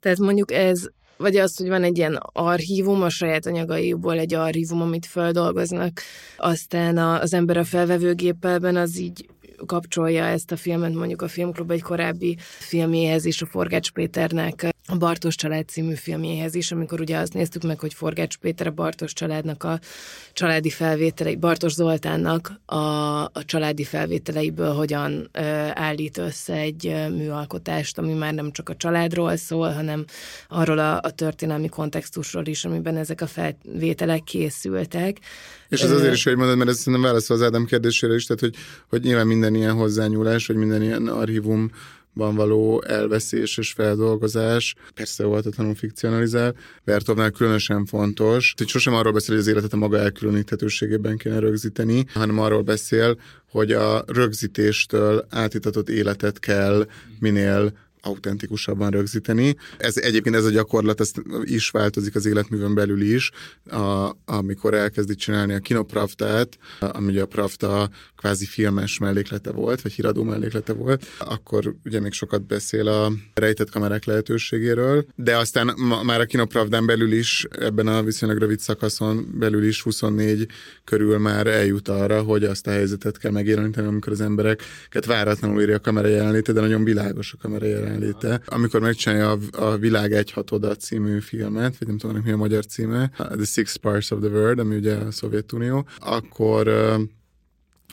Tehát 0.00 0.18
mondjuk 0.18 0.52
ez 0.52 0.88
vagy 1.18 1.36
az, 1.36 1.56
hogy 1.56 1.68
van 1.68 1.82
egy 1.82 1.98
ilyen 1.98 2.20
archívum, 2.32 3.02
a 3.02 3.08
saját 3.08 3.46
anyagaiból 3.46 4.18
egy 4.18 4.34
archívum, 4.34 4.80
amit 4.80 5.06
feldolgoznak, 5.06 6.00
aztán 6.36 6.98
az 6.98 7.34
ember 7.34 7.56
a 7.56 7.64
felvevőgépelben 7.64 8.76
az 8.76 8.98
így 8.98 9.28
kapcsolja 9.66 10.24
ezt 10.24 10.52
a 10.52 10.56
filmet 10.56 10.94
mondjuk 10.94 11.22
a 11.22 11.28
Filmklub 11.28 11.70
egy 11.70 11.82
korábbi 11.82 12.36
filmjéhez 12.58 13.24
is, 13.24 13.42
a 13.42 13.46
Forgács 13.46 13.90
Péternek 13.90 14.66
a 14.90 14.96
Bartos 14.96 15.34
család 15.34 15.68
című 15.68 15.94
filmjéhez 15.94 16.54
is, 16.54 16.72
amikor 16.72 17.00
ugye 17.00 17.16
azt 17.16 17.32
néztük 17.32 17.62
meg, 17.62 17.78
hogy 17.80 17.94
Forgács 17.94 18.36
Péter 18.36 18.66
a 18.66 18.70
Bartos 18.70 19.12
családnak 19.12 19.64
a 19.64 19.80
családi 20.32 20.70
felvételei, 20.70 21.36
Bartos 21.36 21.72
Zoltánnak 21.72 22.52
a, 22.64 22.76
a 23.22 23.44
családi 23.44 23.84
felvételeiből 23.84 24.72
hogyan 24.72 25.28
ö, 25.32 25.40
állít 25.72 26.18
össze 26.18 26.54
egy 26.54 26.86
ö, 26.86 27.08
műalkotást, 27.08 27.98
ami 27.98 28.12
már 28.12 28.34
nem 28.34 28.52
csak 28.52 28.68
a 28.68 28.76
családról 28.76 29.36
szól, 29.36 29.72
hanem 29.72 30.04
arról 30.48 30.78
a, 30.78 30.96
a 30.96 31.10
történelmi 31.10 31.68
kontextusról 31.68 32.46
is, 32.46 32.64
amiben 32.64 32.96
ezek 32.96 33.20
a 33.20 33.26
felvételek 33.26 34.24
készültek. 34.24 35.18
És 35.68 35.82
ez 35.82 35.90
azért 35.90 36.14
is, 36.14 36.24
hogy 36.24 36.36
mondod, 36.36 36.56
mert 36.56 36.70
ez 36.70 36.78
szerintem 36.78 37.02
válaszol 37.02 37.36
az 37.36 37.42
Ádám 37.42 37.64
kérdésére 37.64 38.14
is, 38.14 38.24
tehát 38.24 38.40
hogy, 38.40 38.54
hogy 38.88 39.02
nyilván 39.02 39.26
minden 39.26 39.54
ilyen 39.54 39.74
hozzányúlás, 39.74 40.46
vagy 40.46 40.56
minden 40.56 40.82
ilyen 40.82 41.06
archívum 41.06 41.70
van 42.18 42.34
való 42.34 42.82
elveszés 42.86 43.58
és 43.58 43.72
feldolgozás, 43.72 44.74
persze 44.94 45.26
óvatatlanul 45.26 45.74
fikcionalizál, 45.74 46.54
Vertovnál 46.84 47.30
különösen 47.30 47.84
fontos, 47.84 48.54
hogy 48.56 48.68
sosem 48.68 48.94
arról 48.94 49.12
beszél, 49.12 49.34
hogy 49.34 49.44
az 49.44 49.50
életet 49.50 49.72
a 49.72 49.76
maga 49.76 49.98
elkülöníthetőségében 49.98 51.16
kéne 51.16 51.38
rögzíteni, 51.38 52.04
hanem 52.14 52.38
arról 52.38 52.62
beszél, 52.62 53.18
hogy 53.50 53.72
a 53.72 54.04
rögzítéstől 54.06 55.26
átitatott 55.30 55.88
életet 55.88 56.38
kell 56.38 56.86
minél 57.18 57.72
autentikusabban 58.08 58.90
rögzíteni. 58.90 59.56
Ez 59.78 59.96
egyébként 59.96 60.34
ez 60.34 60.44
a 60.44 60.50
gyakorlat 60.50 61.00
ez 61.00 61.12
is 61.42 61.70
változik 61.70 62.14
az 62.14 62.26
életművön 62.26 62.74
belül 62.74 63.00
is, 63.00 63.30
a, 63.70 64.16
amikor 64.24 64.74
elkezdi 64.74 65.14
csinálni 65.14 65.54
a 65.54 65.58
kinopravtát, 65.58 66.58
ami 66.80 67.06
ugye 67.06 67.22
a 67.22 67.26
Pravta 67.26 67.90
kvázi 68.16 68.44
filmes 68.44 68.98
melléklete 68.98 69.50
volt, 69.50 69.80
vagy 69.80 69.92
híradó 69.92 70.22
melléklete 70.22 70.72
volt, 70.72 71.06
akkor 71.18 71.74
ugye 71.84 72.00
még 72.00 72.12
sokat 72.12 72.46
beszél 72.46 72.88
a 72.88 73.12
rejtett 73.34 73.70
kamerák 73.70 74.04
lehetőségéről, 74.04 75.06
de 75.14 75.36
aztán 75.36 75.74
ma, 75.76 76.02
már 76.02 76.20
a 76.20 76.24
kinopravdán 76.24 76.86
belül 76.86 77.12
is, 77.12 77.46
ebben 77.50 77.86
a 77.86 78.02
viszonylag 78.02 78.38
rövid 78.38 78.60
szakaszon 78.60 79.26
belül 79.38 79.64
is 79.64 79.82
24 79.82 80.46
körül 80.84 81.18
már 81.18 81.46
eljut 81.46 81.88
arra, 81.88 82.22
hogy 82.22 82.44
azt 82.44 82.66
a 82.66 82.70
helyzetet 82.70 83.18
kell 83.18 83.30
megjeleníteni, 83.30 83.86
amikor 83.86 84.12
az 84.12 84.20
embereket 84.20 85.04
váratlanul 85.06 85.60
írja 85.60 85.76
a 85.76 85.80
kamera 85.80 86.08
jelenléte, 86.08 86.52
de 86.52 86.60
nagyon 86.60 86.84
világos 86.84 87.32
a 87.32 87.36
kamera 87.40 87.66
jelenléte. 87.66 87.97
Amikor 88.46 88.80
megcsinálja 88.80 89.30
a, 89.30 89.38
a 89.64 89.76
Világ 89.76 90.12
egy 90.12 90.30
hatoda 90.30 90.74
című 90.74 91.20
filmet, 91.20 91.78
vagy 91.78 91.88
nem 91.88 91.98
tudom, 91.98 92.22
mi 92.24 92.30
a 92.30 92.36
magyar 92.36 92.66
címe, 92.66 93.10
The 93.16 93.44
Six 93.44 93.76
Parts 93.76 94.10
of 94.10 94.20
the 94.20 94.28
World, 94.28 94.58
ami 94.58 94.76
ugye 94.76 94.94
a 94.94 95.10
Szovjetunió, 95.10 95.86
akkor 95.98 96.68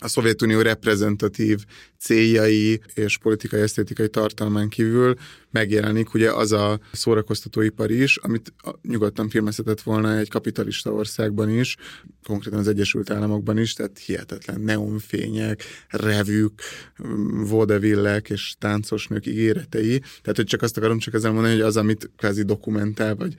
a 0.02 0.08
Szovjetunió 0.08 0.62
reprezentatív 0.62 1.66
céljai 2.00 2.82
és 2.93 3.18
politikai 3.18 3.62
esztétikai 3.62 4.10
tartalmán 4.10 4.70
kívül 4.70 5.16
megjelenik 5.52 6.14
ugye 6.14 6.32
az 6.32 6.52
a 6.52 6.80
szórakoztatóipar 6.91 7.91
is, 7.91 8.18
amit 8.18 8.54
nyugodtan 8.82 9.30
filmezhetett 9.30 9.82
volna 9.82 10.18
egy 10.18 10.30
kapitalista 10.30 10.91
országban 10.91 11.50
is, 11.50 11.76
konkrétan 12.24 12.60
az 12.60 12.68
Egyesült 12.68 13.10
Államokban 13.10 13.58
is, 13.58 13.74
tehát 13.74 13.98
hihetetlen 13.98 14.62
neonfények, 14.62 15.64
revük, 15.89 16.62
vodevillek 17.48 18.30
és 18.30 18.56
táncos 18.60 19.08
nők 19.08 19.26
ígéretei. 19.26 20.00
Tehát, 20.00 20.36
hogy 20.36 20.46
csak 20.46 20.62
azt 20.62 20.78
akarom 20.78 21.00
csak 21.00 21.14
ezzel 21.14 21.32
mondani, 21.32 21.54
hogy 21.54 21.64
az, 21.64 21.78
amit 21.78 22.10
kvázi 22.18 22.43
dokumentál, 22.43 23.16
vagy 23.16 23.36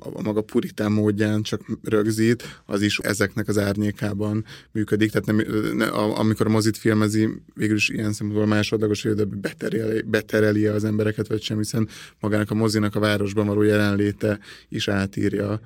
a 0.00 0.22
maga 0.22 0.40
puritán 0.40 0.92
módján 0.92 1.42
csak 1.42 1.60
rögzít, 1.82 2.42
az 2.66 2.82
is 2.82 2.98
ezeknek 2.98 3.48
az 3.48 3.58
árnyékában 3.58 4.44
működik. 4.72 5.10
Tehát 5.10 5.26
nem, 5.26 5.76
ne, 5.76 5.86
amikor 5.92 6.46
a 6.46 6.50
mozit 6.50 6.76
filmezi, 6.76 7.28
végül 7.54 7.76
is 7.76 7.88
ilyen 7.88 8.12
szempontból 8.12 8.46
másodlagos, 8.46 9.02
hogy 9.02 9.26
betereli, 9.26 10.02
betereli 10.02 10.66
az 10.66 10.84
embereket, 10.84 11.28
vagy 11.28 11.42
sem, 11.42 11.56
hiszen 11.56 11.88
magának 12.20 12.50
a 12.50 12.54
mozinak 12.54 12.94
a 12.94 13.00
városban 13.00 13.46
való 13.46 13.62
jelenléte 13.62 14.38
is 14.68 14.88
átírja 14.88 15.60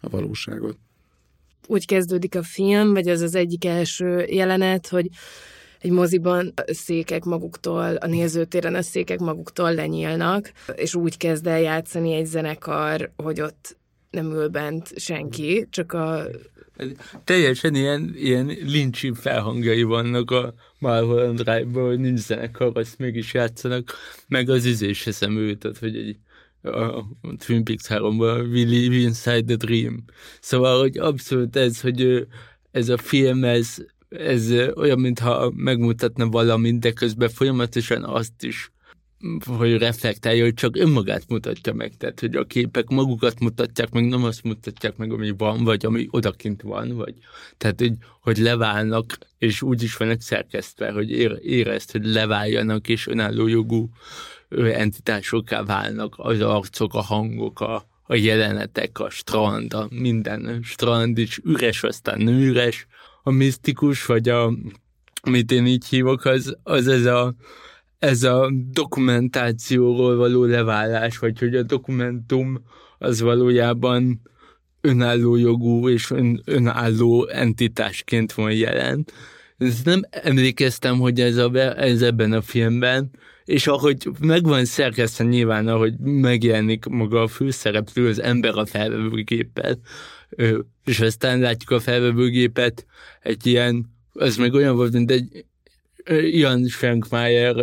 a 0.00 0.08
valóságot. 0.08 0.78
Úgy 1.66 1.86
kezdődik 1.86 2.34
a 2.34 2.42
film, 2.42 2.92
vagy 2.92 3.08
az 3.08 3.20
az 3.20 3.34
egyik 3.34 3.64
első 3.64 4.24
jelenet, 4.28 4.88
hogy 4.88 5.08
egy 5.80 5.90
moziban 5.90 6.52
a 6.56 6.62
székek 6.66 7.24
maguktól, 7.24 7.94
a 7.94 8.06
nézőtéren 8.06 8.74
a 8.74 8.82
székek 8.82 9.18
maguktól 9.18 9.74
lenyílnak, 9.74 10.52
és 10.74 10.94
úgy 10.94 11.16
kezd 11.16 11.46
el 11.46 11.60
játszani 11.60 12.14
egy 12.14 12.26
zenekar, 12.26 13.12
hogy 13.16 13.40
ott 13.40 13.76
nem 14.10 14.32
ül 14.32 14.48
bent 14.48 14.98
senki, 14.98 15.66
csak 15.70 15.92
a... 15.92 16.22
Teljesen 17.24 17.74
ilyen, 17.74 18.12
ilyen 18.16 18.46
lincsi 18.46 19.12
felhangjai 19.14 19.82
vannak 19.82 20.30
a 20.30 20.54
Marvel 20.78 21.32
Drive-ban, 21.32 21.86
hogy 21.86 21.98
nincs 21.98 22.18
zenekar, 22.18 22.70
azt 22.74 22.98
mégis 22.98 23.34
játszanak, 23.34 23.92
meg 24.28 24.48
az 24.48 24.64
üzés 24.64 25.06
eszembe 25.06 25.40
jutott, 25.40 25.78
hogy 25.78 25.96
egy 25.96 26.16
a 26.66 27.04
Twin 27.46 27.64
Peaks 27.64 27.86
3-ban 27.88 28.50
We 28.52 28.64
Live 28.64 28.94
Inside 28.94 29.42
the 29.42 29.56
Dream. 29.56 30.04
Szóval, 30.40 30.80
hogy 30.80 30.98
abszolút 30.98 31.56
ez, 31.56 31.80
hogy 31.80 32.26
ez 32.70 32.88
a 32.88 32.96
film, 32.96 33.44
ez 33.44 33.76
ez 34.18 34.52
olyan, 34.74 35.00
mintha 35.00 35.52
megmutatna 35.54 36.28
valamit, 36.28 36.78
de 36.78 36.92
közben 36.92 37.28
folyamatosan 37.28 38.04
azt 38.04 38.44
is 38.44 38.70
hogy 39.46 39.78
reflektálja, 39.78 40.44
hogy 40.44 40.54
csak 40.54 40.76
önmagát 40.76 41.28
mutatja 41.28 41.72
meg. 41.72 41.96
Tehát, 41.96 42.20
hogy 42.20 42.36
a 42.36 42.44
képek 42.44 42.88
magukat 42.88 43.40
mutatják 43.40 43.90
meg, 43.90 44.04
nem 44.04 44.24
azt 44.24 44.42
mutatják 44.42 44.96
meg, 44.96 45.12
ami 45.12 45.34
van, 45.36 45.64
vagy 45.64 45.86
ami 45.86 46.06
odakint 46.10 46.62
van, 46.62 46.96
vagy 46.96 47.14
tehát, 47.56 47.80
hogy, 47.80 47.92
hogy 48.20 48.36
leválnak, 48.36 49.18
és 49.38 49.62
úgy 49.62 49.82
is 49.82 49.96
vannak 49.96 50.20
szerkesztve, 50.20 50.90
hogy 50.90 51.10
érezt, 51.42 51.92
hogy 51.92 52.04
leváljanak, 52.04 52.88
és 52.88 53.06
önálló 53.06 53.46
jogú 53.46 53.90
entitásokká 54.50 55.62
válnak 55.62 56.14
az 56.16 56.40
arcok, 56.40 56.94
a 56.94 57.00
hangok, 57.00 57.60
a, 57.60 57.86
a 58.02 58.14
jelenetek, 58.14 58.98
a 58.98 59.10
strand, 59.10 59.74
a 59.74 59.88
minden 59.90 60.60
strand 60.62 61.18
is 61.18 61.40
üres, 61.44 61.82
aztán 61.82 62.28
üres, 62.28 62.86
a 63.26 63.30
misztikus, 63.30 64.06
vagy 64.06 64.28
a, 64.28 64.52
amit 65.22 65.52
én 65.52 65.66
így 65.66 65.86
hívok, 65.86 66.24
az, 66.24 66.56
az 66.62 66.88
ez 66.88 67.04
a, 67.04 67.34
ez 67.98 68.22
a 68.22 68.50
dokumentációról 68.70 70.16
való 70.16 70.44
leválás, 70.44 71.18
vagy 71.18 71.38
hogy 71.38 71.54
a 71.54 71.62
dokumentum 71.62 72.62
az 72.98 73.20
valójában 73.20 74.20
önálló 74.80 75.36
jogú 75.36 75.88
és 75.88 76.10
ön, 76.10 76.42
önálló 76.44 77.28
entitásként 77.28 78.32
van 78.32 78.52
jelen. 78.52 79.04
Ezt 79.58 79.84
nem 79.84 80.02
emlékeztem, 80.10 80.98
hogy 80.98 81.20
ez, 81.20 81.36
a, 81.36 81.50
ez 81.78 82.02
ebben 82.02 82.32
a 82.32 82.42
filmben, 82.42 83.10
és 83.44 83.66
ahogy 83.66 84.08
megvan 84.20 84.64
szerkesztve 84.64 85.24
nyilván, 85.24 85.68
ahogy 85.68 85.98
megjelenik 85.98 86.84
maga 86.84 87.22
a 87.22 87.28
főszereplő, 87.28 88.08
az 88.08 88.22
ember 88.22 88.56
a 88.56 88.66
felvevőgéppel, 88.66 89.78
és 90.84 91.00
aztán 91.00 91.38
látjuk 91.38 91.70
a 91.70 91.80
felvevőgépet, 91.80 92.86
egy 93.20 93.46
ilyen, 93.46 93.94
az 94.12 94.36
meg 94.36 94.54
olyan 94.54 94.76
volt, 94.76 94.92
mint 94.92 95.10
egy 95.10 95.44
Ian 96.08 96.66
Schwenkmeyer 96.66 97.54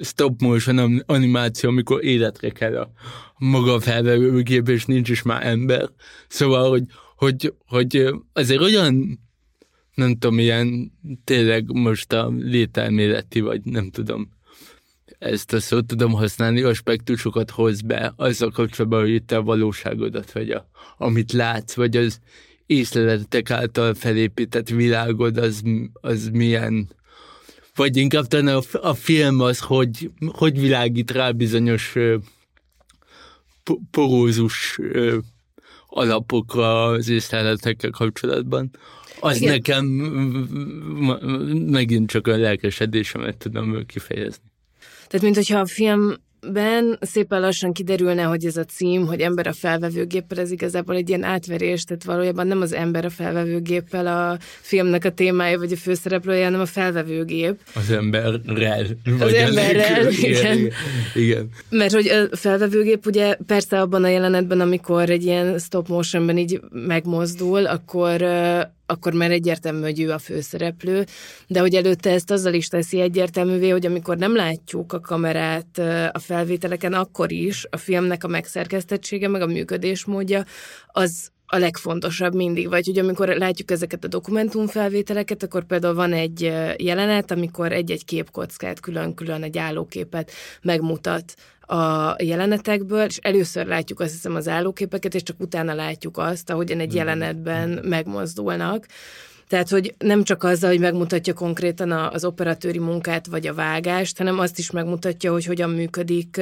stop 0.00 0.40
motion 0.40 1.02
animáció, 1.06 1.70
amikor 1.70 2.04
életre 2.04 2.50
kell 2.50 2.76
a 2.76 2.90
maga 3.38 3.80
felvevőgép, 3.80 4.68
és 4.68 4.84
nincs 4.84 5.08
is 5.08 5.22
már 5.22 5.46
ember. 5.46 5.88
Szóval, 6.28 6.70
hogy, 6.70 6.84
hogy, 7.16 7.54
hogy 7.66 8.14
azért 8.32 8.60
olyan 8.60 9.22
nem 9.94 10.12
tudom, 10.12 10.38
ilyen 10.38 10.92
tényleg 11.24 11.72
most 11.72 12.12
a 12.12 12.32
lételméleti, 12.38 13.40
vagy 13.40 13.64
nem 13.64 13.90
tudom, 13.90 14.30
ezt 15.24 15.52
a 15.52 15.60
szót 15.60 15.86
tudom 15.86 16.12
használni, 16.12 16.62
aspektusokat 16.62 17.50
hoz 17.50 17.80
be 17.80 18.12
azzal 18.16 18.50
kapcsolatban, 18.50 19.00
hogy 19.00 19.10
itt 19.10 19.32
a 19.32 19.42
valóságodat, 19.42 20.32
vagy 20.32 20.50
a, 20.50 20.68
amit 20.98 21.32
látsz, 21.32 21.74
vagy 21.74 21.96
az 21.96 22.20
észleletek 22.66 23.50
által 23.50 23.94
felépített 23.94 24.68
világod, 24.68 25.36
az, 25.36 25.62
az 25.92 26.28
milyen, 26.32 26.88
vagy 27.74 27.96
inkább 27.96 28.26
talán 28.26 28.56
a, 28.56 28.88
a 28.88 28.94
film 28.94 29.40
az, 29.40 29.60
hogy, 29.60 30.10
hogy 30.26 30.60
világít 30.60 31.10
rá 31.10 31.30
bizonyos 31.30 31.94
porózus 33.90 34.78
alapokra 35.86 36.84
az 36.84 37.08
észleletekkel 37.08 37.90
kapcsolatban. 37.90 38.70
Az 39.20 39.36
Igen. 39.36 39.52
nekem 39.52 39.84
megint 41.70 42.10
csak 42.10 42.26
a 42.26 42.36
lelkesedésemet 42.36 43.36
tudom 43.36 43.86
kifejezni. 43.86 44.52
Tehát, 45.06 45.22
mint 45.22 45.36
hogyha 45.36 45.58
a 45.58 45.66
film 45.66 46.14
ben 46.52 46.98
szépen 47.00 47.40
lassan 47.40 47.72
kiderülne, 47.72 48.22
hogy 48.22 48.44
ez 48.44 48.56
a 48.56 48.64
cím, 48.64 49.06
hogy 49.06 49.20
ember 49.20 49.46
a 49.46 49.52
felvevőgéppel, 49.52 50.38
ez 50.38 50.50
igazából 50.50 50.94
egy 50.94 51.08
ilyen 51.08 51.22
átverés, 51.22 51.84
tehát 51.84 52.04
valójában 52.04 52.46
nem 52.46 52.60
az 52.60 52.72
ember 52.72 53.04
a 53.04 53.10
felvevőgéppel 53.10 54.06
a 54.06 54.38
filmnek 54.60 55.04
a 55.04 55.10
témája, 55.10 55.58
vagy 55.58 55.72
a 55.72 55.76
főszereplője, 55.76 56.44
hanem 56.44 56.60
a 56.60 56.66
felvevőgép. 56.66 57.60
Az 57.74 57.90
emberrel. 57.90 58.86
Az 59.20 59.32
emberrel, 59.32 60.10
igen. 60.10 60.58
igen. 60.58 60.70
igen. 61.14 61.48
Mert 61.70 61.92
hogy 61.92 62.06
a 62.06 62.36
felvevőgép 62.36 63.06
ugye 63.06 63.36
persze 63.46 63.80
abban 63.80 64.04
a 64.04 64.08
jelenetben, 64.08 64.60
amikor 64.60 65.10
egy 65.10 65.24
ilyen 65.24 65.58
stop 65.58 65.88
motionben 65.88 66.38
így 66.38 66.60
megmozdul, 66.70 67.66
akkor 67.66 68.22
akkor 68.86 69.12
már 69.12 69.30
egyértelmű, 69.30 69.80
hogy 69.80 70.00
ő 70.00 70.10
a 70.10 70.18
főszereplő, 70.18 71.04
de 71.46 71.60
hogy 71.60 71.74
előtte 71.74 72.10
ezt 72.10 72.30
azzal 72.30 72.54
is 72.54 72.68
teszi 72.68 73.00
egyértelművé, 73.00 73.68
hogy 73.68 73.86
amikor 73.86 74.16
nem 74.16 74.34
látjuk 74.34 74.92
a 74.92 75.00
kamerát 75.00 75.78
a 76.12 76.18
felvételeken, 76.18 76.92
akkor 76.92 77.32
is 77.32 77.66
a 77.70 77.76
filmnek 77.76 78.24
a 78.24 78.28
megszerkesztettsége, 78.28 79.28
meg 79.28 79.42
a 79.42 79.46
működésmódja, 79.46 80.44
az 80.86 81.32
a 81.46 81.58
legfontosabb 81.58 82.34
mindig, 82.34 82.68
vagy 82.68 82.86
hogy 82.86 82.98
amikor 82.98 83.28
látjuk 83.28 83.70
ezeket 83.70 84.04
a 84.04 84.08
dokumentumfelvételeket, 84.08 85.42
akkor 85.42 85.64
például 85.64 85.94
van 85.94 86.12
egy 86.12 86.40
jelenet, 86.76 87.30
amikor 87.30 87.72
egy-egy 87.72 88.04
képkockát 88.04 88.80
külön-külön 88.80 89.42
egy 89.42 89.58
állóképet 89.58 90.30
megmutat 90.62 91.34
a 91.66 92.16
jelenetekből, 92.22 93.04
és 93.04 93.16
először 93.16 93.66
látjuk 93.66 94.00
azt 94.00 94.12
hiszem 94.12 94.34
az 94.34 94.48
állóképeket, 94.48 95.14
és 95.14 95.22
csak 95.22 95.40
utána 95.40 95.74
látjuk 95.74 96.18
azt, 96.18 96.50
ahogyan 96.50 96.80
egy 96.80 96.92
mm. 96.92 96.96
jelenetben 96.96 97.80
megmozdulnak. 97.82 98.86
Tehát, 99.48 99.68
hogy 99.68 99.94
nem 99.98 100.22
csak 100.22 100.42
azzal, 100.42 100.70
hogy 100.70 100.80
megmutatja 100.80 101.34
konkrétan 101.34 101.92
az 101.92 102.24
operatőri 102.24 102.78
munkát 102.78 103.26
vagy 103.26 103.46
a 103.46 103.54
vágást, 103.54 104.18
hanem 104.18 104.38
azt 104.38 104.58
is 104.58 104.70
megmutatja, 104.70 105.32
hogy 105.32 105.44
hogyan 105.44 105.70
működik 105.70 106.40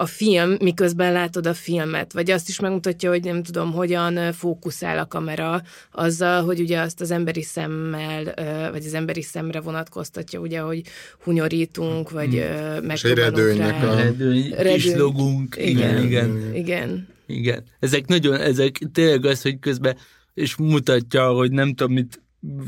a 0.00 0.06
film, 0.06 0.56
miközben 0.60 1.12
látod 1.12 1.46
a 1.46 1.54
filmet, 1.54 2.12
vagy 2.12 2.30
azt 2.30 2.48
is 2.48 2.60
megmutatja, 2.60 3.10
hogy 3.10 3.24
nem 3.24 3.42
tudom, 3.42 3.72
hogyan 3.72 4.32
fókuszál 4.32 4.98
a 4.98 5.06
kamera 5.06 5.62
azzal, 5.92 6.44
hogy 6.44 6.60
ugye 6.60 6.80
azt 6.80 7.00
az 7.00 7.10
emberi 7.10 7.42
szemmel, 7.42 8.24
vagy 8.70 8.84
az 8.86 8.94
emberi 8.94 9.22
szemre 9.22 9.60
vonatkoztatja, 9.60 10.40
ugye, 10.40 10.60
hogy 10.60 10.82
hunyorítunk, 11.22 12.10
vagy 12.10 12.32
hmm. 12.32 12.84
megpróbálunk 12.86 13.56
rá. 13.56 13.92
A... 13.92 13.96
Redőny, 13.96 14.54
redőny. 14.56 15.48
Igen, 15.56 16.04
igen, 16.04 16.04
igen. 16.04 16.54
Igen. 16.54 17.08
Igen. 17.26 17.64
Ezek 17.80 18.06
nagyon, 18.06 18.40
ezek 18.40 18.78
tényleg 18.92 19.24
az, 19.24 19.42
hogy 19.42 19.58
közben, 19.58 19.96
és 20.34 20.56
mutatja, 20.56 21.32
hogy 21.32 21.50
nem 21.50 21.74
tudom, 21.74 21.92
mit 21.92 22.22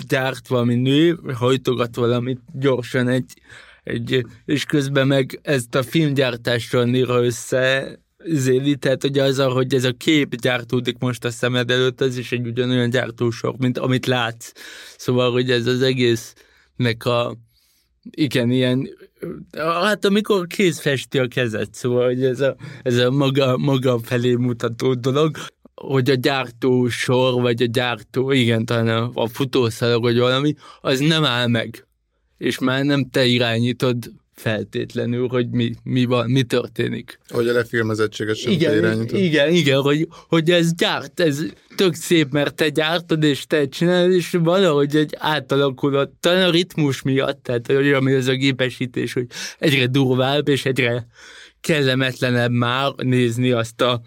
gyárt 0.08 0.48
valami 0.48 0.74
nő, 0.74 1.18
hajtogat 1.34 1.96
valamit 1.96 2.40
gyorsan 2.52 3.08
egy 3.08 3.32
egy, 3.82 4.24
és 4.44 4.64
közben 4.64 5.06
meg 5.06 5.40
ezt 5.42 5.74
a 5.74 5.82
filmgyártással 5.82 6.84
néra 6.84 7.24
össze 7.24 7.98
zéli, 8.24 8.76
tehát 8.76 9.02
hogy 9.02 9.18
az, 9.18 9.38
hogy 9.38 9.74
ez 9.74 9.84
a 9.84 9.92
kép 9.92 10.34
gyártódik 10.34 10.98
most 10.98 11.24
a 11.24 11.30
szemed 11.30 11.70
előtt, 11.70 12.00
az 12.00 12.16
is 12.16 12.32
egy 12.32 12.46
ugyanolyan 12.46 12.90
gyártósor, 12.90 13.54
mint 13.58 13.78
amit 13.78 14.06
látsz. 14.06 14.52
Szóval, 14.96 15.32
hogy 15.32 15.50
ez 15.50 15.66
az 15.66 15.82
egésznek 15.82 17.04
a 17.04 17.36
igen, 18.10 18.50
ilyen, 18.50 18.88
hát 19.56 20.04
amikor 20.04 20.46
kéz 20.46 20.80
festi 20.80 21.18
a 21.18 21.26
kezet, 21.26 21.74
szóval, 21.74 22.04
hogy 22.04 22.24
ez 22.24 22.40
a, 22.40 22.56
ez 22.82 22.96
a 22.96 23.10
maga, 23.10 23.56
maga 23.56 23.98
felé 23.98 24.34
mutató 24.34 24.94
dolog, 24.94 25.36
hogy 25.74 26.10
a 26.10 26.14
gyártósor, 26.14 27.42
vagy 27.42 27.62
a 27.62 27.66
gyártó, 27.66 28.30
igen, 28.30 28.64
talán 28.64 28.88
a, 28.88 29.10
a 29.14 29.26
futószalag, 29.26 30.02
vagy 30.02 30.18
valami, 30.18 30.54
az 30.80 31.00
nem 31.00 31.24
áll 31.24 31.46
meg 31.46 31.86
és 32.40 32.58
már 32.58 32.84
nem 32.84 33.08
te 33.10 33.24
irányítod 33.24 33.96
feltétlenül, 34.34 35.28
hogy 35.28 35.50
mi, 35.50 35.74
mi, 35.82 36.04
van, 36.04 36.30
mi 36.30 36.42
történik. 36.42 37.18
Hogy 37.28 37.48
a 37.48 37.52
lefilmezettséget 37.52 38.36
sem 38.36 38.52
igen, 38.52 38.76
irányítod. 38.76 39.18
Igen, 39.18 39.52
igen, 39.52 39.80
hogy, 39.80 40.08
hogy 40.28 40.50
ez 40.50 40.74
gyárt, 40.74 41.20
ez 41.20 41.42
tök 41.76 41.94
szép, 41.94 42.32
mert 42.32 42.54
te 42.54 42.68
gyártod, 42.68 43.22
és 43.22 43.46
te 43.46 43.68
csinálod, 43.68 44.12
és 44.12 44.30
valahogy 44.30 44.96
egy 44.96 45.14
átalakulott, 45.18 46.14
talán 46.20 46.48
a 46.48 46.50
ritmus 46.50 47.02
miatt, 47.02 47.42
tehát 47.42 47.66
hogy 47.66 47.92
ami 47.92 48.12
az 48.12 48.26
a 48.26 48.34
gépesítés, 48.34 49.12
hogy 49.12 49.26
egyre 49.58 49.86
durvább, 49.86 50.48
és 50.48 50.64
egyre 50.64 51.06
kellemetlenebb 51.60 52.50
már 52.50 52.92
nézni 52.96 53.50
azt 53.50 53.80
a, 53.80 54.00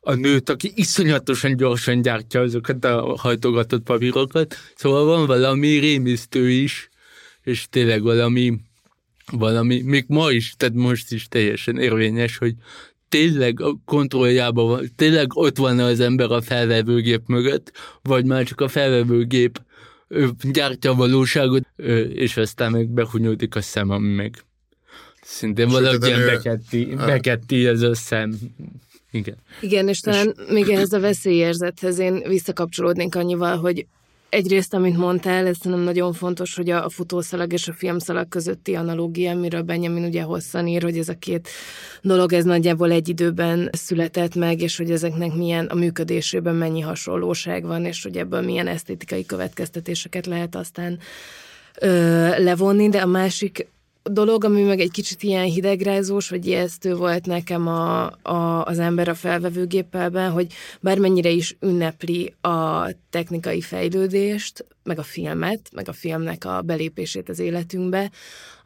a 0.00 0.14
nőt, 0.14 0.50
aki 0.50 0.72
iszonyatosan 0.74 1.56
gyorsan 1.56 2.02
gyártja 2.02 2.40
azokat 2.40 2.84
a 2.84 3.16
hajtogatott 3.18 3.82
papírokat. 3.82 4.56
Szóval 4.74 5.04
van 5.04 5.26
valami 5.26 5.78
rémisztő 5.78 6.50
is, 6.50 6.90
és 7.46 7.66
tényleg 7.70 8.02
valami, 8.02 8.58
valami, 9.32 9.82
még 9.82 10.04
ma 10.08 10.30
is, 10.30 10.54
tehát 10.56 10.74
most 10.74 11.12
is 11.12 11.28
teljesen 11.28 11.78
érvényes, 11.78 12.36
hogy 12.36 12.54
tényleg 13.08 13.60
a 13.60 13.78
kontrolljában 13.84 14.66
van, 14.66 14.92
tényleg 14.96 15.36
ott 15.36 15.56
van 15.56 15.78
az 15.78 16.00
ember 16.00 16.30
a 16.30 16.40
felvevőgép 16.40 17.22
mögött, 17.26 17.72
vagy 18.02 18.24
már 18.24 18.44
csak 18.44 18.60
a 18.60 18.68
felvevőgép 18.68 19.62
gyártja 20.42 20.90
a 20.90 20.94
valóságot, 20.94 21.62
és 22.14 22.36
aztán 22.36 22.70
meg 22.70 22.88
behunyódik 22.88 23.54
a 23.54 23.60
szem, 23.60 23.90
ami 23.90 24.14
meg 24.14 24.44
szintén 25.22 25.68
valahogy 25.68 26.06
ilyen 26.06 26.26
beketti, 26.26 26.84
beketti 26.84 27.66
ez 27.66 27.82
a 27.82 27.94
szem. 27.94 28.38
Igen. 29.10 29.36
Igen, 29.60 29.88
és 29.88 30.00
talán 30.00 30.34
és... 30.36 30.52
még 30.52 30.68
ehhez 30.68 30.92
a 30.92 31.00
veszélyérzethez 31.00 31.98
én 31.98 32.22
visszakapcsolódnék 32.28 33.14
annyival, 33.14 33.56
hogy 33.56 33.86
Egyrészt, 34.28 34.74
amit 34.74 34.96
mondtál, 34.96 35.46
ez 35.46 35.56
nem 35.62 35.80
nagyon 35.80 36.12
fontos, 36.12 36.54
hogy 36.54 36.70
a, 36.70 36.88
futószalag 36.88 37.52
és 37.52 37.68
a 37.68 37.72
filmszalag 37.72 38.28
közötti 38.28 38.74
analógia, 38.74 39.30
amiről 39.30 39.62
Benjamin 39.62 40.04
ugye 40.04 40.22
hosszan 40.22 40.66
ír, 40.66 40.82
hogy 40.82 40.98
ez 40.98 41.08
a 41.08 41.18
két 41.18 41.48
dolog, 42.02 42.32
ez 42.32 42.44
nagyjából 42.44 42.90
egy 42.90 43.08
időben 43.08 43.70
született 43.72 44.34
meg, 44.34 44.60
és 44.60 44.76
hogy 44.76 44.90
ezeknek 44.90 45.34
milyen 45.34 45.66
a 45.66 45.74
működésében 45.74 46.54
mennyi 46.54 46.80
hasonlóság 46.80 47.64
van, 47.64 47.84
és 47.84 48.02
hogy 48.02 48.16
ebből 48.16 48.40
milyen 48.40 48.66
esztétikai 48.66 49.26
következtetéseket 49.26 50.26
lehet 50.26 50.54
aztán 50.54 50.98
levonni, 52.38 52.88
de 52.88 53.00
a 53.00 53.06
másik 53.06 53.66
dolog, 54.10 54.44
ami 54.44 54.62
meg 54.62 54.80
egy 54.80 54.90
kicsit 54.90 55.22
ilyen 55.22 55.44
hidegrázós, 55.44 56.28
vagy 56.28 56.46
ijesztő 56.46 56.94
volt 56.94 57.26
nekem 57.26 57.66
a, 57.66 58.04
a, 58.22 58.64
az 58.64 58.78
ember 58.78 59.08
a 59.08 59.14
felvevőgépelben, 59.14 60.30
hogy 60.30 60.52
bármennyire 60.80 61.28
is 61.30 61.56
ünnepli 61.60 62.34
a 62.40 62.88
technikai 63.10 63.60
fejlődést, 63.60 64.66
meg 64.82 64.98
a 64.98 65.02
filmet, 65.02 65.60
meg 65.72 65.88
a 65.88 65.92
filmnek 65.92 66.44
a 66.44 66.62
belépését 66.62 67.28
az 67.28 67.38
életünkbe, 67.38 68.10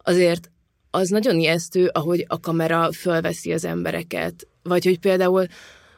azért 0.03 0.51
az 0.91 1.09
nagyon 1.09 1.39
ijesztő, 1.39 1.91
ahogy 1.93 2.25
a 2.29 2.41
kamera 2.41 2.93
fölveszi 2.93 3.53
az 3.53 3.65
embereket. 3.65 4.47
Vagy 4.63 4.85
hogy 4.85 4.99
például 4.99 5.47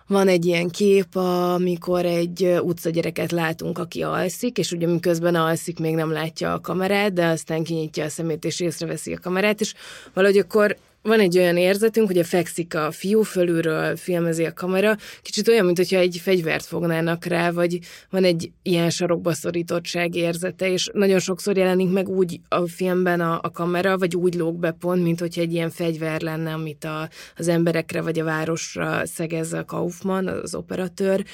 van 0.06 0.28
egy 0.28 0.44
ilyen 0.44 0.68
kép, 0.68 1.16
amikor 1.16 2.04
egy 2.04 2.58
utcagyereket 2.62 3.32
látunk, 3.32 3.78
aki 3.78 4.02
alszik, 4.02 4.58
és 4.58 4.72
ugye 4.72 4.86
miközben 4.86 5.34
alszik, 5.34 5.78
még 5.78 5.94
nem 5.94 6.12
látja 6.12 6.52
a 6.52 6.60
kamerát, 6.60 7.12
de 7.12 7.26
aztán 7.26 7.62
kinyitja 7.62 8.04
a 8.04 8.08
szemét, 8.08 8.44
és 8.44 8.60
észreveszi 8.60 9.12
a 9.12 9.18
kamerát, 9.18 9.60
és 9.60 9.74
valahogy 10.14 10.38
akkor 10.38 10.76
van 11.02 11.20
egy 11.20 11.38
olyan 11.38 11.56
érzetünk, 11.56 12.06
hogy 12.06 12.18
a 12.18 12.24
fekszik 12.24 12.74
a 12.74 12.90
fiú 12.90 13.22
fölülről, 13.22 13.96
filmezi 13.96 14.44
a 14.44 14.52
kamera, 14.52 14.96
kicsit 15.22 15.48
olyan, 15.48 15.64
mint 15.64 15.76
hogyha 15.76 15.96
egy 15.96 16.20
fegyvert 16.22 16.64
fognának 16.64 17.24
rá, 17.24 17.50
vagy 17.50 17.78
van 18.10 18.24
egy 18.24 18.50
ilyen 18.62 18.90
sarokba 18.90 19.32
szorítottság 19.32 20.14
érzete, 20.14 20.70
és 20.70 20.90
nagyon 20.92 21.18
sokszor 21.18 21.56
jelenik 21.56 21.90
meg 21.90 22.08
úgy 22.08 22.40
a 22.48 22.66
filmben 22.66 23.20
a, 23.20 23.38
a 23.42 23.50
kamera, 23.50 23.98
vagy 23.98 24.16
úgy 24.16 24.34
lóg 24.34 24.58
be 24.58 24.70
pont, 24.70 25.02
mint 25.02 25.20
hogyha 25.20 25.40
egy 25.40 25.52
ilyen 25.52 25.70
fegyver 25.70 26.20
lenne, 26.20 26.52
amit 26.52 26.84
a, 26.84 27.08
az 27.36 27.48
emberekre 27.48 28.02
vagy 28.02 28.18
a 28.18 28.24
városra 28.24 29.06
szegez 29.06 29.52
a 29.52 29.64
Kaufman, 29.64 30.26
az 30.26 30.54
operatőr. 30.54 31.24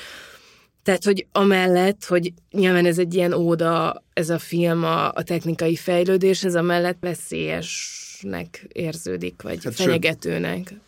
Tehát, 0.82 1.04
hogy 1.04 1.26
amellett, 1.32 2.04
hogy 2.04 2.32
nyilván 2.50 2.86
ez 2.86 2.98
egy 2.98 3.14
ilyen 3.14 3.32
óda, 3.32 4.02
ez 4.12 4.30
a 4.30 4.38
film 4.38 4.84
a, 4.84 5.12
a 5.12 5.22
technikai 5.22 5.76
fejlődés, 5.76 6.44
ez 6.44 6.54
amellett 6.54 6.96
veszélyes 7.00 7.97
veszélyesnek 8.22 8.66
érződik, 8.72 9.42
vagy 9.42 9.64
hát 9.64 9.74
fenyegetőnek. 9.74 10.68
Sőt, 10.68 10.78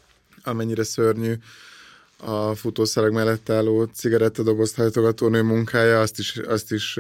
amennyire 0.43 0.83
szörnyű 0.83 1.35
a 2.17 2.55
futószerek 2.55 3.11
mellett 3.11 3.51
álló 3.51 3.85
cigarettadobozt 3.85 4.77
hajtogató 4.77 5.29
nő 5.29 5.43
munkája, 5.43 6.01
azt 6.01 6.19
is, 6.19 6.37
azt 6.37 6.73
is 6.73 6.99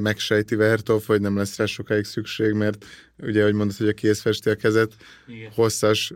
megsejti 0.00 0.54
Vertov, 0.54 1.04
hogy 1.06 1.20
nem 1.20 1.36
lesz 1.36 1.56
rá 1.56 1.64
sokáig 1.64 2.04
szükség, 2.04 2.52
mert 2.52 2.84
ugye, 3.18 3.42
hogy 3.42 3.54
mondod, 3.54 3.76
hogy 3.76 3.88
a 3.88 3.92
kéz 3.92 4.20
festi 4.20 4.50
a 4.50 4.54
kezet, 4.54 4.92
Igen. 5.26 5.50
hosszas 5.54 6.12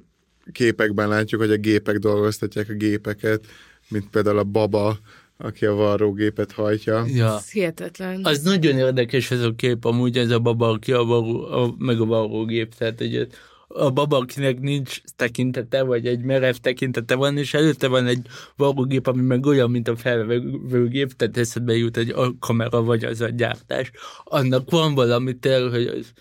képekben 0.52 1.08
látjuk, 1.08 1.40
hogy 1.40 1.50
a 1.50 1.56
gépek 1.56 1.96
dolgoztatják 1.96 2.68
a 2.68 2.72
gépeket, 2.72 3.46
mint 3.88 4.10
például 4.10 4.38
a 4.38 4.44
baba, 4.44 4.98
aki 5.38 5.66
a 5.66 5.74
varrógépet 5.74 6.52
hajtja. 6.52 7.04
Ja. 7.06 7.36
Ez 7.36 7.50
hihetetlen. 7.50 8.20
Az 8.24 8.42
nagyon 8.42 8.78
érdekes 8.78 9.30
ez 9.30 9.40
a 9.40 9.54
kép, 9.54 9.84
amúgy 9.84 10.18
ez 10.18 10.30
a 10.30 10.38
baba, 10.38 10.68
aki 10.68 10.92
a, 10.92 11.04
varró, 11.04 11.44
a 11.44 11.74
meg 11.78 12.00
a 12.00 12.04
varrógép, 12.04 12.74
tehát 12.74 12.98
hogy 12.98 13.28
a 13.68 13.90
baba, 13.90 14.16
akinek 14.16 14.60
nincs 14.60 15.00
tekintete, 15.16 15.82
vagy 15.82 16.06
egy 16.06 16.20
merev 16.20 16.54
tekintete 16.54 17.14
van, 17.14 17.38
és 17.38 17.54
előtte 17.54 17.88
van 17.88 18.06
egy 18.06 18.26
varrógép, 18.56 19.06
ami 19.06 19.22
meg 19.22 19.46
olyan, 19.46 19.70
mint 19.70 19.88
a 19.88 19.96
felvevőgép, 19.96 21.12
tehát 21.12 21.36
eszedbe 21.36 21.76
jut 21.76 21.96
egy 21.96 22.10
a 22.10 22.38
kamera, 22.38 22.82
vagy 22.82 23.04
az 23.04 23.20
a 23.20 23.28
gyártás. 23.28 23.90
Annak 24.24 24.70
van 24.70 24.94
valami 24.94 25.38
tel, 25.38 25.68
hogy 25.68 25.86
az, 25.86 26.12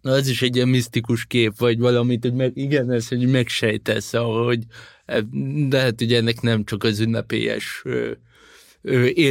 na 0.00 0.12
az 0.12 0.28
is 0.28 0.42
egy 0.42 0.56
ilyen 0.56 0.68
misztikus 0.68 1.26
kép, 1.26 1.58
vagy 1.58 1.78
valamit, 1.78 2.22
hogy 2.22 2.34
meg, 2.34 2.56
igen, 2.56 2.90
ez, 2.90 3.08
hogy 3.08 3.28
megsejtesz, 3.30 4.12
hogy 4.12 4.64
de 5.68 5.80
hát 5.80 6.00
ugye 6.00 6.16
ennek 6.16 6.40
nem 6.40 6.64
csak 6.64 6.84
az 6.84 7.00
ünnepélyes 7.00 7.84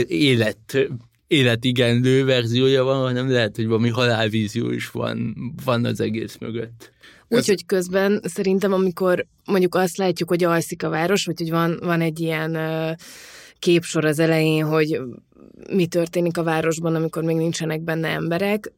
élet 0.07 0.89
életigenlő 1.27 2.25
verziója 2.25 2.83
van, 2.83 3.01
hanem 3.01 3.31
lehet, 3.31 3.55
hogy 3.55 3.67
valami 3.67 3.89
halálvízió 3.89 4.71
is 4.71 4.89
van, 4.91 5.35
van 5.65 5.85
az 5.85 5.99
egész 5.99 6.37
mögött. 6.39 6.91
Úgyhogy 7.27 7.65
közben 7.65 8.21
szerintem, 8.23 8.73
amikor 8.73 9.25
mondjuk 9.45 9.75
azt 9.75 9.97
látjuk, 9.97 10.29
hogy 10.29 10.43
alszik 10.43 10.83
a 10.83 10.89
város, 10.89 11.25
vagy 11.25 11.37
hogy 11.37 11.49
van, 11.49 11.79
van 11.81 12.01
egy 12.01 12.19
ilyen 12.19 12.57
képsor 13.59 14.05
az 14.05 14.19
elején, 14.19 14.65
hogy 14.65 15.01
mi 15.69 15.85
történik 15.85 16.37
a 16.37 16.43
városban, 16.43 16.95
amikor 16.95 17.23
még 17.23 17.35
nincsenek 17.35 17.81
benne 17.81 18.07
emberek, 18.07 18.71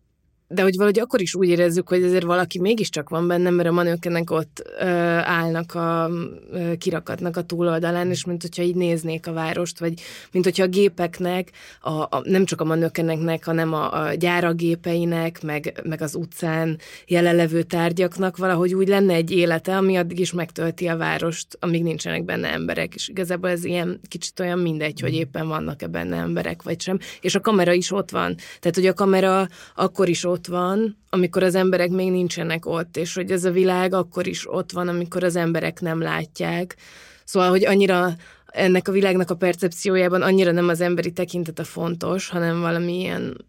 de 0.51 0.61
hogy 0.61 0.75
valahogy 0.75 0.99
akkor 0.99 1.21
is 1.21 1.35
úgy 1.35 1.47
érezzük, 1.47 1.89
hogy 1.89 2.03
ezért 2.03 2.23
valaki 2.23 2.59
mégiscsak 2.59 3.09
van 3.09 3.27
benne, 3.27 3.49
mert 3.49 3.69
a 3.69 3.71
manőkenek 3.71 4.31
ott 4.31 4.63
ö, 4.79 4.85
állnak 4.85 5.75
a 5.75 6.09
ö, 6.51 6.75
kirakatnak 6.77 7.37
a 7.37 7.41
túloldalán, 7.41 8.09
és 8.09 8.25
mint 8.25 8.41
hogyha 8.41 8.63
így 8.63 8.75
néznék 8.75 9.27
a 9.27 9.33
várost, 9.33 9.79
vagy 9.79 9.93
mint 10.31 10.45
hogyha 10.45 10.63
a 10.63 10.67
gépeknek, 10.67 11.51
a, 11.81 11.89
a, 11.89 12.21
nem 12.23 12.45
csak 12.45 12.61
a 12.61 12.63
manőkeneknek, 12.63 13.43
hanem 13.45 13.73
a, 13.73 14.05
a 14.05 14.13
gyáragépeinek, 14.13 15.41
meg, 15.41 15.81
meg 15.83 16.01
az 16.01 16.15
utcán 16.15 16.79
jelenlevő 17.07 17.63
tárgyaknak 17.63 18.37
valahogy 18.37 18.73
úgy 18.73 18.87
lenne 18.87 19.13
egy 19.13 19.31
élete, 19.31 19.77
ami 19.77 19.95
addig 19.95 20.19
is 20.19 20.33
megtölti 20.33 20.87
a 20.87 20.97
várost, 20.97 21.57
amíg 21.59 21.83
nincsenek 21.83 22.23
benne 22.25 22.51
emberek, 22.51 22.95
és 22.95 23.07
igazából 23.07 23.49
ez 23.49 23.63
ilyen 23.63 23.99
kicsit 24.07 24.39
olyan 24.39 24.59
mindegy, 24.59 24.99
hogy 24.99 25.13
éppen 25.13 25.47
vannak-e 25.47 25.87
benne 25.87 26.17
emberek, 26.17 26.63
vagy 26.63 26.81
sem, 26.81 26.99
és 27.21 27.35
a 27.35 27.39
kamera 27.39 27.73
is 27.73 27.91
ott 27.91 28.09
van. 28.09 28.35
Tehát, 28.59 28.75
hogy 28.75 28.85
a 28.85 28.93
kamera 28.93 29.47
akkor 29.75 30.09
is 30.09 30.25
ott 30.25 30.38
ott 30.39 30.47
van, 30.47 30.97
amikor 31.09 31.43
az 31.43 31.55
emberek 31.55 31.89
még 31.89 32.11
nincsenek 32.11 32.65
ott, 32.65 32.97
és 32.97 33.13
hogy 33.13 33.31
ez 33.31 33.45
a 33.45 33.51
világ 33.51 33.93
akkor 33.93 34.27
is 34.27 34.51
ott 34.53 34.71
van, 34.71 34.87
amikor 34.87 35.23
az 35.23 35.35
emberek 35.35 35.79
nem 35.79 36.01
látják. 36.01 36.75
Szóval, 37.23 37.49
hogy 37.49 37.65
annyira 37.65 38.15
ennek 38.45 38.87
a 38.87 38.91
világnak 38.91 39.29
a 39.29 39.35
percepciójában 39.35 40.21
annyira 40.21 40.51
nem 40.51 40.67
az 40.67 40.81
emberi 40.81 41.11
tekintet 41.11 41.59
a 41.59 41.63
fontos, 41.63 42.29
hanem 42.29 42.59
valami 42.59 42.99
ilyen 42.99 43.45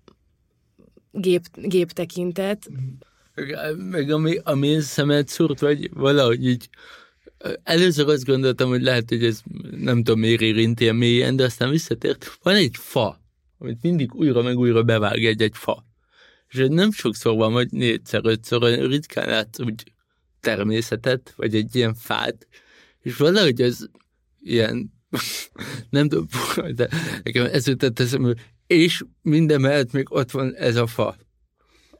gép, 1.11 1.45
gép 1.55 1.91
tekintet. 1.91 2.71
Meg 3.91 4.11
ami, 4.11 4.39
ami 4.45 4.81
szemet 4.81 5.29
szúrt, 5.29 5.61
vagy 5.61 5.91
valahogy 5.93 6.47
így 6.47 6.69
Először 7.63 8.09
azt 8.09 8.25
gondoltam, 8.25 8.69
hogy 8.69 8.83
lehet, 8.83 9.09
hogy 9.09 9.25
ez 9.25 9.41
nem 9.71 9.97
tudom 9.97 10.21
miért 10.21 10.41
érinti 10.41 10.89
a 10.89 10.93
mélyen, 10.93 11.37
de 11.37 11.45
aztán 11.45 11.71
visszatért. 11.71 12.39
Van 12.43 12.55
egy 12.55 12.77
fa, 12.77 13.21
amit 13.59 13.83
mindig 13.83 14.15
újra 14.15 14.43
meg 14.43 14.59
újra 14.59 14.83
bevág 14.83 15.25
egy-egy 15.25 15.55
fa 15.55 15.90
és 16.51 16.67
nem 16.69 16.93
sokszor 16.93 17.37
van, 17.37 17.53
vagy 17.53 17.71
négyszer, 17.71 18.21
ötször, 18.25 18.89
ritkán 18.89 19.29
látsz 19.29 19.61
úgy 19.61 19.93
természetet, 20.41 21.33
vagy 21.37 21.55
egy 21.55 21.75
ilyen 21.75 21.95
fát, 21.95 22.47
és 23.01 23.17
valahogy 23.17 23.61
ez 23.61 23.79
ilyen, 24.41 24.93
nem 25.91 26.09
tudom, 26.09 26.27
de 26.75 26.89
nekem 27.23 27.45
ez 27.45 27.67
jutott 27.67 28.01
eszembe, 28.01 28.35
és 28.67 29.05
minden 29.23 29.61
mellett 29.61 29.93
még 29.93 30.13
ott 30.13 30.31
van 30.31 30.55
ez 30.55 30.77
a 30.77 30.87
fa, 30.87 31.17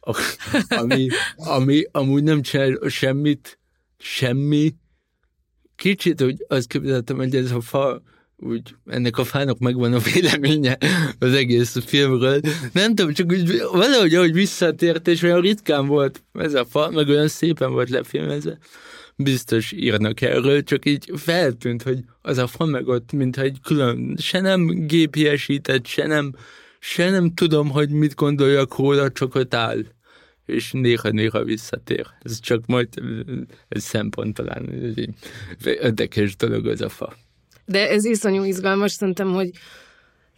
ami, 0.69 1.09
ami 1.37 1.85
amúgy 1.91 2.23
nem 2.23 2.43
csinál 2.43 2.89
semmit, 2.89 3.59
semmi, 3.99 4.75
kicsit, 5.77 6.21
hogy 6.21 6.45
azt 6.49 6.67
képzeltem, 6.67 7.17
hogy 7.17 7.37
ez 7.37 7.51
a 7.51 7.61
fa 7.61 8.03
úgy 8.43 8.75
ennek 8.87 9.19
a 9.19 9.25
fának 9.25 9.59
megvan 9.59 9.93
a 9.93 9.99
véleménye 9.99 10.79
az 11.19 11.33
egész 11.33 11.77
filmről. 11.85 12.41
Nem 12.73 12.95
tudom, 12.95 13.13
csak 13.13 13.31
úgy 13.31 13.63
valahogy, 13.73 14.15
ahogy 14.15 14.33
visszatért, 14.33 15.09
és 15.09 15.23
olyan 15.23 15.41
ritkán 15.41 15.87
volt 15.87 16.23
ez 16.33 16.55
a 16.55 16.65
fa, 16.65 16.91
meg 16.91 17.09
olyan 17.09 17.29
szépen 17.29 17.73
volt 17.73 17.91
lefilmezve, 17.91 18.59
biztos 19.17 19.73
írnak 19.73 20.21
erről, 20.21 20.63
csak 20.63 20.87
így 20.87 21.11
feltűnt, 21.17 21.83
hogy 21.83 21.99
az 22.23 22.39
a 22.39 22.47
fa 22.47 22.65
meg 22.65 22.89
ott, 22.89 23.13
mintha 23.13 23.43
egy 23.43 23.59
külön, 23.63 24.17
se 24.17 24.41
nem 24.41 24.87
gépiesített, 24.87 25.87
se 25.87 26.07
nem, 26.07 26.35
se 26.79 27.11
nem 27.11 27.35
tudom, 27.35 27.71
hogy 27.71 27.91
mit 27.91 28.15
gondoljak 28.15 28.77
róla, 28.77 29.11
csak 29.11 29.35
ott 29.35 29.55
áll 29.55 29.85
és 30.47 30.73
néha-néha 30.73 31.45
visszatér. 31.45 32.07
Ez 32.23 32.41
csak 32.41 32.67
majd 32.67 32.89
egy 33.69 33.81
szempont 33.81 34.35
talán, 34.35 34.69
egy 34.69 35.09
érdekes 35.65 36.37
dolog 36.37 36.67
az 36.67 36.81
a 36.81 36.89
fa. 36.89 37.17
De 37.71 37.89
ez 37.89 38.05
iszonyú 38.05 38.43
izgalmas, 38.43 38.93
szerintem, 38.93 39.33
hogy 39.33 39.51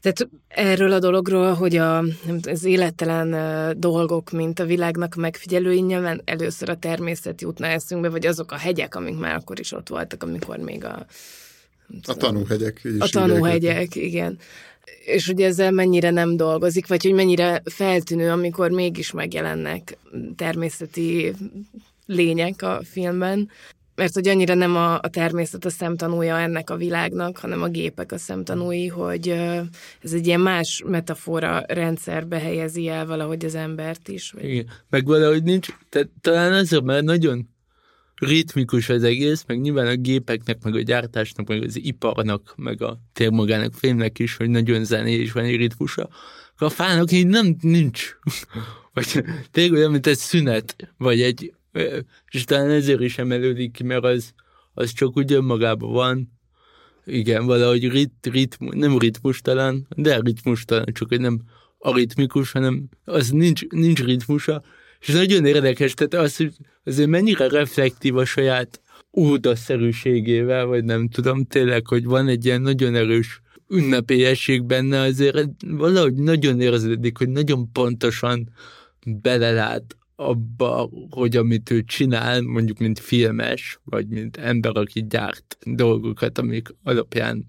tehát 0.00 0.28
erről 0.48 0.92
a 0.92 0.98
dologról, 0.98 1.52
hogy 1.52 1.76
a, 1.76 2.04
az 2.42 2.64
élettelen 2.64 3.30
dolgok, 3.78 4.30
mint 4.30 4.58
a 4.58 4.64
világnak 4.64 5.14
megfigyelői, 5.14 5.80
nyilván 5.80 6.22
először 6.24 6.68
a 6.68 6.76
természet 6.76 7.40
jutna 7.40 7.66
eszünkbe, 7.66 8.08
vagy 8.08 8.26
azok 8.26 8.52
a 8.52 8.56
hegyek, 8.56 8.94
amik 8.94 9.18
már 9.18 9.34
akkor 9.34 9.58
is 9.58 9.72
ott 9.72 9.88
voltak, 9.88 10.22
amikor 10.22 10.56
még 10.56 10.84
a... 10.84 11.06
A 12.06 12.14
tanúhegyek. 12.14 12.88
A 12.98 13.08
tanúhegyek, 13.08 13.94
igen. 13.94 14.38
És 15.04 15.26
hogy 15.26 15.42
ezzel 15.42 15.70
mennyire 15.70 16.10
nem 16.10 16.36
dolgozik, 16.36 16.86
vagy 16.86 17.02
hogy 17.02 17.12
mennyire 17.12 17.62
feltűnő, 17.64 18.30
amikor 18.30 18.70
mégis 18.70 19.12
megjelennek 19.12 19.98
természeti 20.36 21.32
lények 22.06 22.62
a 22.62 22.80
filmben 22.84 23.48
mert 24.02 24.14
hogy 24.14 24.28
annyira 24.28 24.54
nem 24.54 24.76
a, 24.76 24.94
a 24.94 25.08
természet 25.08 25.64
a 25.64 25.70
szemtanúja 25.70 26.38
ennek 26.38 26.70
a 26.70 26.76
világnak, 26.76 27.36
hanem 27.36 27.62
a 27.62 27.68
gépek 27.68 28.12
a 28.12 28.18
szemtanúi, 28.18 28.86
hogy 28.86 29.28
ez 30.00 30.12
egy 30.12 30.26
ilyen 30.26 30.40
más 30.40 30.82
metafora 30.86 31.64
rendszerbe 31.68 32.38
helyezi 32.38 32.88
el 32.88 33.06
valahogy 33.06 33.44
az 33.44 33.54
embert 33.54 34.08
is. 34.08 34.30
Vagy... 34.30 34.44
Igen. 34.44 34.66
Meg 34.90 35.06
valahogy 35.06 35.42
nincs, 35.42 35.68
tehát 35.88 36.08
talán 36.20 36.52
azért, 36.52 36.82
mert 36.82 37.04
nagyon 37.04 37.48
ritmikus 38.14 38.88
az 38.88 39.02
egész, 39.02 39.44
meg 39.46 39.60
nyilván 39.60 39.86
a 39.86 39.96
gépeknek, 39.96 40.62
meg 40.62 40.74
a 40.74 40.80
gyártásnak, 40.80 41.48
meg 41.48 41.62
az 41.62 41.78
iparnak, 41.78 42.54
meg 42.56 42.82
a 42.82 42.98
térmagának, 43.12 43.74
filmnek 43.74 44.18
is, 44.18 44.36
hogy 44.36 44.50
nagyon 44.50 44.84
zené 44.84 45.14
is 45.14 45.32
van 45.32 45.44
egy 45.44 45.56
ritmusa. 45.56 46.08
A 46.56 46.68
fának 46.68 47.12
így 47.12 47.26
nem, 47.26 47.56
nincs. 47.60 48.16
vagy 48.94 49.24
tényleg 49.50 49.78
olyan, 49.78 49.90
mint 49.90 50.06
egy 50.06 50.18
szünet, 50.18 50.76
vagy 50.96 51.20
egy 51.20 51.52
és 52.30 52.44
talán 52.44 52.70
ezért 52.70 53.00
is 53.00 53.18
emelődik 53.18 53.72
ki, 53.72 53.82
mert 53.82 54.04
az, 54.04 54.32
az 54.74 54.92
csak 54.92 55.16
úgy 55.16 55.32
önmagában 55.32 55.92
van. 55.92 56.32
Igen, 57.04 57.46
valahogy 57.46 57.88
rit, 57.88 58.28
ritmu, 58.30 58.72
nem 58.72 58.98
ritmus 58.98 59.40
talán, 59.40 59.86
de 59.96 60.20
ritmus 60.20 60.64
talán, 60.64 60.86
csak 60.92 61.08
hogy 61.08 61.20
nem 61.20 61.40
aritmikus, 61.78 62.52
hanem 62.52 62.88
az 63.04 63.30
nincs, 63.30 63.66
nincs 63.68 64.04
ritmusa, 64.04 64.62
és 65.00 65.08
nagyon 65.08 65.44
érdekes, 65.44 65.94
tehát 65.94 66.26
az, 66.26 66.36
hogy 66.36 66.52
azért 66.84 67.08
mennyire 67.08 67.48
reflektív 67.48 68.16
a 68.16 68.24
saját 68.24 68.80
údaszerűségével, 69.10 70.66
vagy 70.66 70.84
nem 70.84 71.08
tudom, 71.08 71.44
tényleg, 71.44 71.86
hogy 71.86 72.04
van 72.04 72.28
egy 72.28 72.44
ilyen 72.44 72.60
nagyon 72.60 72.94
erős 72.94 73.40
ünnepélyesség 73.68 74.64
benne, 74.64 75.00
azért 75.00 75.46
valahogy 75.66 76.14
nagyon 76.14 76.60
érződik, 76.60 77.18
hogy 77.18 77.28
nagyon 77.28 77.72
pontosan 77.72 78.50
belelát 79.06 79.96
abba, 80.16 80.90
hogy 81.10 81.36
amit 81.36 81.70
ő 81.70 81.82
csinál, 81.82 82.40
mondjuk 82.40 82.78
mint 82.78 82.98
filmes, 82.98 83.80
vagy 83.84 84.06
mint 84.06 84.36
ember, 84.36 84.76
aki 84.76 85.06
gyárt 85.08 85.56
dolgokat, 85.64 86.38
amik 86.38 86.74
alapján 86.84 87.46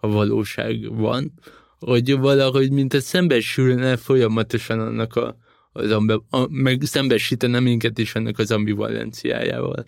a 0.00 0.08
valóság 0.08 0.94
van, 0.96 1.32
hogy 1.78 2.18
valahogy 2.18 2.70
mint 2.70 2.94
a 2.94 3.00
szembesülne 3.00 3.96
folyamatosan 3.96 4.80
annak 4.80 5.16
a, 5.16 5.36
az 5.72 5.90
ambi, 5.90 6.12
a, 6.30 6.46
meg 6.48 6.82
szembesítene 6.82 7.60
minket 7.60 7.98
is 7.98 8.14
ennek 8.14 8.38
az 8.38 8.50
ambivalenciájával. 8.50 9.86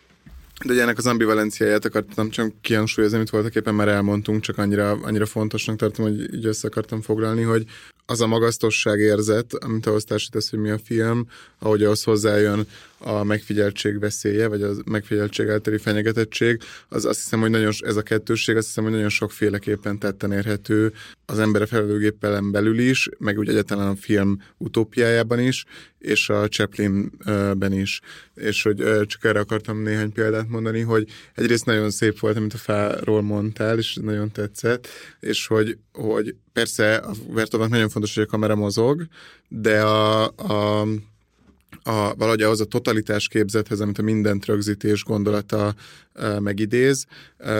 De 0.64 0.72
ugye 0.72 0.82
ennek 0.82 0.98
az 0.98 1.06
ambivalenciáját 1.06 1.84
akartam 1.84 2.30
csak 2.30 2.52
kihangsúlyozni, 2.60 3.16
amit 3.16 3.30
voltak 3.30 3.54
éppen 3.54 3.74
már 3.74 3.88
elmondtunk, 3.88 4.40
csak 4.40 4.58
annyira, 4.58 4.90
annyira 4.90 5.26
fontosnak 5.26 5.76
tartom, 5.76 6.04
hogy 6.04 6.34
így 6.34 6.46
össze 6.46 6.68
akartam 6.68 7.00
foglalni, 7.00 7.42
hogy 7.42 7.64
az 8.06 8.20
a 8.20 8.26
magasztosság 8.26 8.98
érzet, 8.98 9.54
amit 9.54 9.86
ahhoz 9.86 10.04
társítasz, 10.04 10.50
hogy 10.50 10.58
mi 10.58 10.70
a 10.70 10.78
film, 10.78 11.26
ahogy 11.58 11.82
ahhoz 11.82 12.02
hozzájön 12.02 12.66
a 12.98 13.24
megfigyeltség 13.24 13.98
veszélye, 13.98 14.48
vagy 14.48 14.62
a 14.62 14.70
megfigyeltség 14.84 15.48
általi 15.48 15.78
fenyegetettség, 15.78 16.60
az 16.88 17.04
azt 17.04 17.18
hiszem, 17.22 17.40
hogy 17.40 17.50
nagyon, 17.50 17.72
ez 17.78 17.96
a 17.96 18.02
kettősség, 18.02 18.56
azt 18.56 18.66
hiszem, 18.66 18.84
hogy 18.84 18.92
nagyon 18.92 19.08
sokféleképpen 19.08 19.98
tetten 19.98 20.32
érhető 20.32 20.92
az 21.26 21.38
ember 21.38 21.68
felelőgéppelen 21.68 22.50
belül 22.50 22.78
is, 22.78 23.08
meg 23.18 23.38
úgy 23.38 23.48
egyáltalán 23.48 23.88
a 23.88 23.96
film 23.96 24.42
utópiájában 24.56 25.38
is, 25.38 25.64
és 25.98 26.28
a 26.28 26.48
Chaplinben 26.48 27.72
is. 27.72 28.00
És 28.34 28.62
hogy 28.62 28.76
csak 29.06 29.24
erre 29.24 29.40
akartam 29.40 29.82
néhány 29.82 30.12
példát 30.12 30.48
mondani, 30.48 30.80
hogy 30.80 31.08
egyrészt 31.34 31.64
nagyon 31.64 31.90
szép 31.90 32.18
volt, 32.18 32.36
amit 32.36 32.54
a 32.54 32.58
fáról 32.58 33.22
mondtál, 33.22 33.78
és 33.78 33.94
nagyon 34.00 34.32
tetszett, 34.32 34.88
és 35.20 35.46
hogy, 35.46 35.78
hogy 35.92 36.34
persze 36.52 36.94
a 36.94 37.12
Vertovnak 37.28 37.68
nagyon 37.68 37.88
fontos, 37.88 38.14
hogy 38.14 38.24
a 38.24 38.30
kamera 38.30 38.54
mozog, 38.54 39.06
de 39.48 39.80
a, 39.80 40.24
a 40.24 40.86
a, 41.82 42.14
valahogy 42.14 42.42
ahhoz 42.42 42.60
a 42.60 42.64
totalitás 42.64 43.28
képzethez, 43.28 43.80
amit 43.80 43.98
a 43.98 44.02
mindent 44.02 44.44
rögzítés 44.44 45.04
gondolata 45.04 45.74
megidéz, 46.38 47.06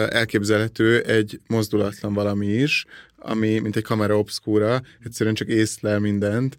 elképzelhető 0.08 1.00
egy 1.00 1.40
mozdulatlan 1.46 2.14
valami 2.14 2.46
is, 2.46 2.84
ami 3.22 3.58
mint 3.58 3.76
egy 3.76 3.82
kamera 3.82 4.18
obscura, 4.18 4.82
egyszerűen 5.04 5.34
csak 5.34 5.48
észlel 5.48 6.00
mindent, 6.00 6.56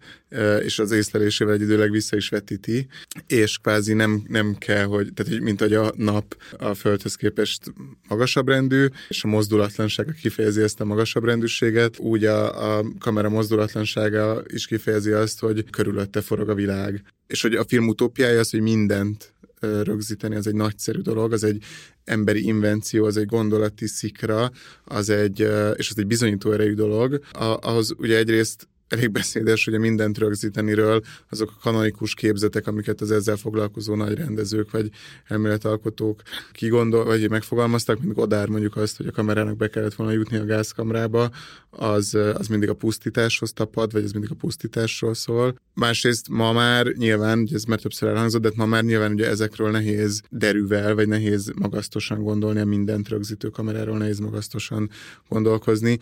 és 0.62 0.78
az 0.78 0.90
észlelésével 0.90 1.54
egyidőleg 1.54 1.90
vissza 1.90 2.16
is 2.16 2.28
vetíti, 2.28 2.86
és 3.26 3.58
kvázi 3.58 3.92
nem, 3.92 4.22
nem 4.28 4.56
kell, 4.58 4.84
hogy, 4.84 5.12
tehát 5.14 5.40
mint 5.40 5.60
hogy 5.60 5.74
a 5.74 5.92
nap 5.96 6.36
a 6.58 6.74
Földhöz 6.74 7.14
képest 7.14 7.72
magasabb 8.08 8.48
rendű, 8.48 8.86
és 9.08 9.24
a 9.24 9.28
mozdulatlansága 9.28 10.12
kifejezi 10.12 10.62
ezt 10.62 10.80
a 10.80 10.84
magasabb 10.84 11.24
rendűséget, 11.24 11.98
úgy 11.98 12.24
a, 12.24 12.76
a 12.78 12.84
kamera 12.98 13.28
mozdulatlansága 13.28 14.42
is 14.46 14.66
kifejezi 14.66 15.10
azt, 15.10 15.40
hogy 15.40 15.70
körülötte 15.70 16.20
forog 16.20 16.48
a 16.48 16.54
világ. 16.54 17.02
És 17.26 17.42
hogy 17.42 17.54
a 17.54 17.64
film 17.64 17.88
utópiája 17.88 18.38
az, 18.38 18.50
hogy 18.50 18.60
mindent 18.60 19.34
rögzíteni, 19.82 20.36
az 20.36 20.46
egy 20.46 20.54
nagyszerű 20.54 21.00
dolog, 21.00 21.32
az 21.32 21.44
egy 21.44 21.62
emberi 22.04 22.46
invenció, 22.46 23.04
az 23.04 23.16
egy 23.16 23.26
gondolati 23.26 23.86
szikra, 23.86 24.50
az 24.84 25.08
egy, 25.10 25.40
és 25.76 25.90
az 25.90 25.98
egy 25.98 26.06
bizonyító 26.06 26.52
erejű 26.52 26.74
dolog. 26.74 27.20
Ahhoz 27.60 27.94
ugye 27.98 28.16
egyrészt 28.16 28.68
elég 28.88 29.10
beszédes, 29.10 29.64
hogy 29.64 29.74
a 29.74 29.78
mindent 29.78 30.18
rögzíteniről 30.18 31.02
azok 31.30 31.52
a 31.56 31.60
kanonikus 31.62 32.14
képzetek, 32.14 32.66
amiket 32.66 33.00
az 33.00 33.10
ezzel 33.10 33.36
foglalkozó 33.36 33.94
nagy 33.94 34.14
rendezők 34.14 34.70
vagy 34.70 34.90
elméletalkotók 35.24 36.22
kigondol, 36.52 37.04
vagy 37.04 37.30
megfogalmaztak, 37.30 38.00
mint 38.00 38.14
Godár 38.14 38.48
mondjuk 38.48 38.76
azt, 38.76 38.96
hogy 38.96 39.06
a 39.06 39.12
kamerának 39.12 39.56
be 39.56 39.68
kellett 39.68 39.94
volna 39.94 40.12
jutni 40.12 40.36
a 40.36 40.44
gázkamrába, 40.44 41.30
az, 41.70 42.14
az 42.14 42.46
mindig 42.46 42.68
a 42.68 42.74
pusztításhoz 42.74 43.52
tapad, 43.52 43.92
vagy 43.92 44.04
ez 44.04 44.12
mindig 44.12 44.30
a 44.30 44.34
pusztításról 44.34 45.14
szól. 45.14 45.54
Másrészt 45.74 46.28
ma 46.28 46.52
már 46.52 46.86
nyilván, 46.86 47.38
ugye 47.38 47.54
ez 47.54 47.64
már 47.64 47.80
többször 47.80 48.08
elhangzott, 48.08 48.42
de 48.42 48.50
ma 48.54 48.66
már 48.66 48.84
nyilván 48.84 49.12
ugye 49.12 49.28
ezekről 49.28 49.70
nehéz 49.70 50.22
derűvel, 50.30 50.94
vagy 50.94 51.08
nehéz 51.08 51.52
magasztosan 51.54 52.22
gondolni, 52.22 52.60
a 52.60 52.64
mindent 52.64 53.08
rögzítő 53.08 53.48
kameráról 53.48 53.98
nehéz 53.98 54.18
magasztosan 54.18 54.90
gondolkozni 55.28 55.98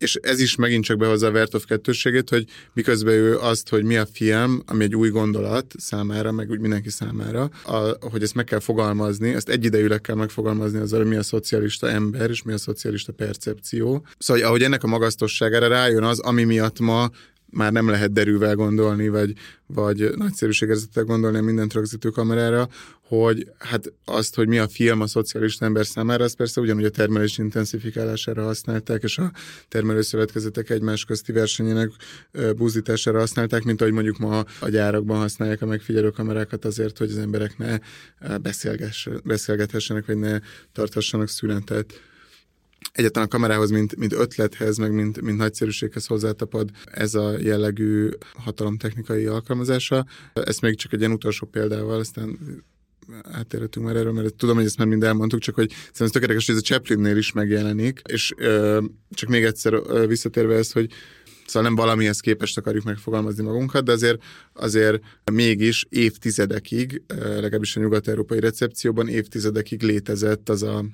és 0.00 0.14
ez 0.14 0.40
is 0.40 0.56
megint 0.56 0.84
csak 0.84 0.98
behozza 0.98 1.26
a 1.26 1.30
Vertov 1.30 1.64
kettőségét, 1.64 2.28
hogy 2.28 2.44
miközben 2.72 3.14
ő 3.14 3.38
azt, 3.38 3.68
hogy 3.68 3.84
mi 3.84 3.96
a 3.96 4.06
film, 4.12 4.62
ami 4.66 4.84
egy 4.84 4.96
új 4.96 5.08
gondolat 5.08 5.74
számára, 5.78 6.32
meg 6.32 6.50
úgy 6.50 6.60
mindenki 6.60 6.90
számára, 6.90 7.50
a, 7.64 8.08
hogy 8.10 8.22
ezt 8.22 8.34
meg 8.34 8.44
kell 8.44 8.58
fogalmazni, 8.58 9.34
ezt 9.34 9.48
egyidejűleg 9.48 10.00
kell 10.00 10.16
megfogalmazni 10.16 10.78
azzal, 10.78 10.98
hogy 10.98 11.08
mi 11.08 11.16
a 11.16 11.22
szocialista 11.22 11.90
ember, 11.90 12.30
és 12.30 12.42
mi 12.42 12.52
a 12.52 12.58
szocialista 12.58 13.12
percepció. 13.12 14.06
Szóval, 14.18 14.42
ahogy 14.42 14.62
ennek 14.62 14.82
a 14.82 14.86
magasztosságára 14.86 15.68
rájön 15.68 16.02
az, 16.02 16.18
ami 16.18 16.44
miatt 16.44 16.78
ma 16.78 17.10
már 17.50 17.72
nem 17.72 17.88
lehet 17.88 18.12
derűvel 18.12 18.54
gondolni, 18.54 19.08
vagy, 19.08 19.32
vagy 19.66 20.10
nagyszerűségérzettel 20.16 21.04
gondolni 21.04 21.38
a 21.38 21.42
mindent 21.42 21.72
rögzítő 21.72 22.08
kamerára, 22.08 22.68
hogy 23.10 23.50
hát 23.58 23.92
azt, 24.04 24.34
hogy 24.34 24.48
mi 24.48 24.58
a 24.58 24.68
film 24.68 25.00
a 25.00 25.06
szocialista 25.06 25.64
ember 25.64 25.86
számára, 25.86 26.24
az 26.24 26.34
persze 26.34 26.60
ugyanúgy 26.60 26.84
a 26.84 26.90
termelés 26.90 27.38
intenzifikálására 27.38 28.44
használták, 28.44 29.02
és 29.02 29.18
a 29.18 29.32
termelőszövetkezetek 29.68 30.70
egymás 30.70 31.04
közti 31.04 31.32
versenyének 31.32 31.90
búzítására 32.56 33.18
használták, 33.18 33.62
mint 33.62 33.80
ahogy 33.80 33.92
mondjuk 33.92 34.18
ma 34.18 34.44
a 34.60 34.68
gyárakban 34.68 35.18
használják 35.18 35.62
a 35.62 35.66
megfigyelő 35.66 36.10
kamerákat 36.10 36.64
azért, 36.64 36.98
hogy 36.98 37.10
az 37.10 37.18
emberek 37.18 37.58
ne 37.58 37.78
beszélgethessenek, 39.24 40.06
vagy 40.06 40.18
ne 40.18 40.38
tartassanak 40.72 41.28
szünetet 41.28 42.09
egyáltalán 42.92 43.28
a 43.28 43.30
kamerához, 43.30 43.70
mint, 43.70 43.96
mint 43.96 44.12
ötlethez, 44.12 44.76
meg 44.76 44.92
mint, 44.92 45.20
mint 45.20 45.36
nagyszerűséghez 45.36 46.06
hozzátapad 46.06 46.70
ez 46.84 47.14
a 47.14 47.38
jellegű 47.38 48.08
hatalomtechnikai 48.34 49.26
alkalmazása. 49.26 50.06
Ezt 50.32 50.60
még 50.60 50.76
csak 50.76 50.92
egy 50.92 50.98
ilyen 50.98 51.12
utolsó 51.12 51.46
példával, 51.46 51.98
aztán 51.98 52.38
átérhetünk 53.22 53.86
már 53.86 53.96
erről, 53.96 54.12
mert 54.12 54.34
tudom, 54.34 54.56
hogy 54.56 54.64
ezt 54.64 54.78
már 54.78 54.86
mind 54.86 55.04
elmondtuk, 55.04 55.40
csak 55.40 55.54
hogy 55.54 55.70
szerintem 55.70 56.08
tökéletes, 56.20 56.46
hogy 56.46 56.54
ez 56.54 56.60
a 56.60 56.64
Chaplinnél 56.64 57.16
is 57.16 57.32
megjelenik, 57.32 58.00
és 58.08 58.32
ö, 58.36 58.82
csak 59.10 59.28
még 59.28 59.44
egyszer 59.44 59.72
ö, 59.72 60.06
visszatérve 60.06 60.54
ezt, 60.54 60.72
hogy 60.72 60.90
Szóval 61.46 61.68
nem 61.68 61.76
valamihez 61.76 62.20
képest 62.20 62.58
akarjuk 62.58 62.84
megfogalmazni 62.84 63.42
magunkat, 63.42 63.84
de 63.84 63.92
azért, 63.92 64.22
azért 64.52 65.02
mégis 65.32 65.86
évtizedekig, 65.88 67.02
legalábbis 67.08 67.76
a 67.76 67.80
nyugat-európai 67.80 68.40
recepcióban 68.40 69.08
évtizedekig 69.08 69.82
létezett 69.82 70.48
az 70.48 70.62
a 70.62 70.84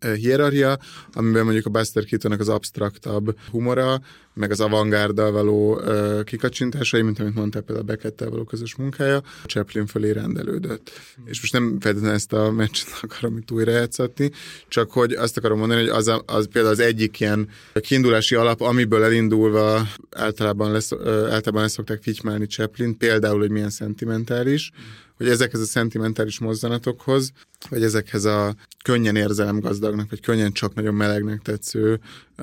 hierarchia, 0.00 0.78
amiben 1.12 1.44
mondjuk 1.44 1.66
a 1.66 1.70
Buster 1.70 2.04
Keatonnak 2.04 2.40
az 2.40 2.48
absztraktabb 2.48 3.36
humora, 3.50 4.00
meg 4.36 4.50
az 4.50 4.60
avantgárdal 4.60 5.32
való 5.32 5.74
uh, 5.74 6.24
kikacsintásai, 6.24 7.02
mint 7.02 7.18
amit 7.20 7.34
mondtál 7.34 7.62
például 7.62 7.88
a 7.88 7.92
Beckettel 7.92 8.30
való 8.30 8.44
közös 8.44 8.74
munkája, 8.74 9.16
a 9.16 9.46
Chaplin 9.46 9.86
fölé 9.86 10.10
rendelődött. 10.10 10.90
Mm. 11.20 11.26
És 11.26 11.40
most 11.40 11.52
nem 11.52 11.76
feltétlenül 11.80 12.16
ezt 12.16 12.32
a 12.32 12.50
meccset 12.50 12.88
akarom 13.10 13.36
itt 13.36 13.50
újra 13.50 13.70
játszatni, 13.70 14.30
csak 14.68 14.90
hogy 14.90 15.12
azt 15.12 15.36
akarom 15.36 15.58
mondani, 15.58 15.80
hogy 15.80 15.90
az, 15.90 16.08
a, 16.08 16.22
az 16.26 16.48
például 16.52 16.74
az 16.74 16.80
egyik 16.80 17.20
ilyen 17.20 17.48
kiindulási 17.80 18.34
alap, 18.34 18.60
amiből 18.60 19.02
elindulva 19.02 19.88
általában, 20.10 20.72
lesz, 20.72 20.92
általában 21.06 21.62
ezt 21.62 21.74
szokták 21.74 22.02
fitymálni 22.02 22.46
Chaplin, 22.46 22.96
például, 22.96 23.38
hogy 23.38 23.50
milyen 23.50 23.70
szentimentális, 23.70 24.72
mm 24.72 25.04
hogy 25.16 25.28
ezekhez 25.28 25.60
a 25.60 25.64
szentimentális 25.64 26.38
mozzanatokhoz, 26.38 27.32
vagy 27.68 27.82
ezekhez 27.82 28.24
a 28.24 28.54
könnyen 28.84 29.16
érzelemgazdagnak, 29.16 30.10
vagy 30.10 30.20
könnyen 30.20 30.52
csak 30.52 30.74
nagyon 30.74 30.94
melegnek 30.94 31.42
tetsző 31.42 32.00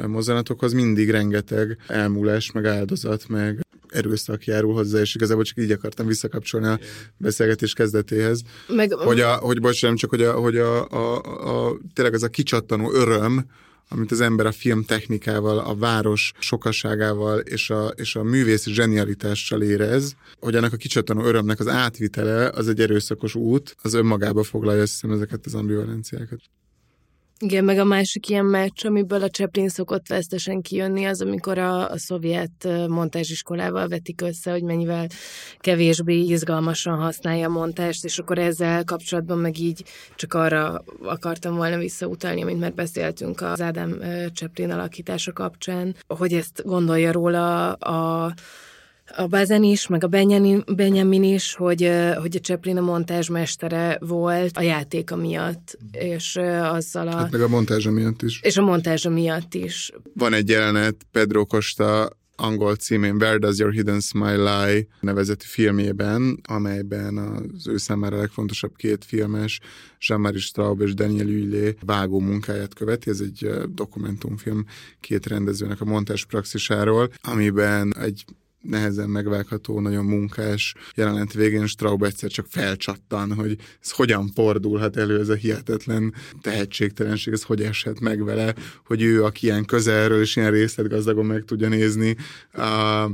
mozzanatokhoz 0.07 0.73
mindig 0.73 1.09
rengeteg 1.09 1.77
elmúlás, 1.87 2.51
meg 2.51 2.65
áldozat, 2.65 3.27
meg 3.27 3.65
erőszak 3.89 4.45
járul 4.45 4.73
hozzá, 4.73 4.99
és 4.99 5.15
igazából 5.15 5.43
csak 5.43 5.57
így 5.57 5.71
akartam 5.71 6.07
visszakapcsolni 6.07 6.67
a 6.67 6.79
beszélgetés 7.17 7.73
kezdetéhez. 7.73 8.41
Meg... 8.67 8.93
Hogy, 8.93 9.19
a, 9.19 9.35
hogy 9.35 9.61
bocsánat, 9.61 9.97
csak 9.97 10.09
hogy, 10.09 10.21
a, 10.21 10.33
hogy 10.33 10.57
a, 10.57 10.89
a, 10.89 11.17
a, 11.67 11.77
tényleg 11.93 12.13
az 12.13 12.23
a 12.23 12.27
kicsattanó 12.27 12.91
öröm, 12.91 13.45
amit 13.93 14.11
az 14.11 14.21
ember 14.21 14.45
a 14.45 14.51
film 14.51 14.83
technikával, 14.83 15.57
a 15.57 15.75
város 15.75 16.33
sokaságával 16.39 17.39
és 17.39 17.69
a, 17.69 17.87
és 17.87 18.15
a 18.15 18.23
művész 18.23 18.67
zsenialitással 18.67 19.61
érez, 19.61 20.15
hogy 20.39 20.55
ennek 20.55 20.73
a 20.73 20.77
kicsattanó 20.77 21.23
örömnek 21.23 21.59
az 21.59 21.67
átvitele 21.67 22.49
az 22.49 22.67
egy 22.67 22.79
erőszakos 22.79 23.35
út, 23.35 23.75
az 23.81 23.93
önmagába 23.93 24.43
foglalja 24.43 24.81
hiszem 24.81 25.11
ezeket 25.11 25.45
az 25.45 25.55
ambivalenciákat. 25.55 26.39
Igen, 27.43 27.63
meg 27.63 27.77
a 27.77 27.83
másik 27.83 28.29
ilyen 28.29 28.45
meccs, 28.45 28.85
amiből 28.85 29.23
a 29.23 29.29
Chaplin 29.29 29.69
szokott 29.69 30.07
vesztesen 30.07 30.61
kijönni, 30.61 31.05
az, 31.05 31.21
amikor 31.21 31.57
a, 31.57 31.89
a 31.89 31.97
szovjet 31.97 32.67
montázsiskolával 32.87 33.87
vetik 33.87 34.21
össze, 34.21 34.51
hogy 34.51 34.63
mennyivel 34.63 35.07
kevésbé 35.57 36.19
izgalmasan 36.19 36.97
használja 36.97 37.47
a 37.47 37.51
montást, 37.51 38.03
és 38.05 38.19
akkor 38.19 38.37
ezzel 38.37 38.83
kapcsolatban 38.83 39.37
meg 39.37 39.59
így 39.59 39.83
csak 40.15 40.33
arra 40.33 40.83
akartam 41.03 41.55
volna 41.55 41.77
visszautalni, 41.77 42.41
amit 42.41 42.59
már 42.59 42.73
beszéltünk 42.73 43.41
az 43.41 43.61
Ádám 43.61 43.99
Chaplin 44.33 44.71
alakítása 44.71 45.33
kapcsán, 45.33 45.95
hogy 46.07 46.33
ezt 46.33 46.61
gondolja 46.65 47.11
róla 47.11 47.71
a 47.73 48.33
a 49.15 49.27
Bazen 49.27 49.63
is, 49.63 49.87
meg 49.87 50.03
a 50.03 50.07
Benjamin 50.75 51.23
is, 51.23 51.55
hogy, 51.55 51.91
hogy 52.15 52.35
a 52.35 52.39
Chaplin 52.39 52.77
a 52.77 52.81
montázsmestere 52.81 53.97
volt 53.99 54.57
a 54.57 54.61
játéka 54.61 55.15
miatt, 55.15 55.77
és 55.91 56.35
azzal 56.61 57.07
a... 57.07 57.15
Hát 57.15 57.31
meg 57.31 57.41
a 57.41 57.47
montázsa 57.47 57.91
miatt 57.91 58.21
is. 58.21 58.39
És 58.41 58.57
a 58.57 58.61
montázsa 58.61 59.09
miatt 59.09 59.53
is. 59.53 59.91
Van 60.13 60.33
egy 60.33 60.49
jelenet 60.49 60.95
Pedro 61.11 61.45
Costa 61.45 62.09
angol 62.35 62.75
címén 62.75 63.15
Where 63.15 63.37
Does 63.37 63.57
Your 63.57 63.71
Hidden 63.71 63.99
Smile 63.99 64.65
Lie 64.65 64.87
nevezeti 64.99 65.45
filmjében, 65.47 66.39
amelyben 66.47 67.17
az 67.17 67.67
ő 67.67 67.77
számára 67.77 68.17
legfontosabb 68.17 68.75
két 68.75 69.05
filmes, 69.05 69.59
Jean-Marie 70.07 70.39
Straub 70.39 70.81
és 70.81 70.93
Daniel 70.93 71.25
Huilé 71.25 71.75
vágó 71.85 72.19
munkáját 72.19 72.73
követi. 72.73 73.09
Ez 73.09 73.19
egy 73.19 73.49
dokumentumfilm 73.73 74.65
két 74.99 75.25
rendezőnek 75.25 75.81
a 75.81 75.85
montás 75.85 76.25
praxisáról, 76.25 77.09
amiben 77.21 77.95
egy 77.97 78.25
nehezen 78.63 79.09
megvágható, 79.09 79.79
nagyon 79.79 80.05
munkás 80.05 80.73
jelenet 80.95 81.33
végén 81.33 81.67
Straub 81.67 82.03
egyszer 82.03 82.29
csak 82.29 82.45
felcsattan, 82.49 83.33
hogy 83.33 83.57
ez 83.81 83.91
hogyan 83.91 84.31
fordulhat 84.35 84.97
elő 84.97 85.19
ez 85.19 85.29
a 85.29 85.33
hihetetlen 85.35 86.13
tehetségtelenség, 86.41 87.33
ez 87.33 87.43
hogy 87.43 87.61
eshet 87.61 87.99
meg 87.99 88.23
vele, 88.23 88.55
hogy 88.85 89.01
ő, 89.01 89.23
aki 89.23 89.45
ilyen 89.45 89.65
közelről 89.65 90.21
és 90.21 90.35
ilyen 90.35 90.51
részletgazdagon 90.51 91.25
meg 91.25 91.43
tudja 91.43 91.67
nézni 91.67 92.15
a 92.53 93.09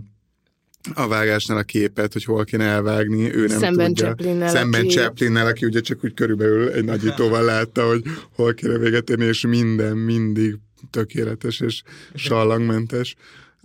a 0.94 1.08
vágásnál 1.08 1.58
a 1.58 1.64
képet, 1.64 2.14
hogy 2.14 2.24
hol 2.24 2.44
kéne 2.44 2.64
elvágni, 2.64 3.36
ő 3.36 3.48
nem 3.48 3.60
Szemben 3.60 3.88
tudja. 3.88 4.06
Chaplinnel, 4.06 4.50
Szemben 4.50 4.82
aki- 4.82 4.90
Chaplinnel, 4.90 5.46
aki 5.48 5.66
ugye 5.66 5.80
csak 5.80 6.04
úgy 6.04 6.14
körülbelül 6.14 6.70
egy 6.70 6.84
nagyítóval 6.84 7.44
látta, 7.44 7.88
hogy 7.88 8.04
hol 8.36 8.54
kéne 8.54 8.78
véget 8.78 9.10
érni, 9.10 9.26
és 9.26 9.42
minden 9.42 9.98
mindig 9.98 10.58
tökéletes 10.90 11.60
és 11.60 11.82
sallangmentes. 12.14 13.16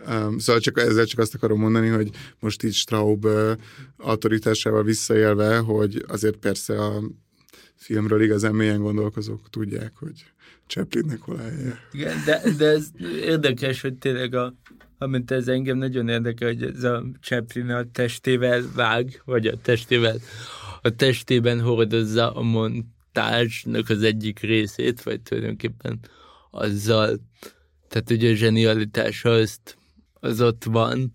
Um, 0.08 0.38
szóval 0.38 0.60
csak, 0.60 0.78
ezzel 0.78 1.04
csak 1.04 1.18
azt 1.18 1.34
akarom 1.34 1.58
mondani, 1.58 1.88
hogy 1.88 2.10
most 2.40 2.62
így 2.62 2.74
Straub 2.74 3.24
uh, 3.24 3.52
autoritásával 3.96 4.82
visszaélve, 4.82 5.56
hogy 5.58 6.04
azért 6.08 6.36
persze 6.36 6.84
a 6.84 7.02
filmről 7.74 8.22
igazán 8.22 8.54
mélyen 8.54 8.80
gondolkozók 8.80 9.50
tudják, 9.50 9.92
hogy 9.94 10.24
Chaplinnek 10.66 11.20
hol 11.20 11.36
a 11.36 11.42
helye. 11.42 11.78
Igen, 11.92 12.16
de, 12.24 12.42
de 12.58 12.66
ez 12.66 12.90
érdekes, 13.22 13.80
hogy 13.80 13.94
tényleg 13.94 14.34
a, 14.34 14.54
amint 14.98 15.30
ez 15.30 15.48
engem 15.48 15.78
nagyon 15.78 16.08
érdekel, 16.08 16.48
hogy 16.48 16.62
ez 16.62 16.82
a 16.82 17.04
Chaplin 17.20 17.70
a 17.70 17.90
testével 17.92 18.62
vág, 18.74 19.22
vagy 19.24 19.46
a 19.46 19.56
testével 19.62 20.16
a 20.82 20.90
testében 20.90 21.60
hordozza 21.60 22.32
a 22.32 22.42
montázsnak 22.42 23.88
az 23.88 24.02
egyik 24.02 24.40
részét, 24.40 25.02
vagy 25.02 25.20
tulajdonképpen 25.20 26.00
azzal, 26.50 27.20
tehát 27.88 28.10
ugye 28.10 28.30
a 28.30 28.34
zsenialitása 28.34 29.30
azt, 29.30 29.76
az 30.24 30.40
ott 30.40 30.64
van. 30.64 31.14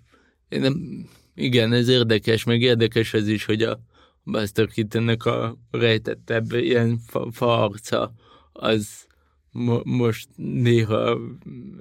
Én 0.49 0.59
nem, 0.59 1.05
igen, 1.35 1.73
ez 1.73 1.87
érdekes, 1.87 2.43
meg 2.43 2.61
érdekes 2.61 3.13
az 3.13 3.27
is, 3.27 3.45
hogy 3.45 3.61
a 3.61 3.79
Buster 4.23 4.67
Keatonnek 4.67 5.25
a 5.25 5.57
rejtettebb 5.71 6.51
ilyen 6.51 6.97
fa, 7.07 7.27
fa 7.31 7.63
arca, 7.63 8.13
az 8.53 9.07
mo- 9.51 9.85
most 9.85 10.27
néha 10.35 11.19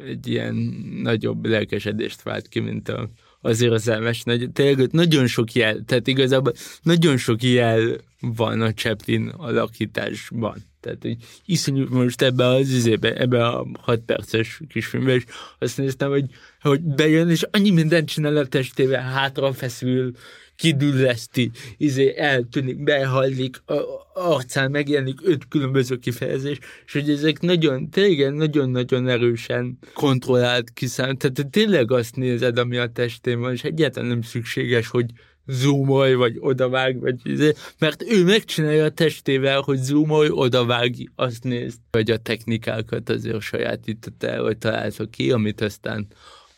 egy 0.06 0.26
ilyen 0.26 0.54
nagyobb 1.02 1.46
lelkesedést 1.46 2.22
vált 2.22 2.48
ki, 2.48 2.60
mint 2.60 2.88
a, 2.88 3.10
az 3.40 3.60
érzelmes. 3.60 4.22
Nagy, 4.22 4.50
tényleg 4.52 4.90
nagyon 4.92 5.26
sok 5.26 5.52
jel, 5.52 5.84
tehát 5.84 6.06
igazából 6.06 6.52
nagyon 6.82 7.16
sok 7.16 7.42
jel 7.42 7.96
van 8.20 8.60
a 8.60 8.72
Chaplin 8.72 9.28
alakításban. 9.28 10.56
Tehát, 10.88 11.02
hogy 11.02 11.16
iszonyú 11.44 11.86
most 11.90 12.22
ebbe 12.22 12.46
az 12.46 12.70
izébe, 12.70 13.14
ebbe 13.14 13.46
a 13.46 13.66
6 13.80 14.00
perces 14.00 14.60
kis 14.68 14.86
filmbe, 14.86 15.14
és 15.14 15.24
azt 15.58 15.76
néztem, 15.76 16.10
hogy, 16.10 16.24
hogy 16.60 16.80
bejön, 16.80 17.30
és 17.30 17.46
annyi 17.50 17.70
mindent 17.70 18.08
csinál 18.08 18.36
a 18.36 18.46
testével, 18.46 19.02
hátra 19.02 19.52
feszül, 19.52 20.12
kidülleszti, 20.56 21.50
izé 21.76 22.14
eltűnik, 22.16 22.82
behallik, 22.82 23.62
a 23.66 23.74
arcán 24.14 24.70
megjelenik 24.70 25.18
öt 25.22 25.48
különböző 25.48 25.96
kifejezés, 25.96 26.58
és 26.86 26.92
hogy 26.92 27.10
ezek 27.10 27.40
nagyon, 27.40 27.90
tényleg 27.90 28.34
nagyon-nagyon 28.34 29.08
erősen 29.08 29.78
kontrollált 29.94 30.70
kiszám. 30.72 31.16
Tehát 31.16 31.50
tényleg 31.50 31.92
azt 31.92 32.16
nézed, 32.16 32.58
ami 32.58 32.76
a 32.76 32.92
testén 32.92 33.40
van, 33.40 33.52
és 33.52 33.64
egyáltalán 33.64 34.08
nem 34.08 34.22
szükséges, 34.22 34.88
hogy 34.88 35.06
zoomolj, 35.50 36.14
vagy 36.14 36.36
odavág, 36.38 37.00
vagy 37.00 37.20
izé, 37.24 37.52
mert 37.78 38.02
ő 38.02 38.24
megcsinálja 38.24 38.84
a 38.84 38.90
testével, 38.90 39.60
hogy 39.60 39.78
zoomolj, 39.78 40.28
odavág, 40.30 41.10
azt 41.14 41.44
nézd. 41.44 41.78
Vagy 41.90 42.10
a 42.10 42.16
technikákat 42.16 43.08
azért 43.08 43.40
sajátított 43.40 44.22
el, 44.22 44.42
vagy 44.42 44.58
találta 44.58 45.06
ki, 45.06 45.30
amit 45.30 45.60
aztán 45.60 46.06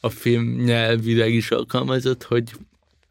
a 0.00 0.08
film 0.08 0.62
nyelvileg 0.64 1.32
is 1.32 1.50
alkalmazott, 1.50 2.22
hogy 2.22 2.52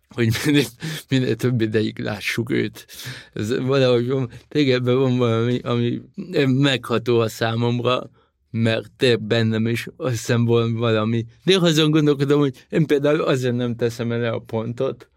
hogy 0.10 0.30
minél, 0.46 0.66
minél 1.10 1.36
több 1.36 1.62
ideig 1.62 2.00
lássuk 2.00 2.52
őt. 2.52 2.86
Ez 3.34 3.58
valahogy 3.58 4.08
van, 4.08 4.30
tényleg 4.48 4.84
van 4.84 5.18
valami, 5.18 5.60
ami 5.60 6.02
megható 6.46 7.20
a 7.20 7.28
számomra, 7.28 8.10
mert 8.52 8.92
tényleg 8.98 9.22
bennem 9.22 9.68
is 9.68 9.88
azt 9.98 10.12
hiszem 10.12 10.46
van 10.46 10.76
valami. 10.76 11.26
Néha 11.44 11.66
azon 11.66 11.92
gondolkodom, 11.92 12.40
hogy 12.40 12.66
én 12.70 12.86
például 12.86 13.22
azért 13.22 13.56
nem 13.56 13.76
teszem 13.76 14.12
el 14.12 14.34
a 14.34 14.40
pontot, 14.40 15.10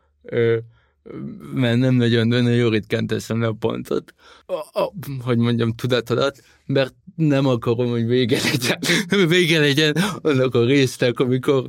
mert 1.55 1.79
nem 1.79 1.95
nagyon, 1.95 2.27
nagyon 2.29 2.71
ritkán 2.71 3.07
teszem 3.07 3.41
le 3.41 3.47
a 3.47 3.53
pontot, 3.53 4.15
a, 4.47 4.81
a, 4.81 4.93
hogy 5.25 5.39
mondjam, 5.39 5.75
tudat 5.75 6.11
alatt, 6.11 6.43
mert 6.67 6.95
nem 7.17 7.47
akarom, 7.47 7.91
hogy 7.91 8.07
vége 8.07 8.41
legyen, 8.51 8.79
vége 9.29 9.59
legyen 9.59 9.97
annak 10.21 10.55
a 10.55 10.65
résznek, 10.65 11.21
amikor 11.21 11.69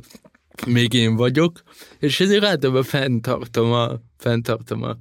még 0.66 0.92
én 0.92 1.16
vagyok, 1.16 1.62
és 1.98 2.20
ezért 2.20 2.44
általában 2.44 2.82
fenntartom 2.82 3.72
a, 3.72 4.00
fenntartom 4.16 4.82
a 4.82 4.98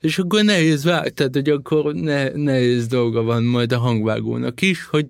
és 0.00 0.18
akkor 0.18 0.44
nehéz 0.44 0.84
vág, 0.84 1.14
tehát 1.14 1.34
hogy 1.34 1.50
akkor 1.50 1.94
ne, 1.94 2.28
nehéz 2.28 2.86
dolga 2.86 3.22
van 3.22 3.42
majd 3.42 3.72
a 3.72 3.78
hangvágónak 3.78 4.60
is, 4.60 4.84
hogy, 4.84 5.06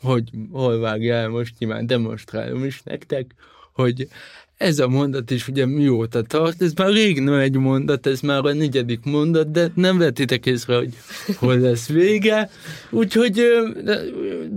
hogy 0.00 0.30
hol 0.50 0.78
vágja 0.78 1.14
el 1.14 1.28
most 1.28 1.58
nyilván 1.58 1.86
demonstrálom 1.86 2.64
is 2.64 2.82
nektek, 2.82 3.34
hogy 3.72 4.08
ez 4.60 4.78
a 4.78 4.88
mondat 4.88 5.30
is 5.30 5.48
ugye 5.48 5.66
mióta 5.66 6.22
tart, 6.22 6.62
ez 6.62 6.72
már 6.72 6.92
rég 6.92 7.20
nem 7.20 7.34
egy 7.34 7.56
mondat, 7.56 8.06
ez 8.06 8.20
már 8.20 8.44
a 8.44 8.52
negyedik 8.52 9.04
mondat, 9.04 9.50
de 9.50 9.70
nem 9.74 9.98
vettétek 9.98 10.46
észre, 10.46 10.76
hogy 10.76 10.94
hol 11.36 11.58
lesz 11.58 11.88
vége, 11.88 12.50
úgyhogy 12.90 13.42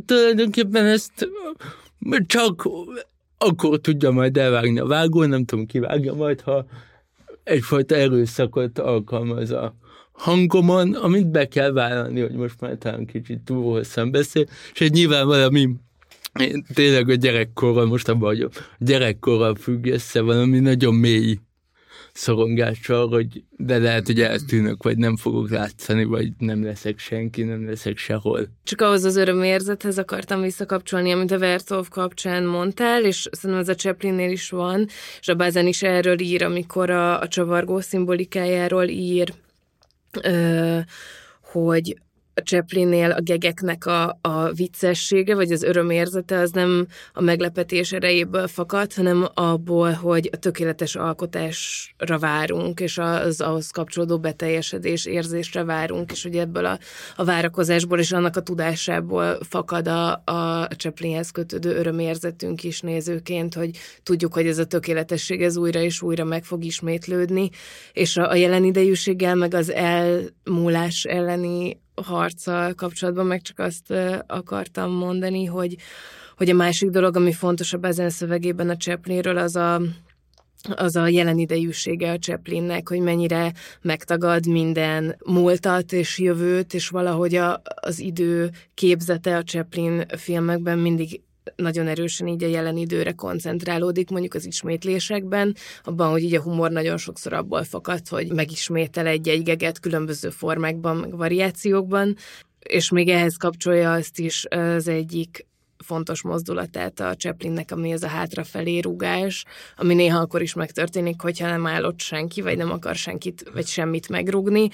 tulajdonképpen 0.05 0.85
ezt 0.85 1.29
csak 2.25 2.69
akkor 3.37 3.79
tudja 3.79 4.11
majd 4.11 4.37
elvágni 4.37 4.79
a 4.79 4.85
vágó, 4.85 5.23
nem 5.23 5.45
tudom, 5.45 5.65
ki 5.65 5.79
vágja 5.79 6.13
majd, 6.13 6.41
ha 6.41 6.65
egyfajta 7.43 7.95
erőszakot 7.95 8.79
alkalmaz 8.79 9.51
a 9.51 9.75
hangomon, 10.11 10.93
amit 10.93 11.27
be 11.27 11.47
kell 11.47 11.71
vállalni, 11.71 12.21
hogy 12.21 12.35
most 12.35 12.59
már 12.59 12.75
talán 12.77 13.05
kicsit 13.05 13.39
túl 13.39 13.63
hosszan 13.63 14.11
beszél, 14.11 14.45
és 14.73 14.81
egy 14.81 14.91
nyilván 14.91 15.25
valami 15.25 15.69
én 16.39 16.65
tényleg 16.73 17.09
a 17.09 17.13
gyerekkorral, 17.13 17.85
most 17.85 18.09
abban 18.09 18.19
vagyok, 18.19 18.51
gyerekkorral 18.79 19.55
függ 19.55 19.85
össze 19.85 20.21
valami 20.21 20.59
nagyon 20.59 20.95
mély 20.95 21.37
szorongással, 22.13 23.07
hogy 23.07 23.43
de 23.57 23.77
lehet, 23.77 24.05
hogy 24.05 24.21
eltűnök, 24.21 24.83
vagy 24.83 24.97
nem 24.97 25.17
fogok 25.17 25.49
látszani, 25.49 26.03
vagy 26.03 26.31
nem 26.37 26.63
leszek 26.63 26.99
senki, 26.99 27.43
nem 27.43 27.65
leszek 27.65 27.97
sehol. 27.97 28.47
Csak 28.63 28.81
ahhoz 28.81 29.03
az 29.03 29.15
örömérzethez 29.15 29.97
akartam 29.97 30.41
visszakapcsolni, 30.41 31.11
amit 31.11 31.31
a 31.31 31.39
Vertov 31.39 31.87
kapcsán 31.87 32.43
mondtál, 32.43 33.05
és 33.05 33.27
szerintem 33.31 33.59
ez 33.59 33.69
a 33.69 33.75
Chaplinnél 33.75 34.31
is 34.31 34.49
van, 34.49 34.87
és 35.19 35.27
a 35.27 35.35
Bazen 35.35 35.67
is 35.67 35.83
erről 35.83 36.19
ír, 36.19 36.43
amikor 36.43 36.89
a, 36.89 37.21
a 37.21 37.27
csavargó 37.27 37.79
szimbolikájáról 37.79 38.87
ír, 38.87 39.33
ö, 40.21 40.79
hogy 41.41 41.95
a 42.33 42.41
Chaplinnél 42.41 43.11
a 43.11 43.21
gegeknek 43.21 43.85
a, 43.85 44.17
a 44.21 44.51
viccessége, 44.51 45.35
vagy 45.35 45.51
az 45.51 45.63
örömérzete 45.63 46.39
az 46.39 46.51
nem 46.51 46.87
a 47.13 47.21
meglepetés 47.21 47.91
erejéből 47.91 48.47
fakad, 48.47 48.93
hanem 48.93 49.27
abból, 49.33 49.91
hogy 49.91 50.29
a 50.31 50.37
tökéletes 50.37 50.95
alkotásra 50.95 52.19
várunk, 52.19 52.79
és 52.79 52.97
az 52.97 53.41
ahhoz 53.41 53.69
kapcsolódó 53.69 54.19
beteljesedés 54.19 55.05
érzésre 55.05 55.63
várunk, 55.63 56.11
és 56.11 56.23
hogy 56.23 56.37
ebből 56.37 56.65
a, 56.65 56.79
a 57.15 57.23
várakozásból 57.23 57.99
és 57.99 58.11
annak 58.11 58.35
a 58.35 58.41
tudásából 58.41 59.37
fakad 59.49 59.87
a, 59.87 60.11
a 60.25 60.67
Chaplinhez 60.77 61.31
kötődő 61.31 61.75
örömérzetünk 61.75 62.63
is 62.63 62.81
nézőként, 62.81 63.53
hogy 63.53 63.77
tudjuk, 64.03 64.33
hogy 64.33 64.47
ez 64.47 64.57
a 64.57 64.65
tökéletesség 64.65 65.41
ez 65.41 65.57
újra 65.57 65.79
és 65.79 66.01
újra 66.01 66.23
meg 66.23 66.43
fog 66.43 66.63
ismétlődni, 66.63 67.49
és 67.93 68.17
a, 68.17 68.29
a 68.29 68.35
jelen 68.35 68.63
idejűséggel, 68.63 69.35
meg 69.35 69.53
az 69.53 69.71
elmúlás 69.71 71.03
elleni 71.03 71.81
harccal 71.95 72.73
kapcsolatban 72.73 73.25
meg 73.25 73.41
csak 73.41 73.59
azt 73.59 73.93
akartam 74.27 74.91
mondani, 74.91 75.45
hogy, 75.45 75.75
hogy 76.37 76.49
a 76.49 76.53
másik 76.53 76.89
dolog, 76.89 77.15
ami 77.15 77.31
fontosabb 77.31 77.85
ezen 77.85 78.09
szövegében 78.09 78.69
a 78.69 78.77
Chaplinről, 78.77 79.37
az 79.37 79.55
a, 79.55 79.81
az 80.75 80.95
a 80.95 81.07
jelen 81.07 81.37
idejűsége 81.37 82.11
a 82.11 82.17
Chaplinnek, 82.17 82.89
hogy 82.89 82.99
mennyire 82.99 83.53
megtagad 83.81 84.47
minden 84.47 85.15
múltat 85.25 85.91
és 85.93 86.19
jövőt, 86.19 86.73
és 86.73 86.87
valahogy 86.87 87.35
a, 87.35 87.61
az 87.81 87.99
idő 87.99 88.51
képzete 88.73 89.37
a 89.37 89.43
Chaplin 89.43 90.05
filmekben 90.17 90.79
mindig 90.79 91.21
nagyon 91.55 91.87
erősen 91.87 92.27
így 92.27 92.43
a 92.43 92.47
jelen 92.47 92.77
időre 92.77 93.11
koncentrálódik, 93.11 94.09
mondjuk 94.09 94.33
az 94.33 94.45
ismétlésekben, 94.45 95.55
abban, 95.83 96.09
hogy 96.09 96.23
így 96.23 96.35
a 96.35 96.41
humor 96.41 96.71
nagyon 96.71 96.97
sokszor 96.97 97.33
abból 97.33 97.63
fakad, 97.63 98.07
hogy 98.07 98.31
megismétel 98.31 99.07
egy-egy 99.07 99.43
geget 99.43 99.79
különböző 99.79 100.29
formákban, 100.29 100.97
meg 100.97 101.15
variációkban, 101.17 102.15
és 102.59 102.89
még 102.89 103.09
ehhez 103.09 103.35
kapcsolja 103.35 103.93
azt 103.93 104.19
is 104.19 104.45
az 104.49 104.87
egyik 104.87 105.45
fontos 105.83 106.21
mozdulatát 106.21 106.99
a 106.99 107.15
Chaplinnek, 107.15 107.71
ami 107.71 107.91
ez 107.91 108.03
a 108.03 108.07
hátrafelé 108.07 108.79
rugás, 108.79 109.45
ami 109.77 109.93
néha 109.93 110.19
akkor 110.19 110.41
is 110.41 110.53
megtörténik, 110.53 111.21
hogyha 111.21 111.47
nem 111.47 111.67
áll 111.67 111.83
ott 111.83 111.99
senki, 111.99 112.41
vagy 112.41 112.57
nem 112.57 112.71
akar 112.71 112.95
senkit, 112.95 113.49
vagy 113.53 113.65
semmit 113.65 114.09
megrugni, 114.09 114.69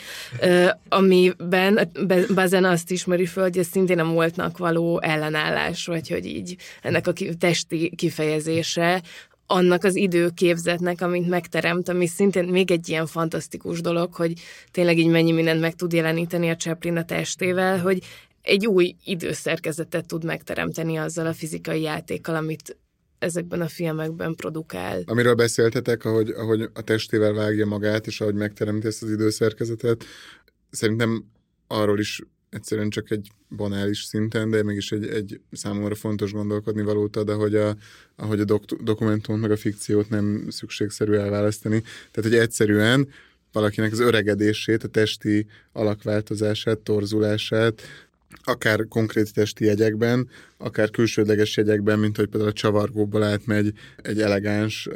amiben 0.90 1.92
Bazen 2.34 2.66
azt 2.66 2.92
ismeri 2.92 3.26
föl, 3.26 3.44
hogy 3.44 3.58
ez 3.58 3.68
szintén 3.68 4.00
a 4.00 4.04
múltnak 4.04 4.58
való 4.58 5.02
ellenállás, 5.02 5.86
vagy 5.86 6.10
hogy 6.10 6.26
így 6.26 6.56
ennek 6.82 7.08
a 7.08 7.14
testi 7.40 7.96
kifejezése, 7.96 9.02
annak 9.52 9.84
az 9.84 9.96
időképzetnek, 9.96 11.02
amit 11.02 11.28
megteremt, 11.28 11.90
ami 11.90 12.08
szintén 12.08 12.44
még 12.44 12.72
egy 12.72 12.90
ilyen 12.90 13.06
fantasztikus 13.06 13.82
dolog, 13.82 14.14
hogy 14.14 14.34
tényleg 14.72 14.98
így 14.98 15.08
mennyi 15.08 15.32
mindent 15.32 15.60
meg 15.60 15.76
tud 15.76 15.94
jeleníteni 15.94 16.50
a 16.50 16.56
Chaplin 16.56 16.98
a 16.98 17.04
testével, 17.04 17.80
hogy 17.80 18.00
egy 18.42 18.68
új 18.68 18.96
időszerkezetet 19.06 20.08
tud 20.08 20.24
megteremteni 20.24 20.98
azzal 20.98 21.26
a 21.26 21.34
fizikai 21.34 21.82
játékkal, 21.82 22.36
amit 22.36 22.78
ezekben 23.20 23.62
a 23.62 23.68
filmekben 23.68 24.36
produkál. 24.36 25.02
Amiről 25.06 25.36
beszéltetek, 25.36 26.06
ahogy, 26.06 26.30
ahogy 26.30 26.70
a 26.74 26.82
testével 26.82 27.34
vágja 27.34 27.66
magát, 27.66 28.08
és 28.08 28.22
ahogy 28.22 28.36
megteremti 28.36 28.88
ezt 28.88 29.04
az 29.04 29.12
időszerkezetet, 29.12 30.04
szerintem 30.70 31.26
arról 31.68 32.00
is 32.00 32.22
egyszerűen 32.50 32.90
csak 32.90 33.12
egy 33.12 33.32
banális 33.56 34.04
szinten, 34.04 34.50
de 34.50 34.64
mégis 34.64 34.92
egy, 34.92 35.08
egy 35.08 35.40
számomra 35.52 35.96
fontos 35.96 36.32
gondolkodni 36.32 36.82
valót 36.82 37.16
ad, 37.16 37.30
ahogy 37.30 37.56
a, 37.56 37.76
ahogy 38.16 38.40
a 38.40 38.44
dok- 38.44 38.84
dokumentumot 38.84 39.42
meg 39.42 39.52
a 39.52 39.58
fikciót 39.58 40.10
nem 40.10 40.46
szükségszerű 40.50 41.14
elválasztani. 41.14 41.82
Tehát, 42.12 42.30
hogy 42.32 42.40
egyszerűen 42.40 43.08
valakinek 43.52 43.92
az 43.92 44.00
öregedését, 44.00 44.84
a 44.84 44.88
testi 44.88 45.48
alakváltozását, 45.72 46.78
torzulását, 46.78 47.82
akár 48.44 48.88
konkrét 48.88 49.34
testi 49.34 49.66
jegyekben, 49.66 50.30
akár 50.58 50.90
külsődleges 50.90 51.58
jegyekben, 51.58 52.00
mint 52.00 52.16
hogy 52.16 52.28
például 52.28 52.52
a 52.52 52.54
csavargóból 52.54 53.24
átmegy 53.24 53.74
egy 53.98 54.22
elegáns 54.22 54.88
uh, 54.88 54.96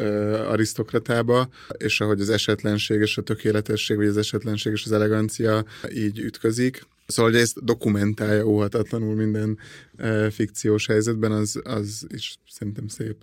arisztokratába, 0.52 1.50
és 1.78 2.02
ahogy 2.02 2.22
az 2.22 2.30
esetlenség 2.30 3.00
és 3.00 3.18
a 3.18 3.22
tökéletesség, 3.22 3.98
vagy 3.98 4.08
az 4.08 4.18
esetlenség 4.18 4.72
és 4.72 4.86
az 4.86 4.92
elegancia 4.92 5.66
így 5.94 6.20
ütközik. 6.20 6.86
Szóval, 7.06 7.32
hogy 7.32 7.42
ezt 7.42 7.64
dokumentálja 7.64 8.46
óhatatlanul 8.46 9.16
minden 9.16 9.58
uh, 9.98 10.30
fikciós 10.30 10.88
helyzetben, 10.88 11.32
az, 11.32 11.60
az 11.64 12.06
is 12.08 12.38
szerintem 12.50 12.88
szép. 12.88 13.16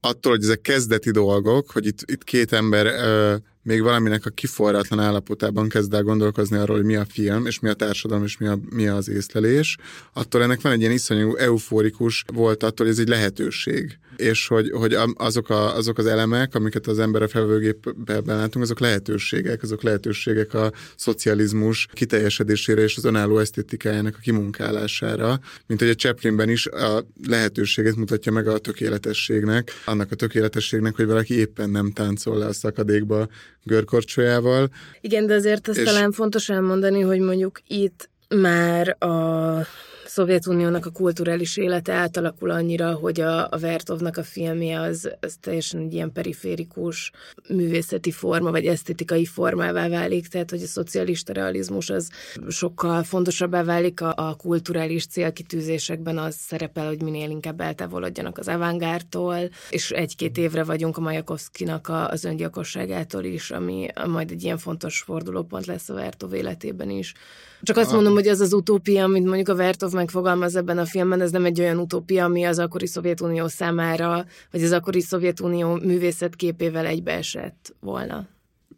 Attól, 0.00 0.32
hogy 0.32 0.42
ezek 0.42 0.60
kezdeti 0.60 1.10
dolgok, 1.10 1.70
hogy 1.70 1.86
itt, 1.86 2.02
itt 2.10 2.24
két 2.24 2.52
ember 2.52 2.86
uh, 2.86 3.42
még 3.64 3.82
valaminek 3.82 4.26
a 4.26 4.30
kiforratlan 4.30 5.00
állapotában 5.00 5.68
kezd 5.68 5.94
el 5.94 6.02
gondolkozni 6.02 6.56
arról, 6.56 6.76
hogy 6.76 6.84
mi 6.84 6.96
a 6.96 7.04
film, 7.08 7.46
és 7.46 7.60
mi 7.60 7.68
a 7.68 7.74
társadalom, 7.74 8.24
és 8.24 8.36
mi, 8.36 8.46
a, 8.46 8.58
mi 8.70 8.86
az 8.86 9.08
észlelés, 9.08 9.76
attól 10.12 10.42
ennek 10.42 10.60
van 10.60 10.72
egy 10.72 10.80
ilyen 10.80 10.92
iszonyú 10.92 11.36
eufórikus 11.36 12.24
volt 12.34 12.62
attól, 12.62 12.86
hogy 12.86 12.94
ez 12.94 13.00
egy 13.00 13.08
lehetőség. 13.08 13.98
És 14.16 14.46
hogy, 14.46 14.70
hogy 14.70 14.96
azok, 15.14 15.50
a, 15.50 15.76
azok 15.76 15.98
az 15.98 16.06
elemek, 16.06 16.54
amiket 16.54 16.86
az 16.86 16.98
ember 16.98 17.22
a 17.22 17.28
felvőgépben 17.28 18.22
látunk, 18.26 18.64
azok 18.64 18.80
lehetőségek, 18.80 19.62
azok 19.62 19.82
lehetőségek 19.82 20.54
a 20.54 20.72
szocializmus 20.96 21.88
kiteljesedésére 21.92 22.82
és 22.82 22.96
az 22.96 23.04
önálló 23.04 23.38
esztétikájának 23.38 24.14
a 24.16 24.20
kimunkálására, 24.22 25.40
mint 25.66 25.80
hogy 25.80 25.88
a 25.88 25.94
Chaplinben 25.94 26.48
is 26.48 26.66
a 26.66 27.06
lehetőséget 27.26 27.96
mutatja 27.96 28.32
meg 28.32 28.48
a 28.48 28.58
tökéletességnek, 28.58 29.70
annak 29.84 30.10
a 30.10 30.14
tökéletességnek, 30.14 30.96
hogy 30.96 31.06
valaki 31.06 31.34
éppen 31.34 31.70
nem 31.70 31.90
táncol 31.90 32.38
le 32.38 32.46
a 32.46 32.52
szakadékba 32.52 33.28
görkorcsolyával. 33.64 34.68
Igen, 35.00 35.26
de 35.26 35.34
azért 35.34 35.68
azt 35.68 35.78
és... 35.78 35.84
talán 35.84 36.12
fontos 36.12 36.48
elmondani, 36.48 37.00
hogy 37.00 37.20
mondjuk 37.20 37.60
itt 37.66 38.10
már 38.28 38.96
a 38.98 39.66
Szovjetuniónak 40.14 40.86
a 40.86 40.90
kulturális 40.90 41.56
élete 41.56 41.92
átalakul 41.92 42.50
annyira, 42.50 42.92
hogy 42.92 43.20
a, 43.20 43.48
a 43.50 43.58
Vertovnak 43.58 44.16
a 44.16 44.22
filmje 44.22 44.80
az, 44.80 45.10
az 45.20 45.36
teljesen 45.40 45.80
egy 45.80 45.92
ilyen 45.92 46.12
periférikus 46.12 47.10
művészeti 47.48 48.10
forma, 48.10 48.50
vagy 48.50 48.66
esztétikai 48.66 49.24
formává 49.24 49.88
válik, 49.88 50.26
tehát 50.26 50.50
hogy 50.50 50.62
a 50.62 50.66
szocialista 50.66 51.32
realizmus 51.32 51.90
az 51.90 52.10
sokkal 52.48 53.02
fontosabbá 53.02 53.62
válik 53.62 54.00
a, 54.00 54.12
a 54.16 54.34
kulturális 54.34 55.06
célkitűzésekben 55.06 56.18
az 56.18 56.34
szerepel, 56.34 56.86
hogy 56.86 57.02
minél 57.02 57.30
inkább 57.30 57.60
eltávolodjanak 57.60 58.38
az 58.38 58.48
avantgártól, 58.48 59.38
és 59.70 59.90
egy-két 59.90 60.38
évre 60.38 60.64
vagyunk 60.64 60.96
a 60.96 61.00
Majakovszkinak 61.00 61.88
a, 61.88 62.08
az 62.08 62.24
öngyilkosságától 62.24 63.24
is, 63.24 63.50
ami 63.50 63.86
majd 64.06 64.30
egy 64.30 64.42
ilyen 64.42 64.58
fontos 64.58 65.00
fordulópont 65.00 65.66
lesz 65.66 65.88
a 65.88 65.94
Vertov 65.94 66.34
életében 66.34 66.90
is. 66.90 67.14
Csak 67.62 67.76
azt 67.76 67.92
mondom, 67.92 68.12
hogy 68.12 68.26
ez 68.26 68.40
az 68.40 68.52
utópia, 68.52 69.04
amit 69.04 69.24
mondjuk 69.24 69.48
a 69.48 69.54
Vertov 69.54 69.92
megfogalmaz 69.92 70.56
ebben 70.56 70.78
a 70.78 70.84
filmben, 70.84 71.20
ez 71.20 71.30
nem 71.30 71.44
egy 71.44 71.60
olyan 71.60 71.78
utópia, 71.78 72.24
ami 72.24 72.44
az 72.44 72.58
akkori 72.58 72.86
Szovjetunió 72.86 73.48
számára, 73.48 74.24
vagy 74.50 74.62
az 74.62 74.72
akkori 74.72 75.00
Szovjetunió 75.00 75.74
művészetképével 75.74 76.86
egybeesett 76.86 77.74
volna. 77.80 78.26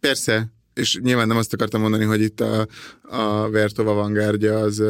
Persze, 0.00 0.46
és 0.76 0.98
nyilván 1.02 1.26
nem 1.26 1.36
azt 1.36 1.52
akartam 1.52 1.80
mondani, 1.80 2.04
hogy 2.04 2.20
itt 2.20 2.40
a, 2.40 2.66
a 3.02 3.50
Vertov 3.50 3.88
avantgárdja 3.88 4.58
az 4.58 4.82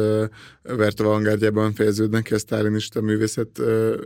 Vertov 0.61 1.07
avantgárdjában 1.07 1.73
fejeződnek 1.73 2.23
ki 2.23 2.33
a 2.33 2.39
sztálinista 2.39 3.01
művészet 3.01 3.61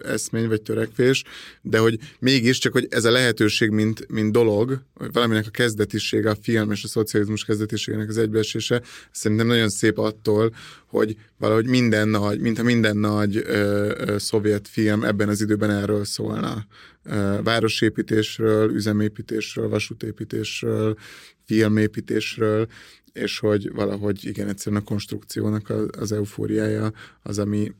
eszmény 0.05 0.47
vagy 0.47 0.61
törekvés, 0.61 1.23
de 1.61 1.77
hogy 1.77 1.99
mégis 2.19 2.57
csak, 2.57 2.73
hogy 2.73 2.87
ez 2.89 3.05
a 3.05 3.11
lehetőség, 3.11 3.69
mint, 3.69 4.07
mint 4.09 4.31
dolog, 4.31 4.81
hogy 4.93 5.11
valaminek 5.11 5.45
a 5.47 5.49
kezdetisége, 5.49 6.29
a 6.29 6.37
film 6.41 6.71
és 6.71 6.83
a 6.83 6.87
szocializmus 6.87 7.45
kezdetiségének 7.45 8.09
az 8.09 8.17
egybeesése, 8.17 8.81
szerintem 9.11 9.47
nagyon 9.47 9.69
szép 9.69 9.97
attól, 9.97 10.53
hogy 10.87 11.15
valahogy 11.37 11.67
minden 11.67 12.07
nagy, 12.07 12.39
mintha 12.39 12.63
minden 12.63 12.97
nagy 12.97 13.35
ö, 13.35 13.93
ö, 13.97 14.17
szovjet 14.17 14.67
film 14.67 15.03
ebben 15.03 15.29
az 15.29 15.41
időben 15.41 15.69
erről 15.69 16.05
szólna. 16.05 16.65
Ö, 17.03 17.35
városépítésről, 17.43 18.71
üzemépítésről, 18.71 19.69
vasútépítésről, 19.69 20.97
filmépítésről, 21.45 22.67
és 23.13 23.39
hogy 23.39 23.71
valahogy 23.71 24.25
igen, 24.25 24.47
egyszerűen 24.47 24.81
a 24.81 24.85
konstrukciónak 24.85 25.73
az 25.97 26.11
eufóriája 26.11 26.91
az, 27.23 27.39
ami 27.39 27.71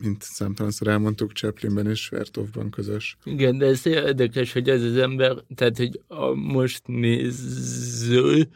mint 0.00 0.22
számtalanszor 0.22 0.88
elmondtuk, 0.88 1.32
Chaplinben 1.32 1.86
és 1.86 2.08
Vertovban 2.08 2.70
közös. 2.70 3.16
Igen, 3.24 3.58
de 3.58 3.66
ez 3.66 3.86
érdekes, 3.86 4.52
hogy 4.52 4.68
ez 4.68 4.82
az 4.82 4.96
ember, 4.96 5.36
tehát, 5.54 5.76
hogy 5.76 6.00
a 6.06 6.34
most 6.34 6.82
néző, 6.86 8.48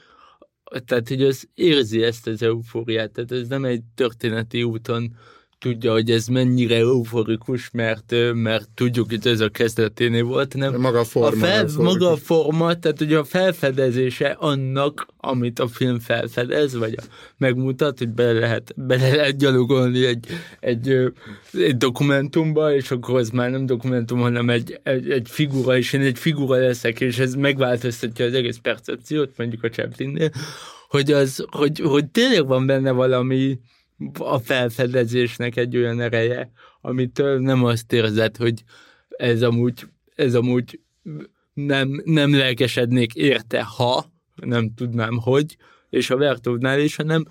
tehát, 0.84 1.08
hogy 1.08 1.22
az 1.22 1.48
érzi 1.54 2.02
ezt 2.02 2.26
az 2.26 2.42
eufóriát, 2.42 3.10
tehát 3.10 3.32
ez 3.32 3.48
nem 3.48 3.64
egy 3.64 3.82
történeti 3.94 4.62
úton 4.62 5.16
tudja, 5.58 5.92
hogy 5.92 6.10
ez 6.10 6.26
mennyire 6.26 6.76
euforikus, 6.76 7.70
mert, 7.72 8.14
mert 8.32 8.68
tudjuk, 8.74 9.08
hogy 9.08 9.26
ez 9.26 9.40
a 9.40 9.48
kezdeténél 9.48 10.24
volt, 10.24 10.54
nem 10.54 10.80
maga 10.80 10.98
a 10.98 11.04
forma. 11.04 11.46
A 11.46 11.48
fel, 11.48 11.68
maga 11.78 12.10
a 12.10 12.16
forma, 12.16 12.78
tehát 12.78 12.98
hogy 12.98 13.12
a 13.12 13.24
felfedezése 13.24 14.36
annak, 14.38 15.06
amit 15.16 15.58
a 15.58 15.68
film 15.68 15.98
felfedez, 15.98 16.76
vagy 16.76 16.94
a, 16.96 17.02
megmutat, 17.36 17.98
hogy 17.98 18.08
bele 18.08 18.38
lehet, 18.38 18.72
bele 18.76 19.14
lehet 19.14 19.36
gyalogolni 19.36 20.04
egy, 20.04 20.26
egy, 20.60 21.12
egy 21.52 21.76
dokumentumba, 21.76 22.74
és 22.74 22.90
akkor 22.90 23.18
az 23.18 23.30
már 23.30 23.50
nem 23.50 23.66
dokumentum, 23.66 24.20
hanem 24.20 24.50
egy, 24.50 24.80
egy, 24.82 25.10
egy 25.10 25.28
figura, 25.30 25.76
és 25.76 25.92
én 25.92 26.00
egy 26.00 26.18
figura 26.18 26.56
leszek, 26.56 27.00
és 27.00 27.18
ez 27.18 27.34
megváltoztatja 27.34 28.24
az 28.24 28.34
egész 28.34 28.58
percepciót, 28.62 29.30
mondjuk 29.36 29.62
a 29.64 29.68
Chaplinnél, 29.68 30.30
hogy, 30.88 31.12
az, 31.12 31.44
hogy, 31.50 31.80
hogy 31.80 32.06
tényleg 32.06 32.46
van 32.46 32.66
benne 32.66 32.90
valami, 32.90 33.58
a 34.18 34.38
felfedezésnek 34.38 35.56
egy 35.56 35.76
olyan 35.76 36.00
ereje, 36.00 36.50
amitől 36.80 37.38
nem 37.38 37.64
azt 37.64 37.92
érzed, 37.92 38.36
hogy 38.36 38.64
ez 39.08 39.42
amúgy, 39.42 39.88
ez 40.14 40.34
amúgy 40.34 40.80
nem, 41.52 42.02
nem 42.04 42.34
lelkesednék 42.34 43.14
érte, 43.14 43.62
ha 43.62 44.12
nem 44.34 44.74
tudnám, 44.74 45.18
hogy, 45.18 45.56
és 45.90 46.10
a 46.10 46.16
Vertovnál 46.16 46.80
is, 46.80 46.96
hanem 46.96 47.24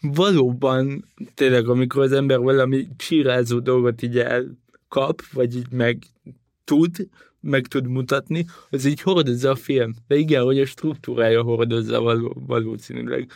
valóban 0.00 1.04
tényleg, 1.34 1.68
amikor 1.68 2.02
az 2.02 2.12
ember 2.12 2.38
valami 2.38 2.86
csírázó 2.96 3.58
dolgot 3.58 4.02
így 4.02 4.18
elkap, 4.18 5.22
vagy 5.32 5.56
így 5.56 5.70
meg 5.70 5.98
tud, 6.64 7.08
meg 7.44 7.66
tud 7.66 7.86
mutatni, 7.86 8.46
az 8.70 8.84
így 8.84 9.00
hordozza 9.00 9.50
a 9.50 9.54
film. 9.54 9.94
De 10.06 10.16
igen, 10.16 10.42
hogy 10.42 10.60
a 10.60 10.66
struktúrája 10.66 11.42
hordozza 11.42 12.00
való, 12.00 12.42
valószínűleg. 12.46 13.30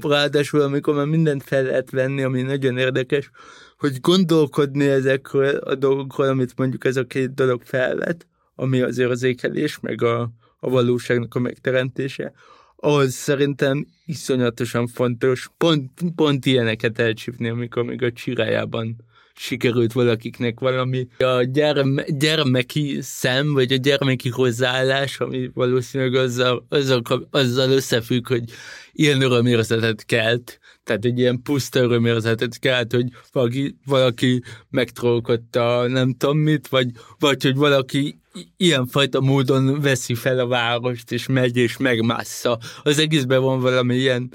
Ráadásul, 0.00 0.60
amikor 0.60 0.94
már 0.94 1.06
mindent 1.06 1.42
fel 1.42 1.62
lehet 1.62 1.90
venni, 1.90 2.22
ami 2.22 2.42
nagyon 2.42 2.78
érdekes, 2.78 3.30
hogy 3.78 4.00
gondolkodni 4.00 4.86
ezekről 4.86 5.56
a 5.56 5.74
dolgokról, 5.74 6.28
amit 6.28 6.56
mondjuk 6.56 6.84
ez 6.84 6.96
a 6.96 7.06
két 7.06 7.34
dolog 7.34 7.62
felvet, 7.64 8.26
ami 8.54 8.80
az 8.80 8.98
érzékelés, 8.98 9.80
meg 9.80 10.02
a, 10.02 10.30
a 10.58 10.70
valóságnak 10.70 11.34
a 11.34 11.38
megteremtése, 11.38 12.32
az 12.76 13.12
szerintem 13.12 13.86
iszonyatosan 14.06 14.86
fontos 14.86 15.50
pont, 15.56 15.90
pont 16.14 16.46
ilyeneket 16.46 16.98
elcsípni, 16.98 17.48
amikor 17.48 17.82
még 17.82 18.02
a 18.02 18.12
csirájában 18.12 18.96
sikerült 19.42 19.92
valakiknek 19.92 20.60
valami 20.60 21.06
a 21.18 21.42
gyerme, 21.42 22.04
gyermeki 22.08 22.98
szem, 23.00 23.52
vagy 23.52 23.72
a 23.72 23.76
gyermeki 23.76 24.28
hozzáállás, 24.28 25.20
ami 25.20 25.50
valószínűleg 25.54 26.14
azzal, 26.14 26.66
azzal, 26.68 27.02
azzal 27.30 27.70
összefügg, 27.70 28.26
hogy 28.26 28.44
ilyen 28.92 29.22
örömérzetet 29.22 30.04
kelt, 30.04 30.58
tehát 30.84 31.04
egy 31.04 31.18
ilyen 31.18 31.42
puszta 31.42 31.80
örömérzetet 31.80 32.58
kelt, 32.58 32.92
hogy 32.92 33.08
valaki, 33.32 33.76
valaki 33.84 34.42
megtrolkodta 34.70 35.86
nem 35.88 36.14
tudom 36.14 36.38
mit, 36.38 36.68
vagy, 36.68 36.90
vagy 37.18 37.42
hogy 37.42 37.56
valaki 37.56 38.20
ilyenfajta 38.56 39.20
módon 39.20 39.80
veszi 39.80 40.14
fel 40.14 40.38
a 40.38 40.46
várost, 40.46 41.12
és 41.12 41.26
megy 41.26 41.56
és 41.56 41.76
megmássza. 41.76 42.58
Az 42.82 42.98
egészben 42.98 43.40
van 43.40 43.60
valami 43.60 43.94
ilyen 43.94 44.30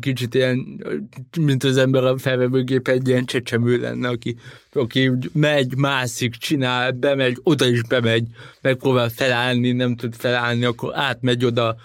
kicsit 0.00 0.34
ilyen, 0.34 0.84
mint 1.40 1.64
az 1.64 1.76
ember 1.76 2.04
a 2.04 2.18
felvevőgép 2.18 2.88
egy 2.88 3.08
ilyen 3.08 3.24
csecsemő 3.24 3.80
lenne, 3.80 4.08
aki, 4.08 4.36
aki 4.72 5.10
megy, 5.32 5.76
mászik, 5.76 6.34
csinál, 6.34 6.92
bemegy, 6.92 7.38
oda 7.42 7.66
is 7.66 7.82
bemegy, 7.82 8.26
megpróbál 8.60 9.08
felállni, 9.08 9.72
nem 9.72 9.96
tud 9.96 10.14
felállni, 10.14 10.64
akkor 10.64 10.92
átmegy 10.94 11.44
oda, 11.44 11.76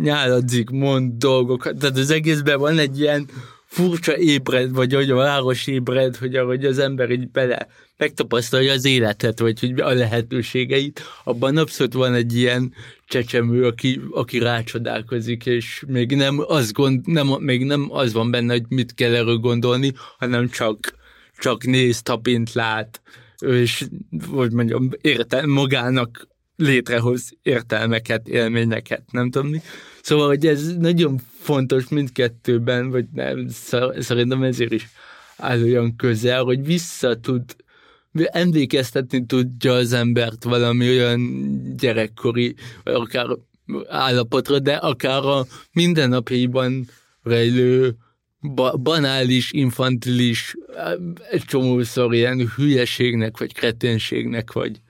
nyáladzik, 0.00 0.70
mond 0.70 1.12
dolgokat. 1.18 1.78
Tehát 1.78 1.96
az 1.96 2.10
egészben 2.10 2.58
van 2.58 2.78
egy 2.78 3.00
ilyen 3.00 3.28
furcsa 3.68 4.18
ébred, 4.18 4.72
vagy 4.72 4.94
a 4.94 5.14
város 5.14 5.66
ébred, 5.66 6.16
hogy 6.16 6.36
ahogy 6.36 6.64
az 6.64 6.78
ember 6.78 7.10
így 7.10 7.30
bele 7.30 7.68
megtapasztalja 7.96 8.72
az 8.72 8.84
életet, 8.84 9.38
vagy 9.38 9.60
hogy 9.60 9.80
a 9.80 9.92
lehetőségeit, 9.92 11.02
abban 11.24 11.56
abszolút 11.56 11.92
van 11.92 12.14
egy 12.14 12.36
ilyen 12.36 12.74
csecsemő, 13.06 13.66
aki, 13.66 14.00
aki 14.10 14.38
rácsodálkozik, 14.38 15.46
és 15.46 15.84
még 15.86 16.14
nem 16.14 16.44
az, 16.46 16.72
gond, 16.72 17.06
nem, 17.06 17.26
még 17.38 17.64
nem 17.64 17.86
az 17.90 18.12
van 18.12 18.30
benne, 18.30 18.52
hogy 18.52 18.64
mit 18.68 18.94
kell 18.94 19.14
erről 19.14 19.36
gondolni, 19.36 19.92
hanem 20.18 20.48
csak, 20.48 20.94
csak 21.38 21.64
néz, 21.64 22.02
tapint, 22.02 22.52
lát, 22.52 23.02
és 23.38 23.84
hogy 24.30 24.52
mondjam, 24.52 24.88
értel, 25.00 25.46
magának 25.46 26.28
létrehoz 26.56 27.30
értelmeket, 27.42 28.28
élményeket, 28.28 29.02
nem 29.10 29.30
tudom 29.30 29.48
mi. 29.48 29.60
Szóval, 30.08 30.26
hogy 30.26 30.46
ez 30.46 30.76
nagyon 30.76 31.20
fontos 31.40 31.88
mindkettőben, 31.88 32.90
vagy 32.90 33.04
nem, 33.14 33.48
szerintem 33.98 34.42
ezért 34.42 34.72
is 34.72 34.88
áll 35.36 35.62
olyan 35.62 35.96
közel, 35.96 36.42
hogy 36.42 36.64
vissza 36.64 37.20
tud 37.20 37.42
emlékeztetni 38.12 39.26
tudja 39.26 39.72
az 39.72 39.92
embert 39.92 40.44
valami 40.44 40.88
olyan 40.88 41.20
gyerekkori, 41.76 42.54
vagy 42.84 42.94
akár 42.94 43.26
állapotra, 43.88 44.58
de 44.58 44.74
akár 44.74 45.24
a 45.24 45.46
mindennapjaiban 45.72 46.88
rejlő 47.22 47.96
ba- 48.40 48.80
banális, 48.80 49.52
infantilis, 49.52 50.54
egy 51.30 51.44
csomószor 51.44 52.14
ilyen 52.14 52.52
hülyeségnek, 52.56 53.38
vagy 53.38 53.54
kreténségnek, 53.54 54.52
vagy 54.52 54.80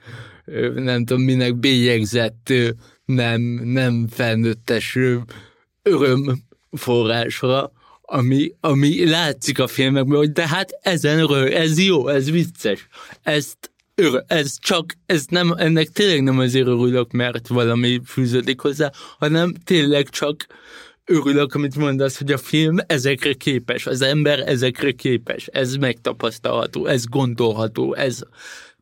nem 0.75 1.05
tudom 1.05 1.23
minek 1.23 1.55
bélyegzett, 1.55 2.53
nem, 3.09 3.41
nem 3.63 4.07
felnőttes 4.09 4.97
öröm 5.83 6.43
forrásra, 6.71 7.71
ami, 8.01 8.51
ami 8.59 9.09
látszik 9.09 9.59
a 9.59 9.67
filmekben, 9.67 10.17
hogy 10.17 10.31
de 10.31 10.47
hát 10.47 10.79
ezen 10.81 11.27
rög, 11.27 11.51
ez 11.51 11.79
jó, 11.79 12.07
ez 12.07 12.31
vicces, 12.31 12.87
ezt 13.21 13.71
ez 14.27 14.57
csak, 14.59 14.93
ez 15.05 15.25
nem, 15.29 15.53
ennek 15.57 15.87
tényleg 15.87 16.23
nem 16.23 16.39
azért 16.39 16.67
örülök, 16.67 17.11
mert 17.11 17.47
valami 17.47 18.01
fűződik 18.05 18.59
hozzá, 18.59 18.91
hanem 19.17 19.53
tényleg 19.63 20.09
csak 20.09 20.45
örülök, 21.05 21.53
amit 21.53 21.75
mondasz, 21.75 22.17
hogy 22.17 22.31
a 22.31 22.37
film 22.37 22.77
ezekre 22.87 23.33
képes, 23.33 23.85
az 23.85 24.01
ember 24.01 24.39
ezekre 24.39 24.91
képes, 24.91 25.47
ez 25.47 25.75
megtapasztalható, 25.75 26.85
ez 26.85 27.05
gondolható, 27.05 27.93
ez, 27.93 28.21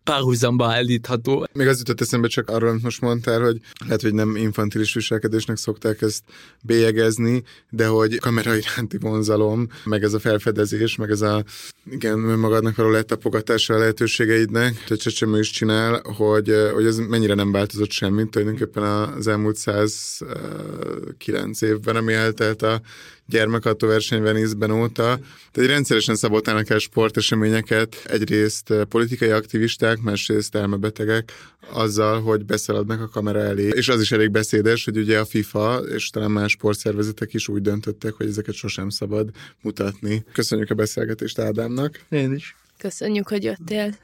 párhuzamba 0.08 0.66
állítható. 0.66 1.48
Még 1.54 1.68
az 1.68 1.78
jutott 1.78 2.02
eszembe 2.02 2.28
csak 2.28 2.50
arról, 2.50 2.70
amit 2.70 2.84
most 2.84 3.02
mondtál, 3.02 3.42
hogy 3.42 3.60
lehet, 3.86 4.02
hogy 4.02 4.14
nem 4.14 4.36
infantilis 4.36 4.94
viselkedésnek 4.94 5.58
szokták 5.58 6.02
ezt 6.02 6.24
bélyegezni, 6.62 7.44
de 7.70 7.88
hogy 7.88 8.20
kamera 8.20 8.56
iránti 8.56 8.98
vonzalom, 8.98 9.68
meg 9.84 10.04
ez 10.04 10.14
a 10.14 10.20
felfedezés, 10.20 10.96
meg 10.96 11.10
ez 11.10 11.22
a 11.22 11.44
igen, 11.92 12.20
magadnak 12.20 12.76
való 12.76 12.90
letapogatása 12.90 13.74
a 13.74 13.78
lehetőségeidnek, 13.78 14.84
hogy 14.88 14.98
csecsemő 14.98 15.40
is 15.40 15.50
csinál, 15.50 16.02
hogy, 16.18 16.54
hogy 16.74 16.86
ez 16.86 16.98
mennyire 16.98 17.34
nem 17.34 17.52
változott 17.52 17.92
semmit 17.92 18.30
tulajdonképpen 18.30 18.84
az 18.84 19.28
elmúlt 19.28 19.56
109 19.56 21.62
évben, 21.62 21.96
ami 21.96 22.14
eltelt 22.14 22.62
a 22.62 22.82
gyermekautóverseny 23.28 24.22
Venice-ben 24.22 24.72
óta. 24.72 25.20
Tehát 25.52 25.70
rendszeresen 25.70 26.16
szabotálnak 26.16 26.70
el 26.70 26.78
sporteseményeket, 26.78 27.96
egyrészt 28.06 28.74
politikai 28.90 29.30
aktivisták, 29.30 30.00
másrészt 30.00 30.56
elmebetegek, 30.56 31.32
azzal, 31.72 32.22
hogy 32.22 32.46
beszaladnak 32.46 33.02
a 33.02 33.08
kamera 33.08 33.40
elé. 33.40 33.68
És 33.68 33.90
az 33.90 34.02
is 34.02 34.12
elég 34.12 34.32
beszédes, 34.32 34.86
hogy 34.86 34.98
ugye 34.98 35.20
a 35.20 35.26
FIFA 35.26 35.78
és 35.78 36.10
talán 36.10 36.32
más 36.32 36.52
sportszervezetek 36.52 37.34
is 37.34 37.48
úgy 37.48 37.62
döntöttek, 37.62 38.14
hogy 38.14 38.28
ezeket 38.28 38.56
sosem 38.56 38.90
szabad 38.90 39.30
mutatni. 39.62 40.26
Köszönjük 40.32 40.70
a 40.70 40.76
beszélgetést 40.76 41.40
Ádámnak. 41.40 42.00
Én 42.10 42.34
is. 42.34 42.56
Köszönjük, 42.78 43.28
hogy 43.28 43.44
jöttél. 43.44 43.96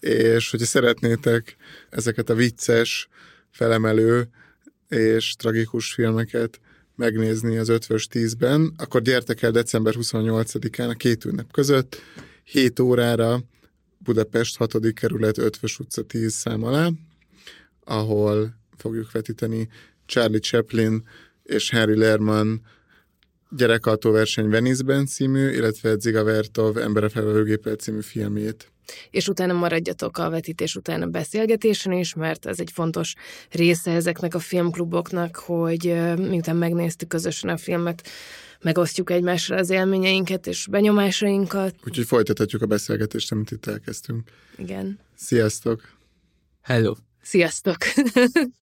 És 0.00 0.50
hogyha 0.50 0.66
szeretnétek 0.66 1.56
ezeket 1.90 2.30
a 2.30 2.34
vicces, 2.34 3.08
felemelő 3.50 4.28
és 4.88 5.34
tragikus 5.38 5.92
filmeket 5.92 6.60
megnézni 7.00 7.56
az 7.56 7.68
ötvös 7.68 8.06
tízben, 8.06 8.74
akkor 8.76 9.02
gyertek 9.02 9.42
el 9.42 9.50
december 9.50 9.94
28-án 9.96 10.88
a 10.88 10.94
két 10.94 11.24
ünnep 11.24 11.52
között, 11.52 11.96
7 12.44 12.80
órára 12.80 13.40
Budapest 13.98 14.56
6. 14.56 14.92
kerület 14.94 15.38
ötvös 15.38 15.78
utca 15.78 16.02
10 16.02 16.32
szám 16.32 16.64
alá, 16.64 16.90
ahol 17.84 18.54
fogjuk 18.76 19.12
vetíteni 19.12 19.68
Charlie 20.06 20.38
Chaplin 20.38 21.02
és 21.42 21.70
Harry 21.70 21.96
Lerman 21.96 22.60
gyerekautóverseny 23.50 24.48
Venice-ben 24.48 25.06
című, 25.06 25.50
illetve 25.50 25.98
Ziga 25.98 26.24
Vertov 26.24 26.76
Embere 26.76 27.08
felvevőgépel 27.08 27.74
című 27.74 28.00
filmjét 28.00 28.70
és 29.10 29.28
utána 29.28 29.52
maradjatok 29.52 30.18
a 30.18 30.30
vetítés 30.30 30.76
után 30.76 31.02
a 31.02 31.06
beszélgetésen 31.06 31.92
is, 31.92 32.14
mert 32.14 32.46
ez 32.46 32.60
egy 32.60 32.70
fontos 32.72 33.14
része 33.50 33.90
ezeknek 33.90 34.34
a 34.34 34.38
filmkluboknak, 34.38 35.36
hogy 35.36 35.84
miután 36.16 36.56
megnéztük 36.56 37.08
közösen 37.08 37.50
a 37.50 37.56
filmet, 37.56 38.08
megosztjuk 38.60 39.10
egymással 39.10 39.58
az 39.58 39.70
élményeinket 39.70 40.46
és 40.46 40.66
benyomásainkat. 40.70 41.74
Úgyhogy 41.86 42.06
folytathatjuk 42.06 42.62
a 42.62 42.66
beszélgetést, 42.66 43.32
amit 43.32 43.50
itt 43.50 43.66
elkezdtünk. 43.66 44.30
Igen. 44.56 44.98
Sziasztok! 45.14 45.96
Hello! 46.62 46.94
Sziasztok! 47.22 47.76